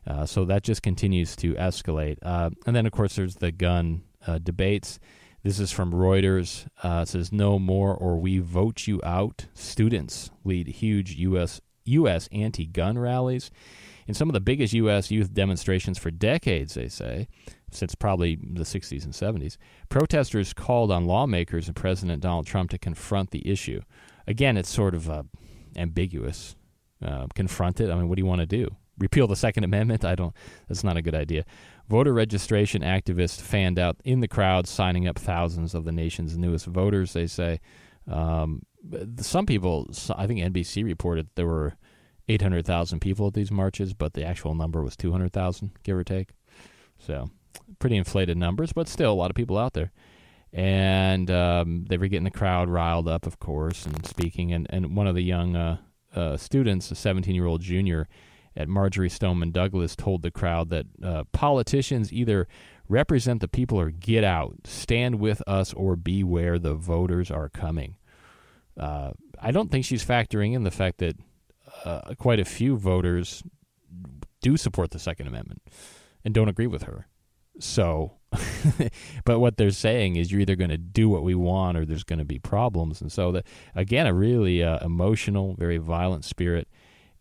uh, 0.07 0.25
so 0.25 0.45
that 0.45 0.63
just 0.63 0.83
continues 0.83 1.35
to 1.37 1.53
escalate. 1.55 2.17
Uh, 2.21 2.51
and 2.65 2.75
then, 2.75 2.85
of 2.85 2.91
course, 2.91 3.15
there's 3.15 3.35
the 3.35 3.51
gun 3.51 4.03
uh, 4.27 4.37
debates. 4.37 4.99
This 5.43 5.59
is 5.59 5.71
from 5.71 5.91
Reuters. 5.91 6.67
Uh, 6.83 7.01
it 7.03 7.07
says, 7.07 7.31
"No 7.31 7.59
more, 7.59 7.93
or 7.93 8.17
we 8.17 8.39
vote 8.39 8.87
you 8.87 8.99
out." 9.03 9.45
Students 9.53 10.31
lead 10.43 10.67
huge 10.67 11.15
U.S. 11.15 11.61
U.S. 11.85 12.27
anti-gun 12.31 12.97
rallies 12.97 13.51
in 14.07 14.13
some 14.13 14.29
of 14.29 14.33
the 14.33 14.39
biggest 14.39 14.73
U.S. 14.73 15.11
youth 15.11 15.33
demonstrations 15.33 15.97
for 15.97 16.11
decades. 16.11 16.73
They 16.73 16.87
say, 16.87 17.27
since 17.71 17.95
probably 17.95 18.35
the 18.35 18.63
60s 18.63 19.03
and 19.03 19.13
70s, 19.13 19.57
protesters 19.89 20.53
called 20.53 20.91
on 20.91 21.05
lawmakers 21.05 21.67
and 21.67 21.75
President 21.75 22.21
Donald 22.21 22.47
Trump 22.47 22.71
to 22.71 22.77
confront 22.77 23.31
the 23.31 23.47
issue. 23.47 23.81
Again, 24.27 24.57
it's 24.57 24.69
sort 24.69 24.95
of 24.95 25.09
uh, 25.09 25.23
ambiguous. 25.75 26.55
Uh, 27.03 27.27
confront 27.35 27.79
it. 27.81 27.91
I 27.91 27.95
mean, 27.95 28.07
what 28.07 28.15
do 28.15 28.21
you 28.21 28.25
want 28.25 28.39
to 28.39 28.47
do? 28.47 28.75
Repeal 28.97 29.27
the 29.27 29.35
Second 29.35 29.63
Amendment. 29.63 30.05
I 30.05 30.15
don't. 30.15 30.33
That's 30.67 30.83
not 30.83 30.97
a 30.97 31.01
good 31.01 31.15
idea. 31.15 31.45
Voter 31.89 32.13
registration 32.13 32.81
activists 32.81 33.41
fanned 33.41 33.77
out 33.77 33.97
in 34.03 34.19
the 34.19 34.27
crowd, 34.27 34.67
signing 34.67 35.07
up 35.07 35.19
thousands 35.19 35.75
of 35.75 35.85
the 35.85 35.91
nation's 35.91 36.37
newest 36.37 36.65
voters. 36.65 37.13
They 37.13 37.27
say 37.27 37.59
um, 38.07 38.63
some 39.19 39.45
people. 39.45 39.89
I 40.15 40.27
think 40.27 40.39
NBC 40.39 40.83
reported 40.83 41.27
there 41.35 41.47
were 41.47 41.75
800,000 42.27 42.99
people 42.99 43.27
at 43.27 43.33
these 43.33 43.51
marches, 43.51 43.93
but 43.93 44.13
the 44.13 44.23
actual 44.23 44.55
number 44.55 44.81
was 44.81 44.95
200,000, 44.95 45.71
give 45.83 45.97
or 45.97 46.03
take. 46.03 46.29
So, 46.97 47.29
pretty 47.79 47.97
inflated 47.97 48.37
numbers, 48.37 48.73
but 48.73 48.87
still 48.87 49.11
a 49.11 49.13
lot 49.13 49.29
of 49.29 49.35
people 49.35 49.57
out 49.57 49.73
there. 49.73 49.91
And 50.51 51.29
um, 51.29 51.85
they 51.89 51.97
were 51.97 52.07
getting 52.07 52.23
the 52.23 52.31
crowd 52.31 52.69
riled 52.69 53.07
up, 53.07 53.27
of 53.27 53.39
course, 53.39 53.85
and 53.85 54.05
speaking. 54.05 54.53
And, 54.53 54.65
and 54.69 54.95
one 54.95 55.05
of 55.05 55.15
the 55.15 55.21
young 55.21 55.55
uh, 55.55 55.77
uh, 56.15 56.37
students, 56.37 56.89
a 56.91 56.95
17 56.95 57.35
year 57.35 57.45
old 57.45 57.61
junior 57.61 58.07
at 58.55 58.69
Marjory 58.69 59.09
Stoneman 59.09 59.51
Douglas, 59.51 59.95
told 59.95 60.21
the 60.21 60.31
crowd 60.31 60.69
that 60.69 60.85
uh, 61.03 61.23
politicians 61.31 62.13
either 62.13 62.47
represent 62.87 63.41
the 63.41 63.47
people 63.47 63.79
or 63.79 63.91
get 63.91 64.23
out, 64.23 64.55
stand 64.65 65.19
with 65.19 65.41
us, 65.47 65.73
or 65.73 65.95
beware 65.95 66.59
the 66.59 66.75
voters 66.75 67.31
are 67.31 67.49
coming. 67.49 67.95
Uh, 68.77 69.11
I 69.41 69.51
don't 69.51 69.71
think 69.71 69.85
she's 69.85 70.05
factoring 70.05 70.53
in 70.53 70.63
the 70.63 70.71
fact 70.71 70.99
that 70.99 71.15
uh, 71.83 72.13
quite 72.17 72.39
a 72.39 72.45
few 72.45 72.77
voters 72.77 73.43
do 74.41 74.57
support 74.57 74.91
the 74.91 74.99
Second 74.99 75.27
Amendment 75.27 75.61
and 76.23 76.33
don't 76.33 76.49
agree 76.49 76.67
with 76.67 76.83
her. 76.83 77.07
So, 77.59 78.13
but 79.25 79.39
what 79.39 79.57
they're 79.57 79.71
saying 79.71 80.17
is 80.17 80.31
you're 80.31 80.41
either 80.41 80.55
going 80.55 80.69
to 80.69 80.77
do 80.77 81.07
what 81.09 81.23
we 81.23 81.35
want 81.35 81.77
or 81.77 81.85
there's 81.85 82.03
going 82.03 82.19
to 82.19 82.25
be 82.25 82.39
problems. 82.39 83.01
And 83.01 83.11
so, 83.11 83.31
the, 83.31 83.43
again, 83.75 84.07
a 84.07 84.13
really 84.13 84.61
uh, 84.61 84.85
emotional, 84.85 85.55
very 85.55 85.77
violent 85.77 86.25
spirit. 86.25 86.67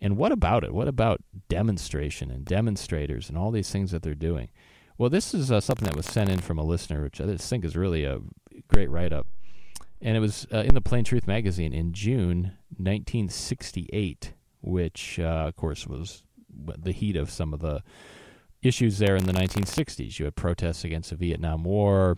And 0.05 0.17
what 0.17 0.31
about 0.31 0.65
it? 0.65 0.75
What 0.75 0.87
about 0.87 1.23
demonstration 1.49 2.31
and 2.31 2.45
demonstrators 2.45 3.29
and 3.29 3.39
all 3.39 3.51
these 3.51 3.71
things 3.71 3.91
that 3.91 4.03
they're 4.03 4.15
doing? 4.15 4.51
Well, 4.99 5.11
this 5.11 5.35
is 5.35 5.51
uh, 5.51 5.61
something 5.61 5.87
that 5.87 5.97
was 5.97 6.07
sent 6.07 6.31
in 6.31 6.39
from 6.39 6.59
a 6.59 6.63
listener, 6.63 7.03
which 7.03 7.21
I 7.21 7.37
think 7.37 7.65
is 7.65 7.75
really 7.75 8.05
a 8.05 8.21
great 8.69 8.91
write 8.91 9.13
up. 9.13 9.27
And 10.01 10.17
it 10.17 10.21
was 10.21 10.47
uh, 10.53 10.59
in 10.59 10.75
the 10.75 10.81
Plain 10.81 11.05
Truth 11.05 11.27
magazine 11.27 11.73
in 11.73 11.93
June 11.93 12.53
1968 12.77 14.35
which, 14.65 15.19
uh, 15.19 15.45
of 15.47 15.57
course, 15.57 15.87
was 15.87 16.23
the 16.49 16.93
heat 16.93 17.17
of 17.17 17.31
some 17.31 17.53
of 17.53 17.61
the 17.61 17.83
issues 18.63 18.99
there 18.99 19.17
in 19.17 19.27
the 19.27 19.33
1960s. 19.33 20.19
You 20.19 20.25
had 20.25 20.37
protests 20.37 20.85
against 20.85 21.11
the 21.11 21.17
Vietnam 21.17 21.65
War, 21.65 22.17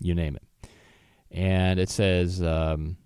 you 0.00 0.14
name 0.14 0.36
it. 0.36 0.68
And 1.30 1.78
it 1.78 1.88
says 1.88 2.42
um, 2.42 2.96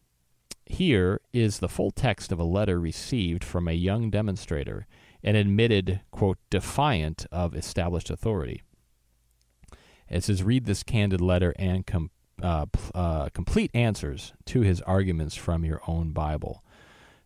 here 0.70 1.20
is 1.32 1.58
the 1.58 1.68
full 1.68 1.90
text 1.90 2.32
of 2.32 2.38
a 2.38 2.44
letter 2.44 2.78
received 2.78 3.44
from 3.44 3.68
a 3.68 3.72
young 3.72 4.10
demonstrator 4.10 4.86
an 5.22 5.34
admitted, 5.34 6.00
quote, 6.10 6.38
defiant 6.50 7.26
of 7.32 7.54
established 7.54 8.10
authority. 8.10 8.62
It 10.08 10.24
says, 10.24 10.42
read 10.42 10.64
this 10.64 10.82
candid 10.82 11.20
letter 11.20 11.54
and 11.58 11.86
com- 11.86 12.10
uh, 12.42 12.66
uh, 12.94 13.28
complete 13.30 13.70
answers 13.74 14.32
to 14.46 14.60
his 14.60 14.80
arguments 14.82 15.34
from 15.34 15.64
your 15.64 15.80
own 15.86 16.12
Bible. 16.12 16.62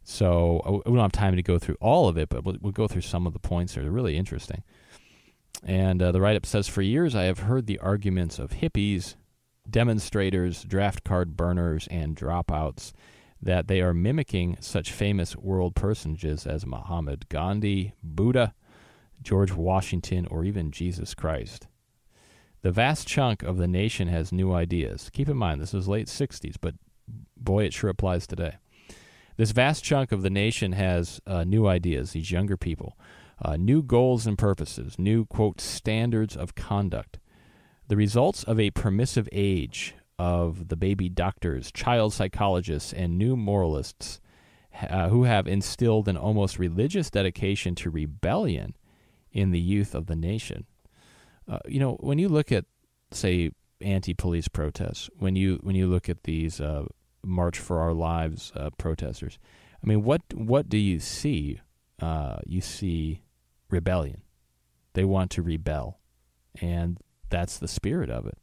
So 0.03 0.61
uh, 0.65 0.91
we 0.91 0.97
don't 0.97 1.03
have 1.03 1.13
time 1.13 1.37
to 1.37 1.43
go 1.43 1.59
through 1.59 1.77
all 1.81 2.09
of 2.09 2.17
it, 2.17 2.29
but 2.29 2.45
we'll, 2.45 2.57
we'll 2.61 2.73
go 2.73 2.89
through 2.89 3.03
some 3.03 3.27
of 3.27 3.35
the 3.35 3.39
points 3.39 3.75
that 3.75 3.85
are 3.85 3.91
really 3.91 4.17
interesting. 4.17 4.63
And 5.63 6.03
uh, 6.03 6.11
the 6.11 6.21
write 6.21 6.37
up 6.37 6.47
says 6.47 6.67
For 6.67 6.83
years 6.83 7.15
I 7.15 7.25
have 7.25 7.41
heard 7.41 7.67
the 7.67 7.79
arguments 7.79 8.39
of 8.39 8.53
hippies, 8.53 9.15
demonstrators, 9.71 10.65
draft 10.65 11.05
card 11.05 11.37
burners, 11.37 11.87
and 11.89 12.17
dropouts 12.17 12.93
that 13.43 13.67
they 13.67 13.81
are 13.81 13.93
mimicking 13.93 14.57
such 14.61 14.93
famous 14.93 15.37
world 15.37 15.75
personages 15.75 16.47
as 16.47 16.65
Muhammad, 16.65 17.29
Gandhi, 17.29 17.93
Buddha, 18.03 18.55
George 19.21 19.53
Washington, 19.53 20.27
or 20.31 20.45
even 20.45 20.71
Jesus 20.71 21.15
Christ. 21.15 21.67
The 22.63 22.71
vast 22.71 23.09
chunk 23.09 23.43
of 23.43 23.57
the 23.57 23.67
nation 23.67 24.07
has 24.07 24.31
new 24.31 24.53
ideas. 24.53 25.11
Keep 25.13 25.29
in 25.29 25.37
mind, 25.37 25.61
this 25.61 25.75
is 25.75 25.89
late 25.89 26.07
60s, 26.07 26.55
but 26.61 26.77
boy, 27.37 27.65
it 27.65 27.73
sure 27.73 27.91
applies 27.91 28.27
today. 28.27 28.57
This 29.37 29.51
vast 29.51 29.83
chunk 29.83 30.13
of 30.13 30.23
the 30.23 30.31
nation 30.31 30.73
has 30.73 31.21
uh, 31.27 31.43
new 31.43 31.67
ideas, 31.67 32.13
these 32.13 32.31
younger 32.31 32.57
people, 32.57 32.97
uh, 33.45 33.57
new 33.57 33.83
goals 33.83 34.27
and 34.27 34.39
purposes, 34.39 34.99
new, 34.99 35.25
quote, 35.25 35.61
standards 35.61 36.37
of 36.37 36.55
conduct. 36.55 37.19
The 37.89 37.97
results 37.97 38.45
of 38.45 38.61
a 38.61 38.71
permissive 38.71 39.29
age 39.33 39.97
of 40.19 40.69
the 40.69 40.77
baby 40.77 41.09
doctors, 41.09 41.73
child 41.73 42.13
psychologists, 42.13 42.93
and 42.93 43.19
new 43.19 43.37
moralists 43.37 44.21
uh, 44.89 45.09
who 45.09 45.25
have 45.25 45.47
instilled 45.47 46.09
an 46.09 46.17
almost 46.17 46.59
religious 46.59 47.11
dedication 47.11 47.75
to 47.75 47.91
rebellion 47.91 48.75
in 49.33 49.51
the 49.51 49.61
youth 49.61 49.95
of 49.95 50.07
the 50.07 50.17
nation. 50.17 50.67
Uh, 51.49 51.59
you 51.67 51.81
know, 51.81 51.95
when 52.01 52.19
you 52.19 52.29
look 52.29 52.53
at, 52.53 52.65
say, 53.11 53.51
anti-police 53.81 54.49
protests, 54.49 55.11
when 55.19 55.35
you 55.35 55.59
when 55.63 55.75
you 55.75 55.89
look 55.89 56.09
at 56.09 56.23
these 56.23 56.61
uh, 56.61 56.85
March 57.25 57.59
for 57.59 57.81
Our 57.81 57.93
Lives 57.93 58.53
uh, 58.55 58.71
protesters. 58.79 59.39
I 59.83 59.87
mean, 59.87 60.03
what 60.03 60.23
what 60.35 60.69
do 60.69 60.79
you 60.79 61.01
see? 61.01 61.61
Uh, 62.01 62.39
you 62.47 62.61
see 62.61 63.23
rebellion. 63.71 64.23
They 64.95 65.05
want 65.05 65.31
to 65.33 65.43
rebel, 65.43 66.01
and 66.61 66.99
that's 67.31 67.59
the 67.59 67.69
spirit 67.69 68.11
of 68.11 68.27
it. 68.27 68.39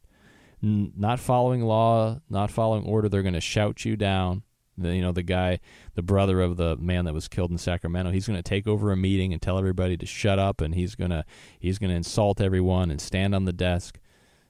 Not 0.62 1.20
following 1.20 1.62
law, 1.62 2.20
not 2.28 2.50
following 2.50 2.84
order. 2.84 3.08
They're 3.08 3.22
going 3.22 3.34
to 3.34 3.40
shout 3.40 3.84
you 3.84 3.96
down. 3.96 4.42
The, 4.76 4.94
you 4.94 5.02
know, 5.02 5.12
the 5.12 5.22
guy, 5.22 5.60
the 5.94 6.02
brother 6.02 6.40
of 6.40 6.56
the 6.56 6.76
man 6.76 7.04
that 7.04 7.14
was 7.14 7.28
killed 7.28 7.50
in 7.50 7.58
Sacramento, 7.58 8.10
he's 8.12 8.26
going 8.26 8.38
to 8.38 8.42
take 8.42 8.66
over 8.66 8.92
a 8.92 8.96
meeting 8.96 9.32
and 9.32 9.40
tell 9.40 9.58
everybody 9.58 9.96
to 9.96 10.06
shut 10.06 10.38
up, 10.38 10.60
and 10.60 10.74
he's 10.74 10.94
gonna 10.94 11.24
he's 11.58 11.78
gonna 11.78 11.94
insult 11.94 12.40
everyone 12.40 12.90
and 12.90 13.00
stand 13.00 13.34
on 13.34 13.44
the 13.44 13.52
desk. 13.52 13.98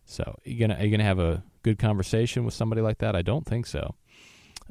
So, 0.05 0.37
you 0.45 0.59
gonna 0.59 0.79
are 0.79 0.85
you 0.85 0.91
gonna 0.91 1.05
have 1.05 1.19
a 1.19 1.43
good 1.63 1.79
conversation 1.79 2.45
with 2.45 2.55
somebody 2.55 2.81
like 2.81 2.99
that? 2.99 3.17
I 3.17 3.23
don't 3.23 3.47
think 3.47 3.67
so. 3.67 3.95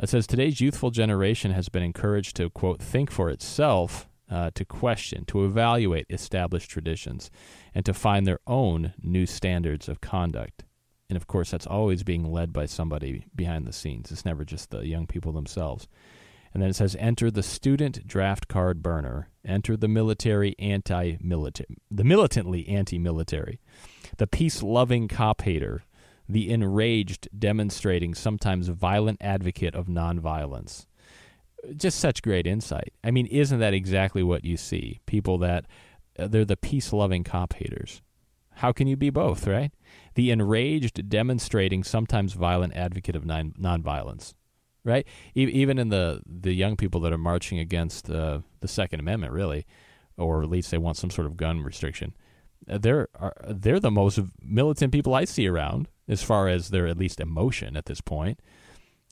It 0.02 0.08
says 0.08 0.28
today's 0.28 0.62
youthful 0.62 0.92
generation 0.92 1.52
has 1.52 1.68
been 1.68 1.84
encouraged 1.84 2.38
to, 2.38 2.50
quote, 2.50 2.82
think 2.82 3.12
for 3.12 3.30
itself, 3.30 4.08
uh, 4.32 4.52
to 4.56 4.64
question, 4.64 5.26
to 5.26 5.44
evaluate 5.44 6.06
established 6.10 6.70
traditions, 6.70 7.30
and 7.76 7.86
to 7.86 7.94
find 7.94 8.26
their 8.26 8.40
own 8.48 8.94
new 9.02 9.26
standards 9.26 9.90
of 9.90 10.00
conduct. 10.00 10.64
And 11.10 11.18
of 11.18 11.28
course, 11.28 11.52
that's 11.52 11.68
always 11.68 12.04
being 12.04 12.32
led 12.32 12.54
by 12.54 12.68
somebody 12.68 13.26
behind 13.36 13.66
the 13.66 13.74
scenes. 13.74 14.12
It's 14.12 14.26
never 14.26 14.46
just 14.46 14.70
the 14.70 14.88
young 14.88 15.08
people 15.08 15.32
themselves. 15.32 15.88
And 16.54 16.62
then 16.64 16.70
it 16.70 16.76
says, 16.76 16.96
enter 17.00 17.30
the 17.30 17.44
student 17.44 18.08
draft 18.08 18.48
card 18.48 18.82
burner, 18.82 19.30
enter 19.46 19.78
the 19.78 19.88
military 19.88 20.56
anti 20.58 21.18
military, 21.22 21.78
the 21.92 22.04
militantly 22.04 22.68
anti 22.68 22.98
military, 22.98 23.60
the 24.18 24.28
peace 24.28 24.64
loving 24.64 25.08
cop 25.08 25.42
hater, 25.42 25.84
the 26.28 26.50
enraged, 26.52 27.28
demonstrating, 27.38 28.14
sometimes 28.14 28.68
violent 28.68 29.20
advocate 29.22 29.76
of 29.76 29.88
nonviolence. 29.88 30.86
Just 31.76 32.00
such 32.00 32.22
great 32.22 32.48
insight. 32.48 32.94
I 33.04 33.12
mean, 33.12 33.26
isn't 33.26 33.60
that 33.60 33.74
exactly 33.74 34.24
what 34.24 34.46
you 34.46 34.58
see? 34.58 35.02
People 35.06 35.38
that 35.40 35.66
uh, 36.18 36.28
they're 36.28 36.46
the 36.46 36.58
peace 36.58 36.94
loving 36.94 37.24
cop 37.24 37.54
haters. 37.54 38.02
How 38.56 38.72
can 38.72 38.88
you 38.88 38.98
be 38.98 39.10
both, 39.10 39.48
right? 39.48 39.72
The 40.20 40.32
enraged, 40.32 41.08
demonstrating, 41.08 41.82
sometimes 41.82 42.34
violent 42.34 42.76
advocate 42.76 43.16
of 43.16 43.26
non- 43.26 43.54
nonviolence, 43.58 44.34
right? 44.84 45.08
E- 45.34 45.44
even 45.44 45.80
in 45.80 45.88
the, 45.88 46.22
the 46.26 46.52
young 46.52 46.76
people 46.76 47.00
that 47.00 47.14
are 47.14 47.18
marching 47.18 47.58
against 47.58 48.10
uh, 48.10 48.40
the 48.60 48.68
Second 48.68 49.00
Amendment, 49.00 49.32
really, 49.32 49.66
or 50.18 50.44
at 50.44 50.50
least 50.50 50.72
they 50.72 50.78
want 50.78 50.98
some 50.98 51.10
sort 51.10 51.26
of 51.26 51.38
gun 51.38 51.64
restriction, 51.64 52.18
uh, 52.70 52.78
they're, 52.78 53.08
are, 53.16 53.34
they're 53.48 53.80
the 53.80 53.90
most 53.90 54.20
militant 54.42 54.92
people 54.92 55.16
I 55.16 55.24
see 55.24 55.48
around 55.48 55.88
as 56.10 56.22
far 56.22 56.50
as 56.50 56.68
their 56.68 56.86
at 56.86 56.98
least 56.98 57.22
emotion 57.22 57.78
at 57.78 57.86
this 57.86 58.02
point. 58.02 58.42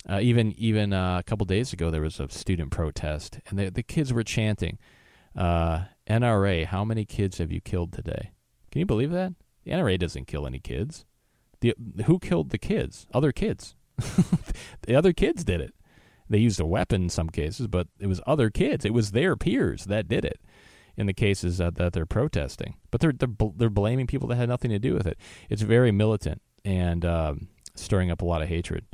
Uh, 0.10 0.20
even 0.20 0.54
even 0.58 0.92
uh, 0.92 1.20
a 1.20 1.24
couple 1.24 1.46
days 1.46 1.72
ago, 1.72 1.90
there 1.90 2.02
was 2.02 2.20
a 2.20 2.28
student 2.28 2.72
protest, 2.72 3.40
and 3.48 3.58
the 3.58 3.70
the 3.72 3.82
kids 3.82 4.12
were 4.12 4.24
chanting, 4.24 4.78
uh, 5.38 5.86
"NRA, 6.10 6.66
how 6.66 6.84
many 6.84 7.06
kids 7.06 7.38
have 7.38 7.50
you 7.50 7.62
killed 7.62 7.94
today?" 7.94 8.32
Can 8.72 8.80
you 8.80 8.86
believe 8.86 9.12
that? 9.12 9.34
The 9.68 9.74
NRA 9.74 10.00
doesn't 10.00 10.28
kill 10.28 10.48
any 10.48 10.60
kids. 10.60 11.06
The 11.60 11.76
who 12.06 12.20
killed 12.20 12.52
the 12.52 12.58
kids? 12.58 13.06
Other 13.14 13.34
kids. 13.34 13.76
the 14.84 14.96
other 14.96 15.12
kids 15.12 15.44
did 15.44 15.60
it. 15.60 15.74
They 16.30 16.38
used 16.38 16.62
a 16.62 16.66
weapon 16.66 17.04
in 17.04 17.10
some 17.10 17.30
cases, 17.30 17.68
but 17.68 17.90
it 18.00 18.08
was 18.08 18.22
other 18.26 18.50
kids. 18.50 18.86
It 18.86 18.94
was 18.94 19.12
their 19.12 19.36
peers 19.36 19.84
that 19.84 20.08
did 20.08 20.24
it 20.24 20.40
in 20.96 21.06
the 21.06 21.14
cases 21.14 21.58
that, 21.58 21.76
that 21.76 21.92
they're 21.92 22.06
protesting. 22.06 22.76
But 22.92 23.02
they're, 23.02 23.12
they're 23.12 23.28
they're 23.58 23.70
blaming 23.70 24.08
people 24.08 24.30
that 24.30 24.38
had 24.38 24.48
nothing 24.48 24.72
to 24.72 24.80
do 24.80 24.94
with 24.94 25.06
it. 25.06 25.18
It's 25.50 25.64
very 25.64 25.92
militant 25.92 26.42
and 26.64 27.04
um, 27.04 27.50
stirring 27.76 28.10
up 28.10 28.22
a 28.22 28.26
lot 28.26 28.42
of 28.42 28.48
hatred. 28.48 28.86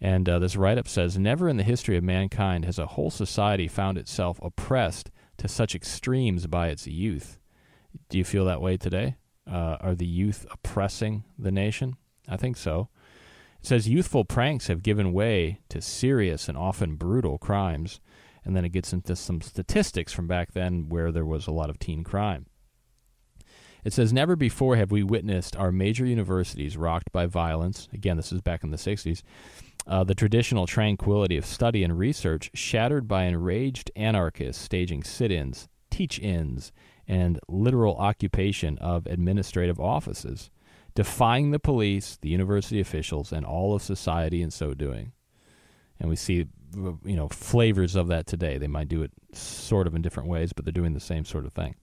And 0.00 0.28
uh, 0.28 0.40
this 0.40 0.56
write 0.56 0.78
up 0.78 0.88
says 0.88 1.16
Never 1.16 1.48
in 1.48 1.58
the 1.58 1.62
history 1.62 1.96
of 1.96 2.02
mankind 2.02 2.64
has 2.64 2.80
a 2.80 2.86
whole 2.86 3.12
society 3.12 3.68
found 3.68 3.96
itself 3.96 4.40
oppressed 4.42 5.12
to 5.36 5.46
such 5.46 5.76
extremes 5.76 6.48
by 6.48 6.70
its 6.70 6.88
youth. 6.88 7.38
Do 8.08 8.18
you 8.18 8.24
feel 8.24 8.44
that 8.46 8.60
way 8.60 8.76
today? 8.76 9.17
Uh, 9.50 9.76
are 9.80 9.94
the 9.94 10.06
youth 10.06 10.46
oppressing 10.50 11.24
the 11.38 11.50
nation? 11.50 11.96
I 12.28 12.36
think 12.36 12.56
so. 12.56 12.88
It 13.60 13.66
says 13.66 13.88
youthful 13.88 14.24
pranks 14.24 14.66
have 14.68 14.82
given 14.82 15.12
way 15.12 15.60
to 15.70 15.80
serious 15.80 16.48
and 16.48 16.56
often 16.56 16.96
brutal 16.96 17.38
crimes, 17.38 18.00
And 18.44 18.56
then 18.56 18.64
it 18.64 18.70
gets 18.70 18.92
into 18.92 19.16
some 19.16 19.40
statistics 19.40 20.12
from 20.12 20.26
back 20.26 20.52
then 20.52 20.88
where 20.88 21.12
there 21.12 21.26
was 21.26 21.46
a 21.46 21.52
lot 21.52 21.70
of 21.70 21.78
teen 21.78 22.04
crime. 22.04 22.46
It 23.84 23.92
says, 23.92 24.12
Never 24.12 24.36
before 24.36 24.76
have 24.76 24.90
we 24.90 25.02
witnessed 25.02 25.56
our 25.56 25.72
major 25.72 26.06
universities 26.06 26.76
rocked 26.76 27.12
by 27.12 27.26
violence. 27.26 27.88
Again, 27.92 28.16
this 28.16 28.32
is 28.32 28.40
back 28.40 28.64
in 28.64 28.70
the 28.70 28.76
60s. 28.76 29.22
Uh, 29.86 30.04
the 30.04 30.14
traditional 30.14 30.66
tranquility 30.66 31.36
of 31.36 31.46
study 31.46 31.82
and 31.82 31.98
research 31.98 32.50
shattered 32.54 33.08
by 33.08 33.24
enraged 33.24 33.90
anarchists 33.96 34.62
staging 34.62 35.02
sit 35.02 35.32
ins, 35.32 35.68
teach 35.90 36.18
ins, 36.18 36.72
and 37.08 37.40
literal 37.48 37.96
occupation 37.96 38.76
of 38.78 39.06
administrative 39.06 39.80
offices, 39.80 40.50
defying 40.94 41.50
the 41.50 41.58
police, 41.58 42.18
the 42.20 42.28
university 42.28 42.80
officials, 42.80 43.32
and 43.32 43.46
all 43.46 43.74
of 43.74 43.82
society 43.82 44.42
in 44.42 44.50
so 44.50 44.74
doing. 44.74 45.12
And 45.98 46.10
we 46.10 46.16
see, 46.16 46.46
you 46.76 47.16
know, 47.16 47.28
flavors 47.28 47.96
of 47.96 48.08
that 48.08 48.26
today. 48.26 48.58
They 48.58 48.68
might 48.68 48.88
do 48.88 49.02
it 49.02 49.10
sort 49.32 49.86
of 49.86 49.94
in 49.94 50.02
different 50.02 50.28
ways, 50.28 50.52
but 50.52 50.64
they're 50.64 50.72
doing 50.72 50.92
the 50.92 51.00
same 51.00 51.24
sort 51.24 51.46
of 51.46 51.52
thing. 51.54 51.74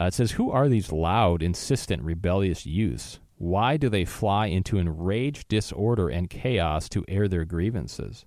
Uh, 0.00 0.04
it 0.04 0.14
says, 0.14 0.32
Who 0.32 0.50
are 0.50 0.68
these 0.68 0.92
loud, 0.92 1.42
insistent, 1.42 2.02
rebellious 2.02 2.66
youths? 2.66 3.18
Why 3.36 3.76
do 3.76 3.88
they 3.88 4.04
fly 4.04 4.46
into 4.46 4.78
enraged 4.78 5.48
disorder 5.48 6.08
and 6.08 6.30
chaos 6.30 6.88
to 6.90 7.04
air 7.08 7.26
their 7.26 7.44
grievances? 7.44 8.24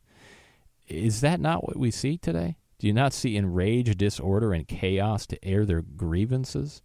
Is 0.87 1.21
that 1.21 1.39
not 1.39 1.63
what 1.63 1.77
we 1.77 1.91
see 1.91 2.17
today? 2.17 2.57
Do 2.85 2.89
you 2.89 2.93
not 2.93 3.13
see 3.13 3.35
enraged 3.35 3.97
disorder 3.97 4.53
and 4.53 4.67
chaos 4.67 5.25
to 5.25 5.43
air 5.43 5.65
their 5.65 5.81
grievances? 5.81 6.83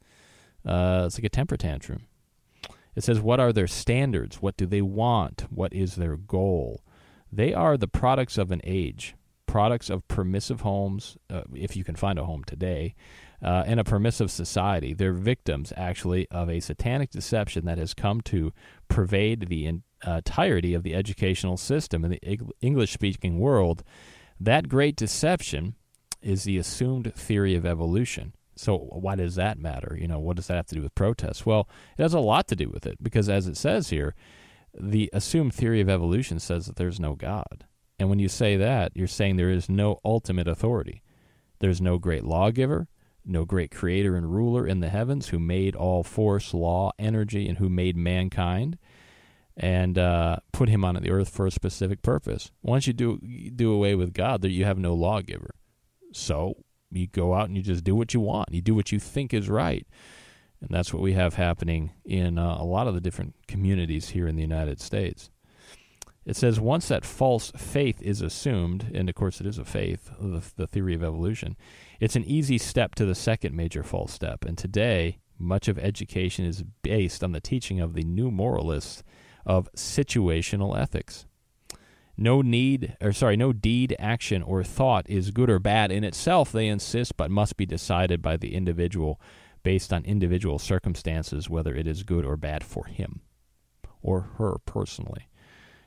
Uh, 0.65 1.03
it's 1.05 1.19
like 1.19 1.25
a 1.25 1.29
temper 1.29 1.59
tantrum. 1.59 2.07
It 2.97 3.05
says, 3.05 3.21
What 3.21 3.39
are 3.39 3.53
their 3.53 3.67
standards? 3.67 4.41
What 4.41 4.57
do 4.57 4.65
they 4.65 4.81
want? 4.81 5.45
What 5.51 5.75
is 5.75 5.97
their 5.97 6.17
goal? 6.17 6.81
They 7.31 7.53
are 7.53 7.77
the 7.77 7.87
products 7.87 8.39
of 8.39 8.51
an 8.51 8.63
age, 8.65 9.15
products 9.45 9.91
of 9.91 10.09
permissive 10.09 10.63
homes, 10.63 11.19
uh, 11.29 11.43
if 11.53 11.77
you 11.77 11.85
can 11.85 11.97
find 11.97 12.19
a 12.19 12.25
home 12.25 12.45
today, 12.45 12.95
uh, 13.43 13.65
in 13.67 13.79
a 13.79 13.85
permissive 13.85 14.31
society. 14.31 14.95
They're 14.95 15.13
victims, 15.13 15.71
actually, 15.77 16.27
of 16.31 16.49
a 16.49 16.61
satanic 16.61 17.11
deception 17.11 17.67
that 17.67 17.77
has 17.77 17.93
come 17.93 18.23
to 18.23 18.55
pervade 18.89 19.49
the 19.49 19.67
in, 19.67 19.83
uh, 20.07 20.13
entirety 20.13 20.73
of 20.73 20.83
the 20.83 20.95
educational 20.95 21.59
system 21.59 22.07
in 22.07 22.13
the 22.13 22.41
English 22.63 22.93
speaking 22.93 23.39
world. 23.39 23.83
That 24.41 24.71
great 24.71 24.97
deception 24.97 25.75
is 26.23 26.45
the 26.45 26.59
assumed 26.59 27.15
theory 27.15 27.55
of 27.55 27.67
evolution. 27.67 28.35
So 28.57 28.77
why 28.77 29.17
does 29.17 29.37
that 29.37 29.59
matter? 29.59 29.97
You 29.99 30.07
know, 30.07 30.19
what 30.19 30.37
does 30.37 30.49
that 30.49 30.57
have 30.57 30.67
to 30.67 30.75
do 30.75 30.83
with 30.83 30.95
protests? 30.95 31.47
Well, 31.47 31.69
it 31.97 32.03
has 32.03 32.15
a 32.15 32.21
lot 32.21 32.47
to 32.49 32.57
do 32.57 32.69
with 32.69 32.87
it 32.87 33.03
because 33.03 33.29
as 33.29 33.47
it 33.47 33.57
says 33.57 33.91
here, 33.91 34.15
the 34.79 35.11
assumed 35.13 35.55
theory 35.55 35.81
of 35.81 35.89
evolution 35.89 36.39
says 36.39 36.67
that 36.67 36.77
there's 36.77 37.01
no 37.01 37.15
God. 37.15 37.65
And 37.99 38.09
when 38.09 38.19
you 38.19 38.29
say 38.29 38.57
that, 38.57 38.93
you're 38.95 39.07
saying 39.07 39.37
there 39.37 39.51
is 39.51 39.69
no 39.69 39.99
ultimate 40.05 40.49
authority. 40.49 41.03
There's 41.59 41.81
no 41.81 41.99
great 41.99 42.25
lawgiver, 42.25 42.89
no 43.25 43.45
great 43.45 43.71
creator 43.71 44.17
and 44.17 44.33
ruler 44.33 44.67
in 44.67 44.81
the 44.81 44.89
heavens 44.89 45.29
who 45.29 45.39
made 45.39 45.77
all 45.77 46.03
force, 46.03 46.55
law, 46.55 46.93
energy, 46.99 47.49
and 47.49 47.59
who 47.59 47.69
made 47.69 47.97
mankind 47.97 48.79
and 49.57 49.99
uh, 49.99 50.37
put 50.53 50.69
him 50.69 50.85
on 50.85 50.95
the 50.95 51.11
earth 51.11 51.29
for 51.29 51.47
a 51.47 51.51
specific 51.51 52.03
purpose. 52.03 52.51
Once 52.63 52.87
you 52.87 52.93
do 52.93 53.19
do 53.55 53.73
away 53.73 53.95
with 53.95 54.15
God, 54.15 54.45
you 54.45 54.65
have 54.65 54.79
no 54.79 54.95
lawgiver. 54.95 55.55
So 56.13 56.57
you 56.91 57.07
go 57.07 57.35
out 57.35 57.49
and 57.49 57.57
you 57.57 57.63
just 57.63 57.85
do 57.85 57.95
what 57.95 58.15
you 58.15 58.21
want. 58.21 58.53
You 58.53 58.61
do 58.61 58.75
what 58.75 58.93
you 58.93 58.99
think 58.99 59.33
is 59.33 59.49
right. 59.49 59.87
And 60.61 60.71
that's 60.71 60.93
what 60.93 61.03
we 61.03 61.15
have 61.15 61.35
happening 61.35 61.93
in 62.05 62.39
uh, 62.39 62.57
a 62.59 62.65
lot 62.65 62.87
of 62.87 62.95
the 62.95 63.01
different 63.01 63.35
communities 63.49 64.11
here 64.11 64.27
in 64.27 64.37
the 64.37 64.43
United 64.43 64.81
States. 64.81 65.31
It 66.27 66.37
says 66.37 66.61
once 66.61 66.89
that 66.89 67.05
false 67.05 67.51
faith 67.57 68.01
is 68.03 68.21
assumed, 68.21 68.91
and 68.95 69.09
of 69.09 69.15
course 69.15 69.41
it 69.41 69.47
is 69.47 69.59
a 69.59 69.65
faith, 69.65 70.11
the, 70.21 70.43
the 70.57 70.67
theory 70.67 70.95
of 70.95 71.03
evolution, 71.03 71.57
it's 71.99 72.17
an 72.17 72.25
easy 72.25 72.59
step 72.59 72.95
to 72.97 73.07
the 73.07 73.15
second 73.15 73.57
major 73.57 73.83
false 73.83 74.13
step. 74.13 74.45
And 74.45 74.59
today, 74.59 75.19
much 75.39 75.67
of 75.67 75.79
education 75.79 76.45
is 76.45 76.63
based 76.83 77.25
on 77.25 77.33
the 77.33 77.41
teaching 77.41 77.81
of 77.81 77.95
the 77.95 78.03
new 78.03 78.31
moralists 78.31 79.03
of 79.47 79.73
situational 79.73 80.79
ethics. 80.79 81.25
No 82.21 82.43
need, 82.43 82.97
or 83.01 83.13
sorry, 83.13 83.37
no 83.37 83.53
deed, 83.53 83.97
action, 83.99 84.43
or 84.43 84.63
thought 84.63 85.09
is 85.09 85.31
good 85.31 85.49
or 85.49 85.59
bad 85.59 85.91
in 85.91 86.05
itself, 86.05 86.53
they 86.53 86.69
insist, 86.69 87.17
but 87.17 87.31
must 87.31 87.57
be 87.57 87.65
decided 87.65 88.21
by 88.21 88.37
the 88.37 88.55
individual 88.55 89.21
based 89.63 89.93
on 89.93 90.05
individual 90.05 90.59
circumstances, 90.59 91.51
whether 91.51 91.75
it 91.75 91.87
is 91.87 92.03
good 92.03 92.25
or 92.25 92.37
bad 92.37 92.63
for 92.63 92.85
him 92.85 93.23
or 94.03 94.21
her 94.39 94.57
personally. 94.67 95.29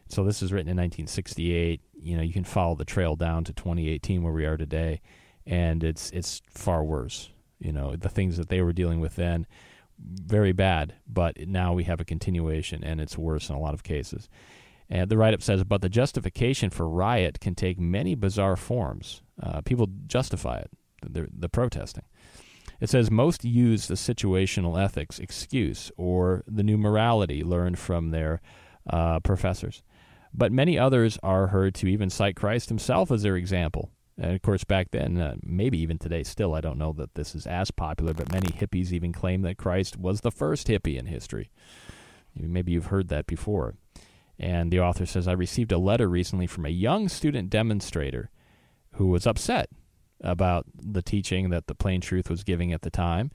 So 0.10 0.24
this 0.24 0.42
is 0.42 0.52
written 0.52 0.70
in 0.70 0.78
1968. 0.78 1.82
You 1.94 2.18
know, 2.18 2.24
you 2.24 2.34
can 2.34 2.44
follow 2.44 2.76
the 2.76 2.86
trail 2.86 3.16
down 3.16 3.44
to 3.46 3.54
2018 3.54 4.22
where 4.24 4.34
we 4.34 4.46
are 4.46 4.58
today 4.58 5.02
and 5.46 5.84
it's 5.84 6.10
it's 6.12 6.42
far 6.50 6.84
worse. 6.84 7.30
You 7.60 7.72
know, 7.72 7.96
the 7.96 8.10
things 8.10 8.38
that 8.38 8.50
they 8.50 8.62
were 8.62 8.74
dealing 8.74 9.00
with 9.00 9.16
then, 9.16 9.48
very 10.00 10.52
bad. 10.52 10.96
But 11.08 11.48
now 11.48 11.74
we 11.74 11.86
have 11.86 12.02
a 12.02 12.06
continuation, 12.06 12.84
and 12.84 13.00
it's 13.00 13.18
worse 13.18 13.50
in 13.50 13.56
a 13.56 13.60
lot 13.60 13.74
of 13.74 13.84
cases. 13.84 14.30
And 14.90 15.10
the 15.10 15.18
write 15.18 15.34
up 15.34 15.42
says, 15.42 15.64
but 15.64 15.82
the 15.82 15.90
justification 15.90 16.70
for 16.70 16.88
riot 16.88 17.40
can 17.40 17.56
take 17.56 17.80
many 17.80 18.16
bizarre 18.16 18.56
forms. 18.56 19.22
Uh, 19.42 19.62
people 19.62 19.88
justify 20.08 20.58
it, 20.60 20.72
the, 21.02 21.28
the 21.32 21.50
protesting. 21.50 22.04
It 22.80 22.90
says 22.90 23.10
most 23.10 23.46
use 23.46 23.88
the 23.88 23.96
situational 23.96 24.82
ethics 24.82 25.20
excuse 25.20 25.92
or 25.98 26.44
the 26.48 26.64
new 26.64 26.78
morality 26.78 27.44
learned 27.44 27.80
from 27.80 28.12
their 28.12 28.42
uh, 28.90 29.20
professors. 29.22 29.84
But 30.34 30.52
many 30.52 30.78
others 30.78 31.18
are 31.24 31.48
heard 31.48 31.76
to 31.76 31.88
even 31.88 32.10
cite 32.10 32.36
Christ 32.36 32.70
himself 32.70 33.12
as 33.12 33.24
their 33.24 33.38
example. 33.38 33.92
And 34.18 34.36
of 34.36 34.42
course, 34.42 34.64
back 34.64 34.92
then, 34.92 35.20
uh, 35.20 35.36
maybe 35.42 35.80
even 35.80 35.98
today, 35.98 36.24
still, 36.24 36.54
I 36.54 36.62
don't 36.62 36.78
know 36.78 36.94
that 36.94 37.16
this 37.16 37.36
is 37.36 37.48
as 37.48 37.72
popular, 37.72 38.14
but 38.14 38.32
many 38.32 38.50
hippies 38.50 38.92
even 38.92 39.12
claim 39.12 39.42
that 39.44 39.58
Christ 39.58 39.98
was 39.98 40.22
the 40.22 40.32
first 40.32 40.68
hippie 40.68 40.98
in 40.98 41.06
history. 41.06 41.50
Maybe 42.36 42.72
you've 42.72 42.88
heard 42.88 43.10
that 43.10 43.28
before. 43.28 43.76
And 44.40 44.72
the 44.72 44.80
author 44.80 45.06
says, 45.06 45.28
I 45.28 45.34
received 45.34 45.72
a 45.72 45.78
letter 45.78 46.08
recently 46.08 46.48
from 46.48 46.66
a 46.66 46.70
young 46.70 47.08
student 47.08 47.50
demonstrator 47.50 48.30
who 48.94 49.08
was 49.08 49.28
upset 49.28 49.70
about 50.22 50.66
the 50.76 51.02
teaching 51.02 51.50
that 51.50 51.68
the 51.68 51.76
plain 51.76 52.02
truth 52.02 52.30
was 52.30 52.44
giving 52.44 52.72
at 52.72 52.82
the 52.82 52.90
time 52.90 53.32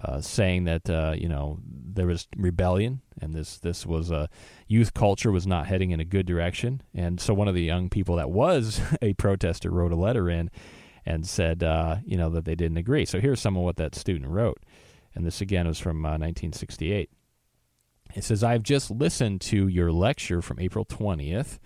uh, 0.00 0.20
saying 0.20 0.64
that 0.64 0.88
uh, 0.88 1.14
you 1.16 1.28
know 1.28 1.58
there 1.66 2.06
was 2.06 2.26
rebellion 2.36 3.02
and 3.20 3.34
this 3.34 3.58
this 3.58 3.84
was 3.84 4.10
a 4.10 4.16
uh, 4.16 4.26
youth 4.66 4.94
culture 4.94 5.30
was 5.30 5.46
not 5.46 5.66
heading 5.66 5.90
in 5.90 6.00
a 6.00 6.04
good 6.04 6.26
direction. 6.26 6.82
And 6.94 7.20
so 7.20 7.34
one 7.34 7.48
of 7.48 7.54
the 7.54 7.62
young 7.62 7.90
people 7.90 8.16
that 8.16 8.30
was 8.30 8.80
a 9.02 9.12
protester 9.14 9.70
wrote 9.70 9.92
a 9.92 9.96
letter 9.96 10.30
in 10.30 10.50
and 11.04 11.26
said 11.26 11.62
uh, 11.62 11.96
you 12.04 12.16
know 12.16 12.30
that 12.30 12.44
they 12.44 12.54
didn't 12.54 12.78
agree. 12.78 13.04
So 13.04 13.20
here's 13.20 13.40
some 13.40 13.56
of 13.56 13.62
what 13.62 13.76
that 13.76 13.94
student 13.94 14.30
wrote, 14.30 14.62
and 15.14 15.26
this 15.26 15.40
again 15.40 15.66
was 15.66 15.78
from 15.78 16.02
1968. 16.02 17.10
It 18.14 18.24
says, 18.24 18.44
I've 18.44 18.62
just 18.62 18.90
listened 18.90 19.40
to 19.42 19.68
your 19.68 19.90
lecture 19.90 20.42
from 20.42 20.60
April 20.60 20.84
20th 20.84 21.58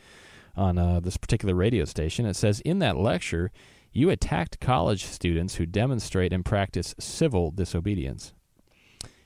on 0.57 0.78
uh, 0.78 1.01
this 1.01 1.16
particular 1.16 1.55
radio 1.55 1.84
station. 1.84 2.26
It 2.26 2.34
says, 2.34 2.61
In 2.61 2.78
that 2.80 2.97
lecture, 2.97 3.51
you 3.92 4.11
attacked 4.11 4.61
college 4.61 5.05
students 5.05 5.57
who 5.57 5.66
demonstrate 5.66 6.32
and 6.32 6.44
practice 6.44 6.94
civil 6.99 7.51
disobedience. 7.51 8.32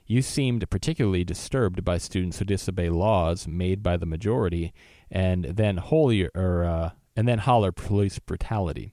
You 0.06 0.22
seemed 0.22 0.68
particularly 0.70 1.22
disturbed 1.24 1.84
by 1.84 1.98
students 1.98 2.38
who 2.38 2.44
disobey 2.44 2.88
laws 2.88 3.46
made 3.46 3.82
by 3.82 3.96
the 3.96 4.06
majority 4.06 4.72
and 5.10 5.44
then 5.44 5.76
holy 5.76 6.28
or 6.34 6.64
uh, 6.64 6.90
and 7.14 7.28
then 7.28 7.38
holler 7.38 7.70
police 7.70 8.18
brutality. 8.18 8.92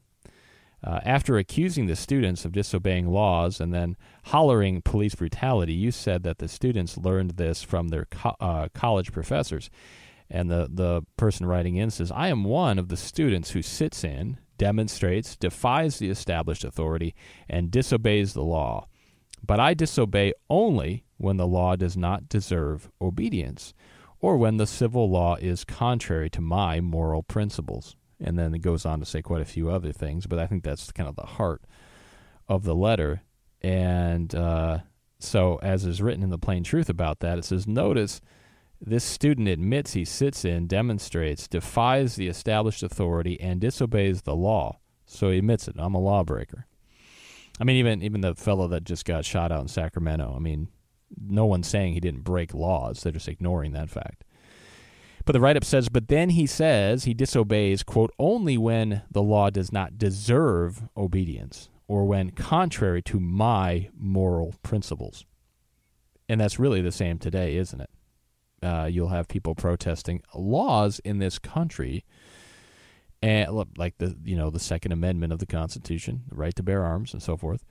Uh, 0.88 1.02
after 1.04 1.38
accusing 1.38 1.88
the 1.88 1.98
students 1.98 2.46
of 2.46 2.54
disobeying 2.54 3.08
laws 3.08 3.60
and 3.60 3.74
then 3.74 3.98
hollering 4.28 4.82
police 4.82 5.16
brutality, 5.16 5.74
you 5.74 5.92
said 5.92 6.24
that 6.24 6.38
the 6.38 6.48
students 6.48 6.98
learned 6.98 7.32
this 7.32 7.62
from 7.62 7.90
their 7.90 8.06
co- 8.06 8.38
uh, 8.40 8.70
college 8.74 9.12
professors. 9.12 9.70
And 10.30 10.50
the, 10.50 10.70
the 10.72 11.02
person 11.18 11.46
writing 11.46 11.76
in 11.76 11.92
says, 11.92 12.10
I 12.10 12.30
am 12.30 12.46
one 12.46 12.80
of 12.80 12.88
the 12.88 12.96
students 12.96 13.52
who 13.52 13.62
sits 13.62 14.06
in, 14.06 14.38
demonstrates, 14.58 15.36
defies 15.36 16.00
the 16.00 16.10
established 16.10 16.64
authority, 16.64 17.14
and 17.50 17.70
disobeys 17.70 18.32
the 18.32 18.44
law. 18.44 18.88
But 19.46 19.60
I 19.60 19.74
disobey 19.74 20.32
only 20.50 21.04
when 21.18 21.36
the 21.36 21.48
law 21.48 21.76
does 21.76 21.98
not 21.98 22.30
deserve 22.30 22.90
obedience, 23.02 23.74
or 24.22 24.38
when 24.38 24.56
the 24.56 24.66
civil 24.66 25.10
law 25.10 25.36
is 25.36 25.66
contrary 25.66 26.30
to 26.30 26.40
my 26.40 26.80
moral 26.80 27.24
principles. 27.24 27.97
And 28.20 28.38
then 28.38 28.54
it 28.54 28.60
goes 28.60 28.86
on 28.86 29.00
to 29.00 29.06
say 29.06 29.22
quite 29.22 29.42
a 29.42 29.46
few 29.46 29.70
other 29.70 29.92
things, 29.92 30.26
but 30.26 30.40
I 30.40 30.48
think 30.48 30.64
that's 30.64 30.92
kind 30.92 31.08
of 31.08 31.16
the 31.16 31.26
heart 31.26 31.62
of 32.48 32.64
the 32.64 32.76
letter. 32.76 33.22
And 33.62 34.34
uh, 34.34 34.80
so, 35.20 35.60
as 35.62 35.86
is 35.86 36.02
written 36.02 36.24
in 36.24 36.30
the 36.30 36.38
plain 36.38 36.64
truth 36.64 36.90
about 36.90 37.20
that, 37.20 37.38
it 37.38 37.46
says, 37.46 37.68
Notice 37.68 38.22
this 38.80 39.04
student 39.04 39.48
admits 39.48 39.94
he 39.94 40.06
sits 40.06 40.46
in, 40.46 40.68
demonstrates, 40.68 41.48
defies 41.48 42.16
the 42.16 42.28
established 42.28 42.84
authority, 42.84 43.40
and 43.40 43.60
disobeys 43.60 44.22
the 44.22 44.36
law. 44.36 44.80
So 45.06 45.32
he 45.32 45.40
admits 45.40 45.68
it. 45.68 45.76
I'm 45.78 45.96
a 45.96 46.00
lawbreaker. 46.00 46.68
I 47.60 47.64
mean, 47.64 47.78
even 47.78 48.04
even 48.04 48.22
the 48.22 48.36
fellow 48.36 48.68
that 48.68 48.84
just 48.84 49.06
got 49.06 49.26
shot 49.26 49.52
out 49.52 49.62
in 49.62 49.68
Sacramento. 49.68 50.34
I 50.36 50.40
mean, 50.40 50.68
no 51.20 51.46
one's 51.46 51.68
saying 51.68 51.94
he 51.94 52.00
didn't 52.00 52.24
break 52.24 52.54
laws. 52.54 53.02
They're 53.02 53.12
just 53.12 53.28
ignoring 53.28 53.74
that 53.74 53.90
fact. 53.90 54.24
But 55.28 55.34
the 55.34 55.42
write 55.42 55.58
up 55.58 55.66
says, 55.66 55.90
but 55.90 56.08
then 56.08 56.30
he 56.30 56.46
says 56.46 57.04
he 57.04 57.14
disobeys, 57.14 57.84
quote, 57.84 58.14
only 58.18 58.58
when 58.58 59.02
the 59.12 59.22
law 59.22 59.50
does 59.50 59.74
not 59.74 59.98
deserve 59.98 60.84
obedience 60.96 61.70
or 61.86 62.06
when 62.06 62.32
contrary 62.32 63.02
to 63.02 63.20
my 63.20 63.90
moral 63.94 64.56
principles. 64.64 65.26
And 66.30 66.40
that's 66.40 66.60
really 66.60 66.82
the 66.82 66.94
same 66.94 67.20
today, 67.20 67.58
isn't 67.58 67.82
it? 67.82 67.90
Uh, 68.64 68.88
you'll 68.90 69.10
have 69.10 69.28
people 69.28 69.54
protesting 69.54 70.22
laws 70.34 71.00
in 71.00 71.20
this 71.20 71.40
country, 71.40 72.06
and 73.22 73.66
like 73.78 73.98
the 73.98 74.18
you 74.24 74.36
know 74.36 74.50
the 74.50 74.60
Second 74.60 74.94
Amendment 74.94 75.34
of 75.34 75.40
the 75.40 75.46
Constitution, 75.46 76.24
the 76.30 76.36
right 76.36 76.56
to 76.56 76.64
bear 76.64 76.84
arms, 76.84 77.14
and 77.14 77.22
so 77.22 77.38
forth. 77.38 77.64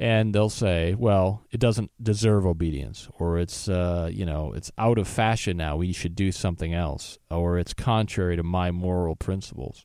And 0.00 0.34
they'll 0.34 0.48
say, 0.48 0.94
"Well, 0.94 1.44
it 1.50 1.60
doesn't 1.60 1.90
deserve 2.02 2.46
obedience, 2.46 3.06
or 3.18 3.38
it's 3.38 3.68
uh, 3.68 4.08
you 4.10 4.24
know 4.24 4.52
it's 4.54 4.72
out 4.78 4.98
of 4.98 5.06
fashion 5.06 5.58
now. 5.58 5.76
We 5.76 5.92
should 5.92 6.16
do 6.16 6.32
something 6.32 6.72
else, 6.72 7.18
or 7.30 7.58
it's 7.58 7.74
contrary 7.74 8.36
to 8.36 8.42
my 8.42 8.70
moral 8.70 9.14
principles." 9.14 9.84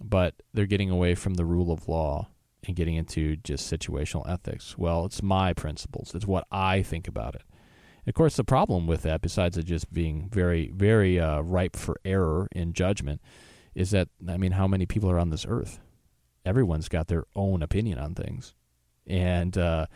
But 0.00 0.36
they're 0.54 0.66
getting 0.66 0.90
away 0.90 1.16
from 1.16 1.34
the 1.34 1.44
rule 1.44 1.72
of 1.72 1.88
law 1.88 2.28
and 2.64 2.76
getting 2.76 2.94
into 2.94 3.36
just 3.36 3.70
situational 3.70 4.28
ethics. 4.28 4.78
Well, 4.78 5.04
it's 5.06 5.22
my 5.22 5.52
principles. 5.52 6.14
It's 6.14 6.26
what 6.26 6.46
I 6.52 6.82
think 6.82 7.08
about 7.08 7.34
it. 7.34 7.42
And 8.06 8.08
of 8.08 8.14
course, 8.14 8.36
the 8.36 8.44
problem 8.44 8.86
with 8.86 9.02
that, 9.02 9.20
besides 9.20 9.58
it 9.58 9.64
just 9.64 9.92
being 9.92 10.28
very, 10.30 10.70
very 10.74 11.18
uh, 11.18 11.40
ripe 11.40 11.74
for 11.74 12.00
error 12.04 12.48
in 12.52 12.72
judgment, 12.72 13.20
is 13.74 13.90
that 13.90 14.08
I 14.28 14.36
mean, 14.36 14.52
how 14.52 14.68
many 14.68 14.86
people 14.86 15.10
are 15.10 15.18
on 15.18 15.30
this 15.30 15.46
earth? 15.48 15.80
Everyone's 16.44 16.88
got 16.88 17.08
their 17.08 17.24
own 17.34 17.62
opinion 17.62 17.98
on 17.98 18.14
things, 18.14 18.54
and 19.08 19.56
uh, 19.56 19.86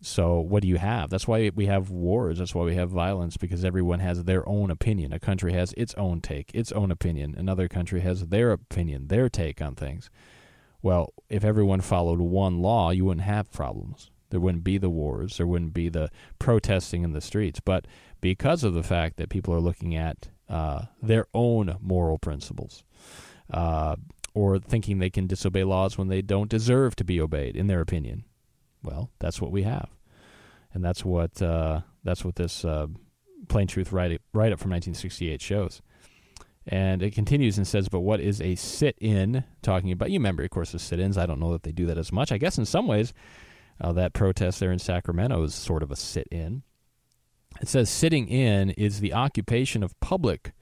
so 0.00 0.40
what 0.40 0.62
do 0.62 0.68
you 0.68 0.76
have? 0.76 1.10
That's 1.10 1.26
why 1.26 1.50
we 1.54 1.66
have 1.66 1.90
wars. 1.90 2.38
That's 2.38 2.54
why 2.54 2.64
we 2.64 2.74
have 2.74 2.90
violence 2.90 3.36
because 3.36 3.64
everyone 3.64 4.00
has 4.00 4.24
their 4.24 4.46
own 4.48 4.70
opinion. 4.70 5.12
A 5.12 5.18
country 5.18 5.52
has 5.52 5.72
its 5.76 5.94
own 5.94 6.20
take, 6.20 6.50
its 6.54 6.72
own 6.72 6.90
opinion. 6.90 7.34
Another 7.36 7.68
country 7.68 8.00
has 8.00 8.26
their 8.28 8.52
opinion, 8.52 9.08
their 9.08 9.28
take 9.28 9.62
on 9.62 9.74
things. 9.74 10.10
Well, 10.82 11.14
if 11.30 11.44
everyone 11.44 11.80
followed 11.80 12.20
one 12.20 12.60
law, 12.60 12.90
you 12.90 13.06
wouldn't 13.06 13.24
have 13.24 13.50
problems. 13.50 14.10
There 14.28 14.40
wouldn't 14.40 14.64
be 14.64 14.76
the 14.76 14.90
wars. 14.90 15.38
There 15.38 15.46
wouldn't 15.46 15.72
be 15.72 15.88
the 15.88 16.10
protesting 16.38 17.04
in 17.04 17.12
the 17.12 17.20
streets. 17.22 17.60
But 17.60 17.86
because 18.20 18.64
of 18.64 18.74
the 18.74 18.82
fact 18.82 19.16
that 19.16 19.30
people 19.30 19.54
are 19.54 19.60
looking 19.60 19.94
at 19.94 20.28
uh, 20.48 20.86
their 21.00 21.26
own 21.32 21.76
moral 21.80 22.18
principles, 22.18 22.84
uh, 23.50 23.96
or 24.34 24.58
thinking 24.58 24.98
they 24.98 25.10
can 25.10 25.26
disobey 25.26 25.64
laws 25.64 25.96
when 25.96 26.08
they 26.08 26.20
don't 26.20 26.50
deserve 26.50 26.96
to 26.96 27.04
be 27.04 27.20
obeyed, 27.20 27.56
in 27.56 27.68
their 27.68 27.80
opinion, 27.80 28.24
well, 28.84 29.10
that's 29.18 29.40
what 29.40 29.50
we 29.50 29.62
have, 29.62 29.88
and 30.72 30.84
that's 30.84 31.04
what 31.04 31.42
uh, 31.42 31.80
that's 32.04 32.24
what 32.24 32.36
this 32.36 32.64
uh, 32.64 32.86
plain 33.48 33.66
truth 33.66 33.92
write 33.92 34.12
up 34.12 34.20
from 34.32 34.70
1968 34.70 35.40
shows. 35.40 35.82
And 36.66 37.02
it 37.02 37.14
continues 37.14 37.58
and 37.58 37.66
says, 37.66 37.88
but 37.88 38.00
what 38.00 38.20
is 38.20 38.40
a 38.40 38.54
sit 38.54 38.96
in? 38.98 39.44
Talking 39.62 39.92
about, 39.92 40.10
you 40.10 40.18
remember, 40.18 40.42
of 40.42 40.50
course, 40.50 40.72
the 40.72 40.78
sit 40.78 40.98
ins. 40.98 41.18
I 41.18 41.26
don't 41.26 41.40
know 41.40 41.52
that 41.52 41.62
they 41.62 41.72
do 41.72 41.86
that 41.86 41.98
as 41.98 42.10
much. 42.10 42.32
I 42.32 42.38
guess 42.38 42.56
in 42.56 42.64
some 42.64 42.86
ways, 42.86 43.12
uh, 43.80 43.92
that 43.92 44.14
protest 44.14 44.60
there 44.60 44.72
in 44.72 44.78
Sacramento 44.78 45.42
is 45.42 45.54
sort 45.54 45.82
of 45.82 45.90
a 45.90 45.96
sit 45.96 46.26
in. 46.30 46.62
It 47.60 47.68
says, 47.68 47.90
sitting 47.90 48.28
in 48.28 48.70
is 48.70 49.00
the 49.00 49.12
occupation 49.12 49.82
of 49.82 49.98
public 50.00 50.52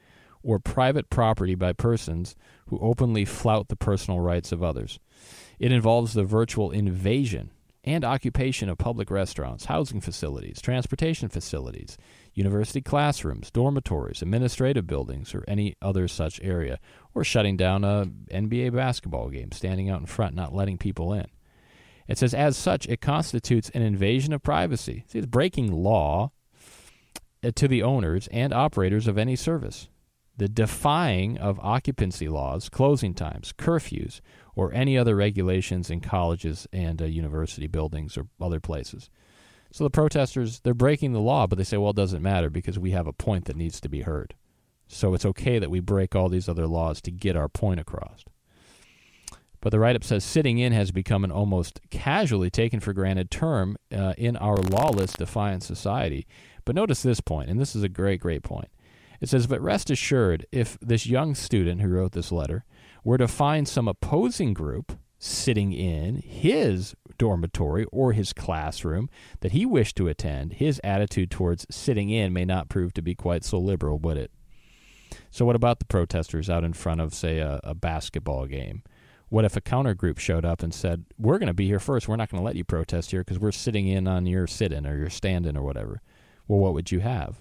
or 0.43 0.59
private 0.59 1.09
property 1.09 1.55
by 1.55 1.73
persons 1.73 2.35
who 2.67 2.79
openly 2.81 3.25
flout 3.25 3.69
the 3.69 3.77
personal 3.77 4.21
rights 4.21 4.51
of 4.51 4.63
others. 4.63 4.99
It 5.59 5.71
involves 5.71 6.15
the 6.15 6.25
virtual 6.25 6.73
invasion 6.73 7.51
and 7.85 8.05
occupation 8.05 8.69
of 8.69 8.79
public 8.79 9.11
restaurants, 9.11 9.65
housing 9.65 10.01
facilities, 10.01 10.61
transportation 10.61 11.29
facilities, 11.29 11.99
university 12.33 12.81
classrooms, 12.81 13.51
dormitories, 13.51 14.23
administrative 14.23 14.87
buildings, 14.87 15.35
or 15.35 15.45
any 15.49 15.75
other 15.83 16.07
such 16.07 16.41
area, 16.43 16.79
or 17.15 17.25
shutting 17.25 17.57
down 17.57 17.83
a 17.85 18.07
NBA 18.33 18.75
basketball 18.75 19.31
game, 19.31 19.51
standing 19.51 19.91
out 19.91 20.01
in 20.01 20.07
front, 20.07 20.35
not 20.35 20.55
letting 20.55 20.79
people 20.79 21.13
in. 21.13 21.27
It 22.07 22.19
says, 22.19 22.35
as 22.35 22.57
such, 22.57 22.87
it 22.89 23.01
constitutes 23.01 23.71
an 23.71 23.83
invasion 23.83 24.33
of 24.33 24.43
privacy. 24.43 25.05
See, 25.09 25.19
it's 25.19 25.27
breaking 25.27 25.73
law 25.73 26.33
uh, 27.43 27.51
to 27.55 27.69
the 27.69 27.83
owners 27.83 28.29
and 28.29 28.53
operators 28.53 29.07
of 29.09 29.19
any 29.19 29.37
service. 29.37 29.89
The 30.37 30.49
defying 30.49 31.39
of 31.39 31.61
occupancy 31.61 32.29
laws, 32.29 32.69
closing 32.69 33.15
times, 33.15 33.53
curfews, 33.53 34.21
or 34.55 34.73
any 34.73 34.99
other 34.99 35.17
regulations 35.17 35.91
in 35.91 36.01
colleges 36.01 36.67
and 36.73 37.01
uh, 37.01 37.07
university 37.07 37.67
buildings 37.67 38.17
or 38.17 38.27
other 38.41 38.61
places. 38.61 39.11
So 39.73 39.85
the 39.85 39.91
protesters, 39.91 40.61
they're 40.61 40.75
breaking 40.75 41.13
the 41.13 41.21
law, 41.21 41.47
but 41.47 41.57
they 41.57 41.65
say, 41.65 41.79
well, 41.79 41.91
it 41.91 41.97
doesn't 41.97 42.23
matter 42.23 42.51
because 42.51 42.79
we 42.79 42.91
have 42.91 43.07
a 43.07 43.13
point 43.13 43.47
that 43.47 43.57
needs 43.57 43.81
to 43.81 43.89
be 43.89 44.03
heard. 44.03 44.35
So 44.87 45.15
it's 45.15 45.25
okay 45.25 45.59
that 45.59 45.71
we 45.71 45.81
break 45.81 46.15
all 46.15 46.29
these 46.29 46.49
other 46.49 46.67
laws 46.67 47.01
to 47.03 47.11
get 47.11 47.37
our 47.37 47.49
point 47.49 47.81
across. 47.81 48.25
But 49.63 49.71
the 49.71 49.79
write 49.79 49.97
up 49.97 50.05
says 50.05 50.25
sitting 50.25 50.59
in 50.59 50.73
has 50.73 50.91
become 50.91 51.25
an 51.25 51.31
almost 51.31 51.81
casually 51.89 52.51
taken 52.51 52.81
for 52.81 52.93
granted 52.93 53.31
term 53.31 53.77
uh, 53.97 54.13
in 54.19 54.37
our 54.37 54.57
lawless, 54.57 55.15
defiant 55.15 55.63
society. 55.63 56.27
But 56.65 56.75
notice 56.75 57.03
this 57.03 57.21
point, 57.21 57.49
and 57.49 57.59
this 57.59 57.75
is 57.75 57.83
a 57.83 57.89
great, 57.89 58.21
great 58.21 58.43
point. 58.43 58.69
It 59.23 59.29
says, 59.29 59.47
But 59.47 59.63
rest 59.63 59.89
assured, 59.89 60.47
if 60.51 60.77
this 60.81 61.07
young 61.07 61.37
student 61.37 61.81
who 61.81 61.89
wrote 61.89 62.11
this 62.11 62.33
letter 62.33 62.65
were 63.05 63.19
to 63.19 63.29
find 63.29 63.69
some 63.69 63.87
opposing 63.87 64.53
group 64.53 64.99
sitting 65.17 65.73
in 65.73 66.17
his 66.17 66.97
dormitory 67.19 67.85
or 67.93 68.13
his 68.13 68.33
classroom 68.33 69.09
that 69.39 69.53
he 69.53 69.65
wished 69.65 69.95
to 69.97 70.09
attend, 70.09 70.55
his 70.55 70.81
attitude 70.83 71.31
towards 71.31 71.69
sitting 71.71 72.11
in 72.11 72.33
may 72.33 72.45
not 72.45 72.69
prove 72.69 72.93
to 72.95 73.01
be 73.01 73.15
quite 73.15 73.45
so 73.45 73.59
liberal, 73.59 74.01
would 74.01 74.17
it? 74.17 74.33
So, 75.31 75.47
what 75.47 75.55
about 75.55 75.79
the 75.79 75.85
protesters 75.85 76.51
out 76.51 76.65
in 76.65 76.73
front 76.73 77.01
of, 77.01 77.15
say, 77.15 77.39
a, 77.39 77.61
a 77.63 77.75
basketball 77.77 78.47
game? 78.47 78.83
What 79.29 79.45
if 79.45 79.57
a 79.57 79.61
counter 79.61 79.95
group 79.95 80.19
showed 80.19 80.45
up 80.45 80.65
and 80.65 80.75
said, 80.75 81.05
We're 81.17 81.39
going 81.39 81.47
to 81.47 81.55
be 81.55 81.69
here 81.69 81.79
first. 81.79 82.09
We're 82.09 82.17
not 82.17 82.29
going 82.29 82.41
to 82.41 82.45
let 82.45 82.57
you 82.57 82.65
protest 82.65 83.13
here 83.13 83.21
because 83.21 83.39
we're 83.39 83.53
sitting 83.53 83.87
in 83.87 84.09
on 84.09 84.27
your 84.27 84.49
sit 84.49 84.73
in 84.73 84.85
or 84.85 84.97
your 84.97 85.11
stand 85.11 85.47
in 85.47 85.57
or 85.57 85.63
whatever? 85.63 86.03
Well, 86.49 86.59
what 86.59 86.75
would 86.75 86.91
you 86.91 86.99
have? 87.01 87.41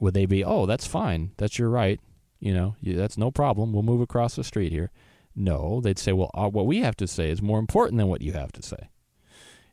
Would 0.00 0.14
they 0.14 0.26
be, 0.26 0.44
Oh, 0.44 0.66
that's 0.66 0.86
fine. 0.86 1.32
That's 1.36 1.58
your 1.58 1.70
right. 1.70 2.00
You 2.40 2.54
know, 2.54 2.76
that's 2.82 3.18
no 3.18 3.30
problem. 3.30 3.72
We'll 3.72 3.82
move 3.82 4.00
across 4.00 4.36
the 4.36 4.44
street 4.44 4.72
here. 4.72 4.90
No, 5.34 5.80
they'd 5.80 5.98
say, 5.98 6.12
well, 6.12 6.30
uh, 6.34 6.48
what 6.48 6.66
we 6.66 6.78
have 6.80 6.96
to 6.96 7.06
say 7.06 7.30
is 7.30 7.40
more 7.40 7.58
important 7.58 7.98
than 7.98 8.08
what 8.08 8.22
you 8.22 8.32
have 8.32 8.52
to 8.52 8.62
say. 8.62 8.90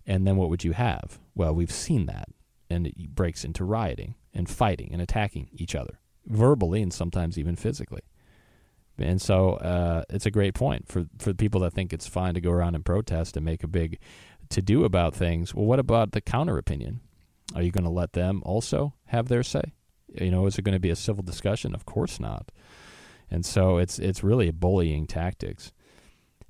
And 0.05 0.28
then 0.28 0.38
what 0.38 0.49
would 0.49 0.63
you 0.63 0.73
have? 0.73 1.19
Well, 1.34 1.53
we've 1.53 1.71
seen 1.71 2.05
that. 2.05 2.30
And 2.69 2.88
it 2.88 3.15
breaks 3.15 3.43
into 3.43 3.63
rioting 3.63 4.15
and 4.34 4.49
fighting 4.49 4.89
and 4.91 5.01
attacking 5.01 5.49
each 5.53 5.76
other, 5.76 5.99
verbally 6.28 6.82
and 6.82 6.93
sometimes 6.93 7.38
even 7.38 7.55
physically. 7.55 8.01
And 8.97 9.21
so 9.21 9.53
uh, 9.55 10.03
it's 10.09 10.26
a 10.26 10.32
great 10.32 10.53
point 10.53 10.88
for, 10.88 11.05
for 11.19 11.34
people 11.34 11.61
that 11.61 11.73
think 11.73 11.93
it's 11.93 12.07
fine 12.07 12.34
to 12.36 12.41
go 12.41 12.51
around 12.51 12.76
and 12.76 12.86
protest 12.86 13.36
and 13.36 13.45
make 13.45 13.63
a 13.63 13.67
big 13.67 13.99
to 14.49 14.61
do 14.61 14.86
about 14.86 15.15
things. 15.15 15.53
Well, 15.53 15.65
what 15.65 15.80
about 15.80 16.11
the 16.11 16.21
counter 16.21 16.57
opinion? 16.57 17.01
Are 17.55 17.61
you 17.61 17.71
going 17.71 17.84
to 17.84 17.89
let 17.89 18.13
them 18.13 18.41
also 18.45 18.93
have 19.05 19.28
their 19.28 19.43
say? 19.43 19.73
You 20.22 20.32
know, 20.32 20.45
is 20.45 20.57
it 20.57 20.63
going 20.63 20.74
to 20.74 20.80
be 20.80 20.89
a 20.89 20.95
civil 20.95 21.24
discussion? 21.24 21.74
Of 21.76 21.86
course 21.86 22.20
not 22.20 22.51
and 23.30 23.45
so 23.45 23.78
it's 23.78 23.99
it's 23.99 24.24
really 24.24 24.51
bullying 24.51 25.07
tactics. 25.07 25.72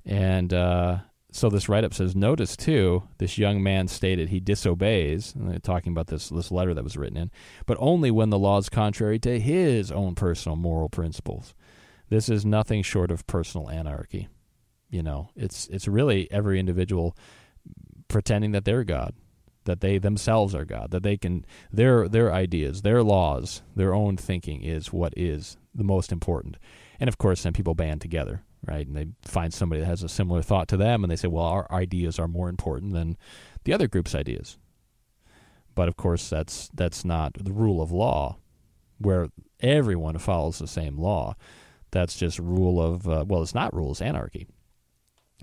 And 0.04 0.52
uh, 0.52 0.98
so 1.32 1.48
this 1.48 1.68
write 1.68 1.84
up 1.84 1.92
says, 1.92 2.14
notice 2.14 2.56
too, 2.56 3.02
this 3.18 3.38
young 3.38 3.62
man 3.62 3.88
stated 3.88 4.28
he 4.28 4.40
disobeys, 4.40 5.34
talking 5.62 5.92
about 5.92 6.06
this 6.08 6.28
this 6.28 6.50
letter 6.50 6.74
that 6.74 6.84
was 6.84 6.96
written 6.96 7.16
in, 7.16 7.30
but 7.66 7.76
only 7.80 8.10
when 8.10 8.30
the 8.30 8.38
law 8.38 8.58
is 8.58 8.68
contrary 8.68 9.18
to 9.20 9.40
his 9.40 9.90
own 9.90 10.14
personal 10.14 10.56
moral 10.56 10.88
principles. 10.88 11.54
This 12.08 12.28
is 12.28 12.46
nothing 12.46 12.82
short 12.82 13.10
of 13.10 13.26
personal 13.26 13.68
anarchy. 13.68 14.28
You 14.88 15.02
know, 15.02 15.30
it's 15.34 15.66
it's 15.68 15.88
really 15.88 16.30
every 16.30 16.60
individual 16.60 17.16
pretending 18.08 18.52
that 18.52 18.64
they're 18.64 18.84
God, 18.84 19.14
that 19.66 19.80
they 19.80 19.98
themselves 19.98 20.54
are 20.54 20.64
God, 20.64 20.90
that 20.90 21.02
they 21.02 21.16
can 21.16 21.44
their 21.70 22.08
their 22.08 22.32
ideas, 22.32 22.82
their 22.82 23.02
laws, 23.02 23.62
their 23.74 23.94
own 23.94 24.16
thinking 24.16 24.62
is 24.62 24.92
what 24.92 25.12
is 25.16 25.56
the 25.74 25.84
most 25.84 26.10
important. 26.10 26.56
And 26.98 27.08
of 27.08 27.18
course, 27.18 27.42
then 27.42 27.52
people 27.52 27.74
band 27.74 28.00
together, 28.00 28.42
right? 28.66 28.86
And 28.86 28.96
they 28.96 29.08
find 29.22 29.52
somebody 29.52 29.80
that 29.80 29.86
has 29.86 30.02
a 30.02 30.08
similar 30.08 30.42
thought 30.42 30.68
to 30.68 30.76
them, 30.76 31.04
and 31.04 31.10
they 31.10 31.16
say, 31.16 31.28
well, 31.28 31.44
our 31.44 31.70
ideas 31.70 32.18
are 32.18 32.28
more 32.28 32.48
important 32.48 32.94
than 32.94 33.16
the 33.64 33.72
other 33.72 33.86
group's 33.88 34.14
ideas. 34.14 34.56
But 35.74 35.88
of 35.88 35.96
course, 35.96 36.30
that's 36.30 36.70
that's 36.72 37.04
not 37.04 37.34
the 37.34 37.52
rule 37.52 37.82
of 37.82 37.92
law, 37.92 38.38
where 38.98 39.28
everyone 39.60 40.18
follows 40.18 40.58
the 40.58 40.66
same 40.66 40.96
law. 40.96 41.36
That's 41.90 42.16
just 42.16 42.38
rule 42.38 42.80
of 42.80 43.06
uh, 43.06 43.24
well, 43.28 43.42
it's 43.42 43.54
not 43.54 43.74
rules, 43.74 44.00
anarchy. 44.00 44.46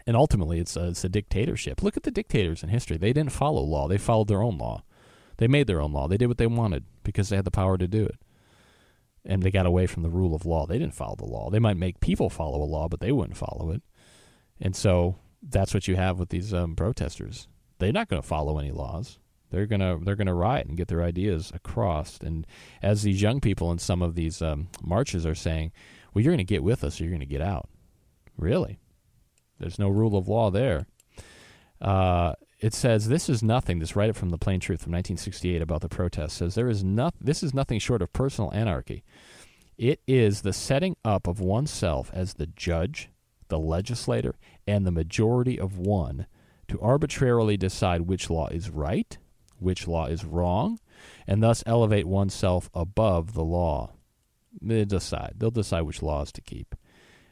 And 0.06 0.18
ultimately, 0.18 0.60
it's 0.60 0.76
a, 0.76 0.89
it's 0.89 1.04
a 1.04 1.10
dictatorship. 1.10 1.82
Look 1.82 1.95
at 1.95 2.04
the 2.04 2.12
dictators 2.12 2.64
in 2.64 2.70
history; 2.70 2.97
they 2.97 3.14
didn't 3.14 3.32
follow 3.32 3.62
law; 3.62 3.88
they 3.88 3.97
followed 3.97 4.28
their 4.28 4.41
own 4.41 4.58
law. 4.58 4.84
They 5.38 5.47
made 5.47 5.68
their 5.68 5.82
own 5.82 5.93
law. 5.93 6.08
They 6.08 6.18
did 6.18 6.28
what 6.28 6.38
they 6.38 6.47
wanted 6.47 6.86
because 7.04 7.30
they 7.30 7.36
had 7.36 7.45
the 7.45 7.51
power 7.51 7.78
to 7.78 7.88
do 7.88 8.04
it 8.06 8.20
and 9.26 9.41
they 9.41 9.51
got 9.51 9.66
away 9.66 9.88
from 9.88 10.04
the 10.04 10.10
rule 10.10 10.36
of 10.36 10.45
law. 10.45 10.66
They 10.66 10.78
didn't 10.78 10.95
follow 10.95 11.16
the 11.16 11.26
law. 11.26 11.49
They 11.49 11.60
might 11.60 11.78
make 11.78 11.99
people 11.99 12.30
follow 12.30 12.62
a 12.62 12.66
law, 12.66 12.88
but 12.88 12.99
they 12.99 13.12
wouldn't 13.12 13.38
follow 13.38 13.72
it. 13.72 13.82
And 14.60 14.76
so 14.76 15.16
that's 15.41 15.74
what 15.74 15.88
you 15.88 15.95
have 15.95 16.20
with 16.20 16.30
these 16.30 16.54
um, 16.54 16.76
protesters. 16.76 17.47
They're 17.80 17.93
not 17.93 18.10
going 18.10 18.22
to 18.22 18.28
follow 18.28 18.60
any 18.60 18.72
laws. 18.72 19.20
They're 19.49 19.68
gonna 19.68 19.99
they're 20.01 20.16
gonna 20.16 20.34
riot 20.34 20.66
and 20.66 20.76
get 20.76 20.88
their 20.88 21.04
ideas 21.04 21.51
across. 21.54 22.18
And 22.18 22.47
as 22.82 23.04
these 23.04 23.22
young 23.22 23.39
people 23.39 23.72
in 23.72 23.78
some 23.78 24.01
of 24.01 24.16
these 24.16 24.41
um, 24.41 24.70
marches 24.82 25.28
are 25.28 25.36
saying, 25.36 25.72
"Well, 26.12 26.24
you're 26.24 26.34
gonna 26.34 26.43
get 26.43 26.64
with 26.64 26.84
us, 26.84 26.99
or 26.99 27.04
you're 27.04 27.14
gonna 27.14 27.26
get 27.28 27.41
out." 27.41 27.70
Really, 28.36 28.80
there's 29.64 29.80
no 29.80 29.88
rule 29.88 30.18
of 30.18 30.28
law 30.28 30.51
there. 30.51 30.86
Uh, 31.80 32.34
it 32.59 32.74
says 32.74 33.07
this 33.07 33.30
is 33.30 33.41
nothing. 33.41 33.80
This 33.80 33.95
write 33.95 34.09
up 34.09 34.16
from 34.18 34.30
the 34.30 34.38
Plain 34.38 34.59
Truth 34.59 34.82
from 34.82 34.91
1968 34.91 35.61
about 35.61 35.82
the 35.82 35.89
protest 35.89 36.38
says 36.38 36.55
there 36.55 36.70
is 36.70 36.84
not. 36.84 37.14
This 37.20 37.43
is 37.43 37.53
nothing 37.53 37.80
short 37.80 38.01
of 38.01 38.11
personal 38.11 38.53
anarchy. 38.53 39.03
It 39.78 40.01
is 40.05 40.41
the 40.41 40.53
setting 40.53 40.97
up 41.03 41.28
of 41.28 41.39
oneself 41.39 42.11
as 42.14 42.34
the 42.34 42.47
judge, 42.47 43.09
the 43.47 43.57
legislator, 43.57 44.36
and 44.68 44.86
the 44.86 44.91
majority 44.91 45.57
of 45.57 45.78
one 45.78 46.28
to 46.68 46.80
arbitrarily 46.82 47.57
decide 47.57 48.01
which 48.01 48.30
law 48.30 48.47
is 48.47 48.70
right, 48.70 49.18
which 49.59 49.88
law 49.88 50.07
is 50.07 50.26
wrong, 50.26 50.80
and 51.26 51.41
thus 51.41 51.64
elevate 51.66 52.05
oneself 52.05 52.70
above 52.74 53.34
the 53.34 53.43
law. 53.43 53.91
They 54.61 54.86
decide. 54.86 55.36
They'll 55.38 55.51
decide 55.51 55.82
which 55.84 56.03
laws 56.03 56.32
to 56.34 56.41
keep, 56.41 56.76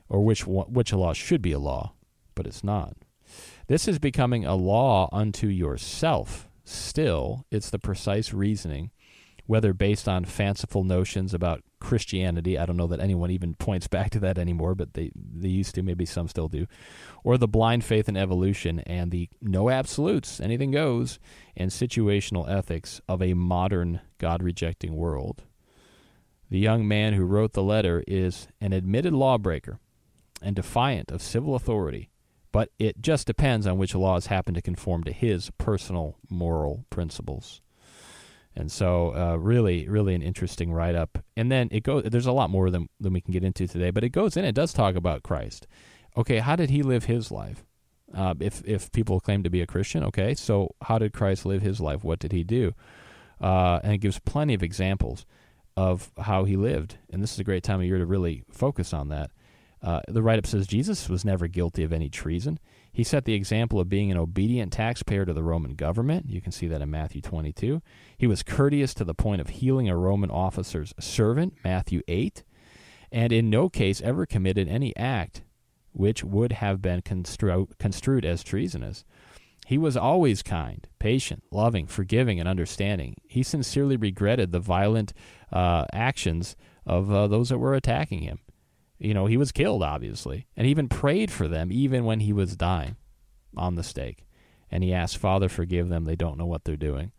or 0.10 0.24
which 0.24 0.48
which 0.48 0.94
law 0.94 1.14
should 1.14 1.42
be 1.42 1.52
a 1.52 1.60
law, 1.60 1.94
but 2.36 2.48
it's 2.48 2.64
not. 2.64 2.96
This 3.68 3.88
is 3.88 4.00
becoming 4.00 4.46
a 4.46 4.56
law 4.56 5.10
unto 5.12 5.48
yourself. 5.48 6.50
Still, 6.64 7.46
it's 7.52 7.70
the 7.70 7.80
precise 7.80 8.34
reasoning, 8.34 8.92
whether 9.46 9.74
based 9.74 10.08
on 10.08 10.26
fanciful 10.26 10.84
notions 10.84 11.34
about 11.34 11.64
Christianity. 11.80 12.58
I 12.58 12.66
don't 12.66 12.78
know 12.78 12.88
that 12.88 13.00
anyone 13.00 13.32
even 13.32 13.56
points 13.56 13.88
back 13.88 14.12
to 14.12 14.20
that 14.20 14.38
anymore, 14.38 14.76
but 14.76 14.94
they, 14.94 15.12
they 15.16 15.50
used 15.50 15.76
to. 15.76 15.84
Maybe 15.84 16.06
some 16.06 16.28
still 16.28 16.48
do. 16.48 16.68
Or 17.24 17.38
the 17.38 17.48
blind 17.48 17.84
faith 17.84 18.08
in 18.08 18.16
evolution 18.16 18.80
and 18.82 19.12
the 19.12 19.30
no 19.42 19.70
absolutes, 19.70 20.40
anything 20.40 20.72
goes, 20.72 21.20
and 21.58 21.72
situational 21.72 22.50
ethics 22.50 23.02
of 23.10 23.22
a 23.22 23.34
modern 23.34 24.02
God 24.20 24.44
rejecting 24.44 24.96
world. 24.96 25.44
The 26.50 26.60
young 26.60 26.88
man 26.88 27.14
who 27.14 27.24
wrote 27.24 27.54
the 27.54 27.64
letter 27.64 28.04
is 28.08 28.48
an 28.60 28.74
admitted 28.74 29.14
lawbreaker 29.14 29.80
and 30.42 30.56
defiant 30.56 31.10
of 31.12 31.22
civil 31.22 31.56
authority 31.56 32.11
but 32.52 32.70
it 32.80 33.02
just 33.02 33.28
depends 33.28 33.66
on 33.66 33.78
which 33.78 33.96
laws 33.96 34.28
happen 34.28 34.54
to 34.54 34.62
conform 34.62 35.04
to 35.04 35.12
his 35.12 35.52
personal 35.58 36.18
moral 36.30 36.86
principles. 36.90 37.62
And 38.56 38.72
so, 38.72 39.16
uh, 39.16 39.38
really, 39.38 39.88
really 39.88 40.14
an 40.14 40.22
interesting 40.22 40.74
write 40.74 40.96
up. 40.96 41.20
And 41.38 41.52
then 41.52 41.70
it 41.72 41.84
goes. 41.84 42.04
There's 42.04 42.26
a 42.26 42.34
lot 42.34 42.50
more 42.50 42.70
than 42.70 42.90
than 43.00 43.14
we 43.14 43.22
can 43.22 43.32
get 43.32 43.46
into 43.46 43.68
today, 43.68 43.92
but 43.92 44.04
it 44.04 44.10
goes 44.10 44.36
in. 44.36 44.44
It 44.44 44.56
does 44.56 44.74
talk 44.74 44.96
about 44.96 45.24
Christ. 45.24 45.68
Okay, 46.18 46.40
how 46.40 46.58
did 46.58 46.70
he 46.70 46.84
live 46.84 47.06
his 47.06 47.32
life? 47.32 47.64
Uh, 48.14 48.34
if 48.42 48.62
if 48.66 48.92
people 48.92 49.22
claim 49.22 49.42
to 49.44 49.50
be 49.50 49.62
a 49.62 49.68
Christian, 49.68 50.04
okay, 50.04 50.36
so 50.36 50.76
how 50.82 51.00
did 51.00 51.14
Christ 51.14 51.46
live 51.46 51.62
his 51.62 51.80
life? 51.80 52.04
What 52.04 52.20
did 52.20 52.34
he 52.34 52.44
do? 52.44 52.74
Uh, 53.40 53.80
and 53.84 53.94
it 53.94 54.00
gives 54.00 54.20
plenty 54.20 54.54
of 54.54 54.62
examples 54.62 55.26
of 55.78 56.12
how 56.20 56.44
he 56.44 56.58
lived. 56.58 56.98
And 57.10 57.24
this 57.24 57.34
is 57.34 57.40
a 57.40 57.46
great 57.46 57.64
time 57.64 57.80
of 57.80 57.86
year 57.86 57.98
to 57.98 58.06
really 58.06 58.44
focus 58.52 58.94
on 58.94 59.08
that. 59.10 59.32
Uh, 59.84 60.02
the 60.08 60.22
write 60.22 60.40
up 60.40 60.46
says 60.46 60.68
Jesus 60.68 61.10
was 61.10 61.26
never 61.26 61.48
guilty 61.48 61.84
of 61.84 61.92
any 61.92 62.08
treason. 62.08 62.60
He 62.94 63.04
set 63.04 63.26
the 63.26 63.34
example 63.34 63.80
of 63.80 63.90
being 63.90 64.12
an 64.12 64.18
obedient 64.18 64.74
taxpayer 64.74 65.26
to 65.26 65.34
the 65.34 65.44
Roman 65.44 65.76
government. 65.76 66.30
You 66.30 66.42
can 66.42 66.52
see 66.52 66.68
that 66.68 66.82
in 66.82 66.92
Matthew 66.92 67.22
22. 67.22 67.82
He 68.18 68.28
was 68.28 68.44
courteous 68.44 68.94
to 68.96 69.04
the 69.04 69.16
point 69.16 69.42
of 69.42 69.50
healing 69.50 69.90
a 69.90 69.98
Roman 69.98 70.30
officer's 70.30 70.94
servant, 71.00 71.56
Matthew 71.64 72.02
8, 72.08 72.44
and 73.12 73.34
in 73.34 73.50
no 73.50 73.70
case 73.70 74.02
ever 74.02 74.26
committed 74.26 74.68
any 74.68 74.96
act 74.96 75.42
which 75.94 76.24
would 76.24 76.54
have 76.54 76.82
been 76.82 77.02
constru- 77.02 77.78
construed 77.78 78.26
as 78.26 78.44
treasonous. 78.44 79.04
He 79.68 79.78
was 79.78 79.96
always 79.96 80.42
kind, 80.42 80.88
patient, 81.00 81.44
loving, 81.52 81.88
forgiving, 81.88 82.40
and 82.40 82.48
understanding. 82.48 83.16
He 83.28 83.44
sincerely 83.44 83.96
regretted 83.96 84.52
the 84.52 84.60
violent 84.60 85.14
uh, 85.52 85.86
actions 85.94 86.56
of 86.86 87.12
uh, 87.12 87.28
those 87.28 87.50
that 87.50 87.60
were 87.60 87.74
attacking 87.74 88.22
him. 88.22 88.40
You 89.02 89.16
know, 89.16 89.26
he 89.26 89.36
was 89.36 89.52
killed, 89.52 89.82
obviously, 89.82 90.46
and 90.56 90.66
he 90.66 90.72
even 90.72 90.88
prayed 90.88 91.32
for 91.32 91.48
them 91.48 91.72
even 91.72 92.06
when 92.06 92.20
he 92.20 92.32
was 92.32 92.56
dying 92.56 92.98
on 93.58 93.74
the 93.74 93.82
stake. 93.82 94.28
And 94.70 94.84
he 94.84 94.94
asked, 94.94 95.18
Father, 95.18 95.50
forgive 95.50 95.90
them. 95.90 96.06
They 96.06 96.16
don't 96.16 96.38
know 96.38 96.46
what 96.46 96.66
they're 96.66 96.78
doing. 96.78 97.12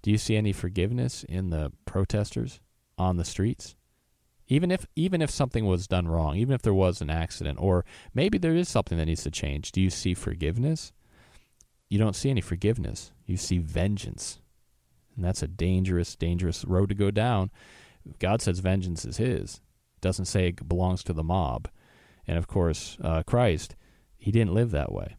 Do 0.00 0.12
you 0.12 0.18
see 0.18 0.36
any 0.36 0.52
forgiveness 0.52 1.24
in 1.24 1.50
the 1.50 1.72
protesters 1.86 2.60
on 2.96 3.16
the 3.16 3.24
streets? 3.24 3.74
Even 4.46 4.70
if 4.70 4.86
even 4.94 5.20
if 5.20 5.30
something 5.30 5.64
was 5.64 5.88
done 5.88 6.06
wrong, 6.06 6.36
even 6.36 6.54
if 6.54 6.62
there 6.62 6.72
was 6.72 7.00
an 7.00 7.10
accident, 7.10 7.58
or 7.60 7.84
maybe 8.14 8.38
there 8.38 8.54
is 8.54 8.68
something 8.68 8.96
that 8.98 9.06
needs 9.06 9.24
to 9.24 9.30
change, 9.30 9.72
do 9.72 9.80
you 9.80 9.90
see 9.90 10.14
forgiveness? 10.14 10.92
You 11.88 11.98
don't 11.98 12.14
see 12.14 12.30
any 12.30 12.42
forgiveness. 12.42 13.10
You 13.26 13.38
see 13.38 13.58
vengeance. 13.58 14.38
And 15.16 15.24
that's 15.24 15.42
a 15.42 15.48
dangerous, 15.48 16.14
dangerous 16.14 16.64
road 16.64 16.90
to 16.90 16.94
go 16.94 17.10
down. 17.10 17.50
God 18.20 18.40
says 18.40 18.60
vengeance 18.60 19.04
is 19.04 19.16
his 19.16 19.60
doesn't 20.04 20.26
say 20.26 20.48
it 20.48 20.68
belongs 20.68 21.02
to 21.04 21.12
the 21.12 21.24
mob. 21.24 21.68
And 22.26 22.38
of 22.38 22.46
course, 22.46 22.96
uh, 23.02 23.22
Christ, 23.24 23.74
he 24.16 24.30
didn't 24.30 24.54
live 24.54 24.70
that 24.70 24.92
way. 24.92 25.16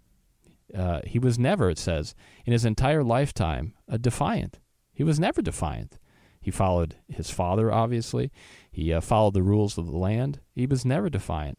Uh, 0.73 1.01
he 1.05 1.19
was 1.19 1.37
never, 1.37 1.69
it 1.69 1.77
says, 1.77 2.15
in 2.45 2.53
his 2.53 2.65
entire 2.65 3.03
lifetime, 3.03 3.73
a 3.87 3.97
defiant. 3.97 4.59
He 4.93 5.03
was 5.03 5.19
never 5.19 5.41
defiant. 5.41 5.99
He 6.39 6.51
followed 6.51 6.95
his 7.09 7.29
father, 7.29 7.71
obviously. 7.71 8.31
He 8.71 8.93
uh, 8.93 9.01
followed 9.01 9.33
the 9.33 9.43
rules 9.43 9.77
of 9.77 9.87
the 9.87 9.97
land. 9.97 10.39
He 10.53 10.67
was 10.67 10.85
never 10.85 11.09
defiant. 11.09 11.57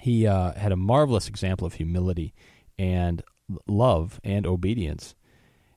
He 0.00 0.26
uh, 0.26 0.52
had 0.54 0.72
a 0.72 0.76
marvelous 0.76 1.28
example 1.28 1.66
of 1.66 1.74
humility 1.74 2.34
and 2.78 3.22
love 3.66 4.20
and 4.24 4.46
obedience. 4.46 5.14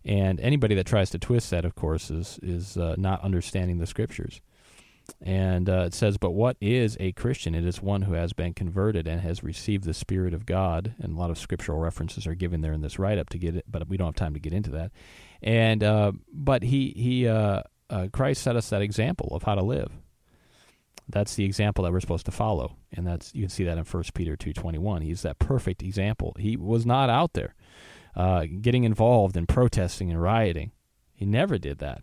And 0.05 0.39
anybody 0.39 0.73
that 0.75 0.87
tries 0.87 1.09
to 1.11 1.19
twist 1.19 1.49
that, 1.51 1.65
of 1.65 1.75
course, 1.75 2.09
is 2.09 2.39
is 2.41 2.77
uh, 2.77 2.95
not 2.97 3.23
understanding 3.23 3.77
the 3.77 3.85
scriptures. 3.85 4.39
And 5.21 5.69
uh, 5.69 5.83
it 5.87 5.93
says, 5.93 6.17
But 6.17 6.31
what 6.31 6.57
is 6.61 6.97
a 6.99 7.11
Christian? 7.13 7.55
It 7.55 7.65
is 7.65 7.81
one 7.81 8.03
who 8.03 8.13
has 8.13 8.33
been 8.33 8.53
converted 8.53 9.07
and 9.07 9.21
has 9.21 9.43
received 9.43 9.83
the 9.83 9.93
Spirit 9.93 10.33
of 10.33 10.45
God. 10.45 10.95
And 10.99 11.15
a 11.15 11.19
lot 11.19 11.29
of 11.29 11.37
scriptural 11.37 11.79
references 11.79 12.27
are 12.27 12.35
given 12.35 12.61
there 12.61 12.73
in 12.73 12.81
this 12.81 12.99
write 12.99 13.17
up 13.17 13.29
to 13.29 13.37
get 13.37 13.55
it, 13.55 13.65
but 13.67 13.87
we 13.87 13.97
don't 13.97 14.07
have 14.07 14.15
time 14.15 14.33
to 14.33 14.39
get 14.39 14.53
into 14.53 14.71
that. 14.71 14.91
And 15.41 15.83
uh, 15.83 16.13
but 16.31 16.63
he 16.63 16.93
he 16.95 17.27
uh, 17.27 17.63
uh, 17.89 18.07
Christ 18.11 18.41
set 18.41 18.55
us 18.55 18.69
that 18.69 18.81
example 18.81 19.29
of 19.31 19.43
how 19.43 19.55
to 19.55 19.63
live. 19.63 19.91
That's 21.09 21.35
the 21.35 21.45
example 21.45 21.85
that 21.85 21.93
we're 21.93 22.01
supposed 22.01 22.25
to 22.25 22.31
follow, 22.31 22.75
and 22.91 23.07
that's 23.07 23.33
you 23.33 23.43
can 23.43 23.49
see 23.49 23.63
that 23.63 23.77
in 23.77 23.83
First 23.85 24.13
Peter 24.13 24.35
two 24.35 24.53
twenty 24.53 24.77
one. 24.77 25.01
He's 25.01 25.21
that 25.21 25.39
perfect 25.39 25.81
example. 25.81 26.35
He 26.37 26.57
was 26.57 26.85
not 26.85 27.09
out 27.09 27.33
there 27.33 27.55
uh, 28.15 28.45
getting 28.61 28.83
involved 28.83 29.37
in 29.37 29.45
protesting 29.45 30.11
and 30.11 30.21
rioting. 30.21 30.71
He 31.13 31.25
never 31.25 31.57
did 31.57 31.77
that. 31.79 32.01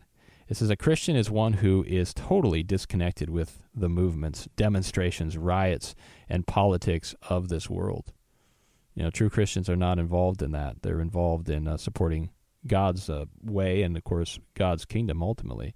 It 0.49 0.57
says 0.57 0.71
a 0.71 0.77
Christian 0.77 1.17
is 1.17 1.31
one 1.31 1.55
who 1.55 1.85
is 1.87 2.13
totally 2.13 2.63
disconnected 2.63 3.31
with 3.31 3.63
the 3.75 3.89
movements, 3.89 4.49
demonstrations, 4.57 5.39
riots, 5.39 5.95
and 6.29 6.47
politics 6.47 7.15
of 7.29 7.49
this 7.49 7.71
world. 7.71 8.13
You 8.95 9.03
know, 9.03 9.11
true 9.11 9.31
Christians 9.31 9.69
are 9.69 9.77
not 9.77 9.99
involved 9.99 10.43
in 10.43 10.53
that. 10.53 10.83
They're 10.83 11.01
involved 11.01 11.49
in 11.49 11.67
uh, 11.67 11.77
supporting 11.77 12.31
God's 12.67 13.11
uh, 13.11 13.25
way 13.43 13.83
and, 13.83 13.97
of 13.97 14.05
course, 14.05 14.39
God's 14.55 14.85
kingdom 14.85 15.23
ultimately. 15.23 15.75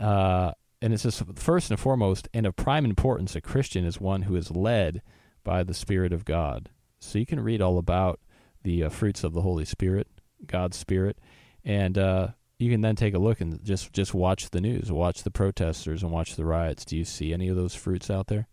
Uh, 0.00 0.52
and 0.80 0.94
it 0.94 0.98
says, 0.98 1.22
first 1.34 1.70
and 1.70 1.78
foremost, 1.78 2.28
and 2.32 2.46
of 2.46 2.56
prime 2.56 2.84
importance, 2.84 3.34
a 3.34 3.40
Christian 3.40 3.84
is 3.84 4.00
one 4.00 4.22
who 4.22 4.36
is 4.36 4.50
led 4.50 5.02
by 5.44 5.62
the 5.62 5.74
Spirit 5.74 6.12
of 6.12 6.24
God. 6.24 6.70
So 7.00 7.18
you 7.18 7.26
can 7.26 7.40
read 7.40 7.60
all 7.60 7.78
about 7.78 8.20
the 8.62 8.84
uh, 8.84 8.88
fruits 8.88 9.24
of 9.24 9.32
the 9.32 9.42
Holy 9.42 9.64
Spirit, 9.64 10.08
God's 10.46 10.76
Spirit, 10.76 11.18
and 11.64 11.98
uh, 11.98 12.28
you 12.58 12.70
can 12.70 12.80
then 12.80 12.96
take 12.96 13.14
a 13.14 13.18
look 13.18 13.40
and 13.40 13.62
just 13.64 13.92
just 13.92 14.14
watch 14.14 14.50
the 14.50 14.60
news, 14.60 14.90
watch 14.90 15.22
the 15.22 15.30
protesters, 15.30 16.02
and 16.02 16.10
watch 16.12 16.36
the 16.36 16.44
riots. 16.44 16.84
Do 16.84 16.96
you 16.96 17.04
see 17.04 17.32
any 17.32 17.48
of 17.48 17.56
those 17.56 17.74
fruits 17.74 18.10
out 18.10 18.28
there? 18.28 18.48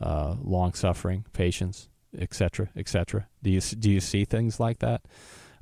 Uh, 0.00 0.36
long 0.42 0.74
suffering, 0.74 1.24
patience, 1.32 1.88
etc., 2.18 2.70
etc. 2.76 3.28
Do 3.42 3.50
you 3.50 3.60
do 3.60 3.90
you 3.90 4.00
see 4.00 4.24
things 4.24 4.60
like 4.60 4.80
that? 4.80 5.02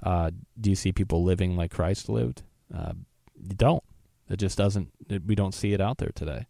Uh, 0.03 0.31
do 0.61 0.71
you 0.71 0.77
see 0.77 0.93
people 0.93 1.23
living 1.23 1.57
like 1.57 1.71
Christ 1.71 2.09
lived? 2.09 2.43
Uh, 2.75 2.93
you 3.37 3.55
don't. 3.55 3.85
It 4.29 4.39
just 4.39 4.57
doesn't. 4.57 4.91
It, 5.09 5.25
we 5.27 5.35
don't 5.35 5.55
see 5.55 5.73
it 5.73 5.81
out 5.81 5.99
there 5.99 6.12
today. 6.14 6.47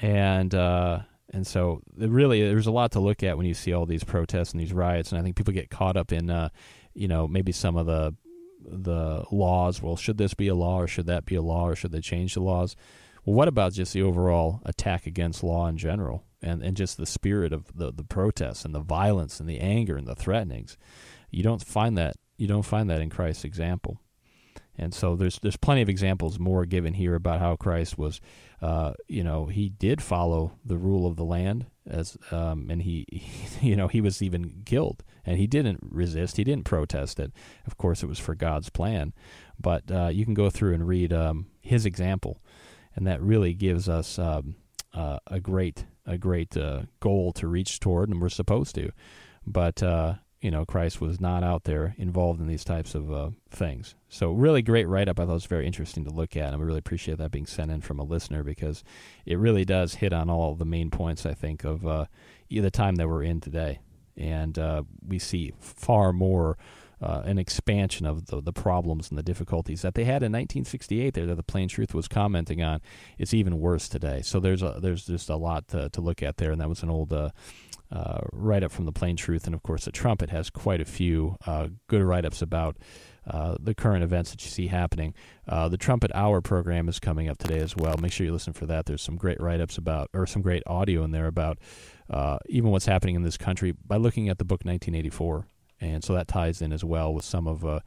And 0.00 0.54
uh, 0.54 1.00
and 1.32 1.46
so 1.46 1.80
really, 1.96 2.42
there's 2.42 2.66
a 2.66 2.72
lot 2.72 2.92
to 2.92 3.00
look 3.00 3.22
at 3.22 3.36
when 3.36 3.46
you 3.46 3.54
see 3.54 3.72
all 3.72 3.86
these 3.86 4.04
protests 4.04 4.52
and 4.52 4.60
these 4.60 4.72
riots. 4.72 5.10
And 5.10 5.18
I 5.18 5.22
think 5.22 5.36
people 5.36 5.54
get 5.54 5.70
caught 5.70 5.96
up 5.96 6.12
in, 6.12 6.30
uh, 6.30 6.50
you 6.94 7.08
know, 7.08 7.26
maybe 7.26 7.52
some 7.52 7.76
of 7.76 7.86
the 7.86 8.14
the 8.64 9.24
laws. 9.30 9.82
Well, 9.82 9.96
should 9.96 10.18
this 10.18 10.34
be 10.34 10.48
a 10.48 10.54
law 10.54 10.80
or 10.80 10.86
should 10.86 11.06
that 11.06 11.24
be 11.24 11.34
a 11.34 11.42
law 11.42 11.68
or 11.68 11.76
should 11.76 11.92
they 11.92 12.00
change 12.00 12.34
the 12.34 12.40
laws? 12.40 12.76
Well, 13.24 13.34
what 13.34 13.48
about 13.48 13.72
just 13.72 13.92
the 13.92 14.02
overall 14.02 14.60
attack 14.64 15.06
against 15.06 15.44
law 15.44 15.66
in 15.68 15.76
general 15.76 16.24
and, 16.40 16.62
and 16.62 16.76
just 16.76 16.96
the 16.96 17.06
spirit 17.06 17.52
of 17.52 17.76
the, 17.76 17.92
the 17.92 18.04
protests 18.04 18.64
and 18.64 18.74
the 18.74 18.80
violence 18.80 19.38
and 19.38 19.48
the 19.48 19.60
anger 19.60 19.96
and 19.96 20.06
the 20.06 20.14
threatenings? 20.14 20.76
You 21.30 21.42
don't 21.42 21.64
find 21.64 21.96
that 21.98 22.16
you 22.36 22.48
don't 22.48 22.62
find 22.64 22.90
that 22.90 23.00
in 23.00 23.10
Christ's 23.10 23.44
example. 23.44 24.00
And 24.76 24.94
so 24.94 25.16
there's 25.16 25.38
there's 25.40 25.56
plenty 25.56 25.82
of 25.82 25.88
examples 25.88 26.38
more 26.38 26.64
given 26.64 26.94
here 26.94 27.14
about 27.14 27.40
how 27.40 27.56
Christ 27.56 27.98
was, 27.98 28.20
uh, 28.62 28.92
you 29.08 29.24
know, 29.24 29.46
he 29.46 29.68
did 29.68 30.00
follow 30.00 30.52
the 30.64 30.78
rule 30.78 31.04
of 31.04 31.16
the 31.16 31.24
land 31.24 31.66
as, 31.84 32.16
um, 32.30 32.68
and 32.70 32.82
he, 32.82 33.04
he, 33.10 33.22
you 33.70 33.76
know, 33.76 33.88
he 33.88 34.00
was 34.00 34.22
even 34.22 34.62
killed, 34.64 35.02
and 35.26 35.36
he 35.36 35.48
didn't 35.48 35.80
resist, 35.82 36.36
he 36.36 36.44
didn't 36.44 36.64
protest 36.64 37.18
it. 37.18 37.32
Of 37.66 37.76
course, 37.76 38.04
it 38.04 38.06
was 38.06 38.20
for 38.20 38.36
God's 38.36 38.70
plan, 38.70 39.12
but 39.60 39.90
uh, 39.90 40.08
you 40.12 40.24
can 40.24 40.34
go 40.34 40.48
through 40.48 40.74
and 40.74 40.86
read 40.86 41.12
um, 41.12 41.46
his 41.60 41.84
example, 41.84 42.40
and 42.94 43.04
that 43.06 43.20
really 43.20 43.52
gives 43.52 43.88
us 43.88 44.16
um, 44.18 44.54
uh, 44.94 45.18
a 45.26 45.40
great 45.40 45.86
a 46.04 46.18
great 46.18 46.56
uh, 46.56 46.82
goal 46.98 47.32
to 47.32 47.46
reach 47.46 47.78
toward, 47.78 48.08
and 48.08 48.20
we're 48.20 48.28
supposed 48.28 48.74
to. 48.74 48.90
But 49.46 49.82
uh, 49.82 50.14
you 50.42 50.50
know, 50.50 50.66
Christ 50.66 51.00
was 51.00 51.20
not 51.20 51.44
out 51.44 51.64
there 51.64 51.94
involved 51.96 52.40
in 52.40 52.48
these 52.48 52.64
types 52.64 52.96
of 52.96 53.12
uh, 53.12 53.30
things. 53.48 53.94
So, 54.08 54.32
really 54.32 54.60
great 54.60 54.88
write 54.88 55.08
up. 55.08 55.20
I 55.20 55.24
thought 55.24 55.30
it 55.30 55.34
was 55.34 55.46
very 55.46 55.66
interesting 55.66 56.04
to 56.04 56.10
look 56.10 56.36
at. 56.36 56.52
And 56.52 56.58
we 56.58 56.66
really 56.66 56.80
appreciate 56.80 57.18
that 57.18 57.30
being 57.30 57.46
sent 57.46 57.70
in 57.70 57.80
from 57.80 58.00
a 58.00 58.04
listener 58.04 58.42
because 58.42 58.82
it 59.24 59.38
really 59.38 59.64
does 59.64 59.94
hit 59.94 60.12
on 60.12 60.28
all 60.28 60.56
the 60.56 60.64
main 60.64 60.90
points, 60.90 61.24
I 61.24 61.32
think, 61.32 61.62
of 61.64 61.86
uh, 61.86 62.06
the 62.50 62.72
time 62.72 62.96
that 62.96 63.08
we're 63.08 63.22
in 63.22 63.40
today. 63.40 63.78
And 64.16 64.58
uh, 64.58 64.82
we 65.06 65.18
see 65.18 65.52
far 65.60 66.12
more. 66.12 66.58
Uh, 67.00 67.20
an 67.24 67.36
expansion 67.36 68.06
of 68.06 68.26
the, 68.26 68.40
the 68.40 68.52
problems 68.52 69.10
and 69.10 69.18
the 69.18 69.24
difficulties 69.24 69.82
that 69.82 69.96
they 69.96 70.04
had 70.04 70.22
in 70.22 70.30
1968 70.30 71.14
there 71.14 71.26
that 71.26 71.34
the 71.34 71.42
plain 71.42 71.66
truth 71.66 71.92
was 71.92 72.06
commenting 72.06 72.62
on 72.62 72.80
it's 73.18 73.34
even 73.34 73.58
worse 73.58 73.88
today 73.88 74.22
so 74.22 74.38
there's 74.38 74.62
a 74.62 74.78
there's 74.80 75.06
just 75.06 75.28
a 75.28 75.34
lot 75.34 75.66
to, 75.66 75.88
to 75.88 76.00
look 76.00 76.22
at 76.22 76.36
there 76.36 76.52
and 76.52 76.60
that 76.60 76.68
was 76.68 76.84
an 76.84 76.88
old 76.88 77.12
uh, 77.92 78.20
write 78.32 78.62
up 78.62 78.72
from 78.72 78.86
the 78.86 78.92
Plain 78.92 79.16
Truth, 79.16 79.44
and 79.44 79.54
of 79.54 79.62
course, 79.62 79.84
the 79.84 79.92
Trumpet 79.92 80.30
has 80.30 80.48
quite 80.48 80.80
a 80.80 80.84
few 80.84 81.36
uh, 81.46 81.68
good 81.88 82.02
write 82.02 82.24
ups 82.24 82.40
about 82.40 82.78
uh, 83.26 83.56
the 83.60 83.74
current 83.74 84.02
events 84.02 84.30
that 84.30 84.42
you 84.42 84.50
see 84.50 84.68
happening. 84.68 85.14
Uh, 85.46 85.68
the 85.68 85.76
Trumpet 85.76 86.10
Hour 86.14 86.40
program 86.40 86.88
is 86.88 86.98
coming 86.98 87.28
up 87.28 87.36
today 87.36 87.58
as 87.58 87.76
well. 87.76 87.96
Make 87.98 88.12
sure 88.12 88.24
you 88.24 88.32
listen 88.32 88.54
for 88.54 88.64
that. 88.66 88.86
There's 88.86 89.02
some 89.02 89.16
great 89.16 89.40
write 89.40 89.60
ups 89.60 89.76
about, 89.76 90.08
or 90.14 90.26
some 90.26 90.40
great 90.40 90.62
audio 90.66 91.04
in 91.04 91.10
there 91.10 91.26
about 91.26 91.58
uh, 92.08 92.38
even 92.48 92.70
what's 92.70 92.86
happening 92.86 93.14
in 93.14 93.22
this 93.22 93.36
country 93.36 93.72
by 93.72 93.96
looking 93.96 94.28
at 94.30 94.38
the 94.38 94.44
book 94.44 94.64
1984. 94.64 95.46
And 95.80 96.02
so 96.02 96.14
that 96.14 96.28
ties 96.28 96.62
in 96.62 96.72
as 96.72 96.84
well 96.84 97.12
with 97.12 97.24
some 97.24 97.46
of 97.46 97.64
uh, 97.64 97.80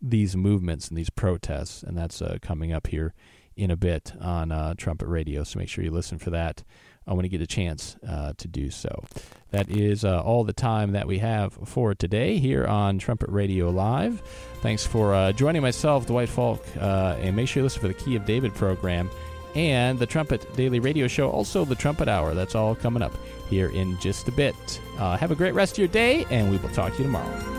these 0.00 0.36
movements 0.36 0.88
and 0.88 0.96
these 0.96 1.10
protests, 1.10 1.82
and 1.82 1.96
that's 1.96 2.22
coming 2.42 2.72
up 2.72 2.86
here 2.86 3.12
in 3.56 3.72
a 3.72 3.76
bit 3.76 4.12
on 4.20 4.76
Trumpet 4.76 5.08
Radio. 5.08 5.42
So 5.42 5.58
make 5.58 5.68
sure 5.68 5.82
you 5.82 5.90
listen 5.90 6.18
for 6.18 6.30
that 6.30 6.62
uh, 7.08 7.14
when 7.14 7.24
you 7.24 7.30
get 7.30 7.40
a 7.40 7.46
chance 7.46 7.96
uh, 8.06 8.32
to 8.36 8.48
do 8.48 8.70
so. 8.70 9.04
That 9.50 9.70
is 9.70 10.04
uh, 10.04 10.20
all 10.22 10.44
the 10.44 10.52
time 10.52 10.92
that 10.92 11.06
we 11.06 11.18
have 11.18 11.54
for 11.64 11.94
today 11.94 12.38
here 12.38 12.66
on 12.66 12.98
Trumpet 12.98 13.30
Radio 13.30 13.70
Live. 13.70 14.20
Thanks 14.60 14.86
for 14.86 15.14
uh, 15.14 15.32
joining 15.32 15.62
myself, 15.62 16.06
Dwight 16.06 16.28
Falk, 16.28 16.62
uh, 16.78 17.16
and 17.20 17.34
make 17.34 17.48
sure 17.48 17.60
you 17.60 17.64
listen 17.64 17.80
for 17.80 17.88
the 17.88 17.94
Key 17.94 18.16
of 18.16 18.26
David 18.26 18.54
program 18.54 19.10
and 19.54 19.98
the 19.98 20.06
Trumpet 20.06 20.54
Daily 20.54 20.80
Radio 20.80 21.08
Show, 21.08 21.30
also 21.30 21.64
the 21.64 21.74
Trumpet 21.74 22.08
Hour. 22.08 22.34
That's 22.34 22.54
all 22.54 22.74
coming 22.74 23.02
up 23.02 23.14
here 23.48 23.70
in 23.70 23.98
just 23.98 24.28
a 24.28 24.32
bit. 24.32 24.54
Uh, 24.98 25.16
have 25.16 25.30
a 25.30 25.34
great 25.34 25.54
rest 25.54 25.72
of 25.72 25.78
your 25.78 25.88
day, 25.88 26.26
and 26.30 26.50
we 26.50 26.58
will 26.58 26.68
talk 26.70 26.92
to 26.92 26.98
you 26.98 27.04
tomorrow. 27.04 27.54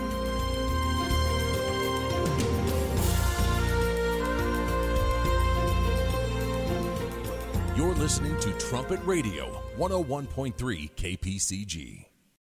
You're 7.76 7.94
listening 7.94 8.38
to 8.40 8.52
Trumpet 8.70 9.00
Radio, 9.04 9.60
101.3 9.76 10.92
KPCG. 10.94 12.09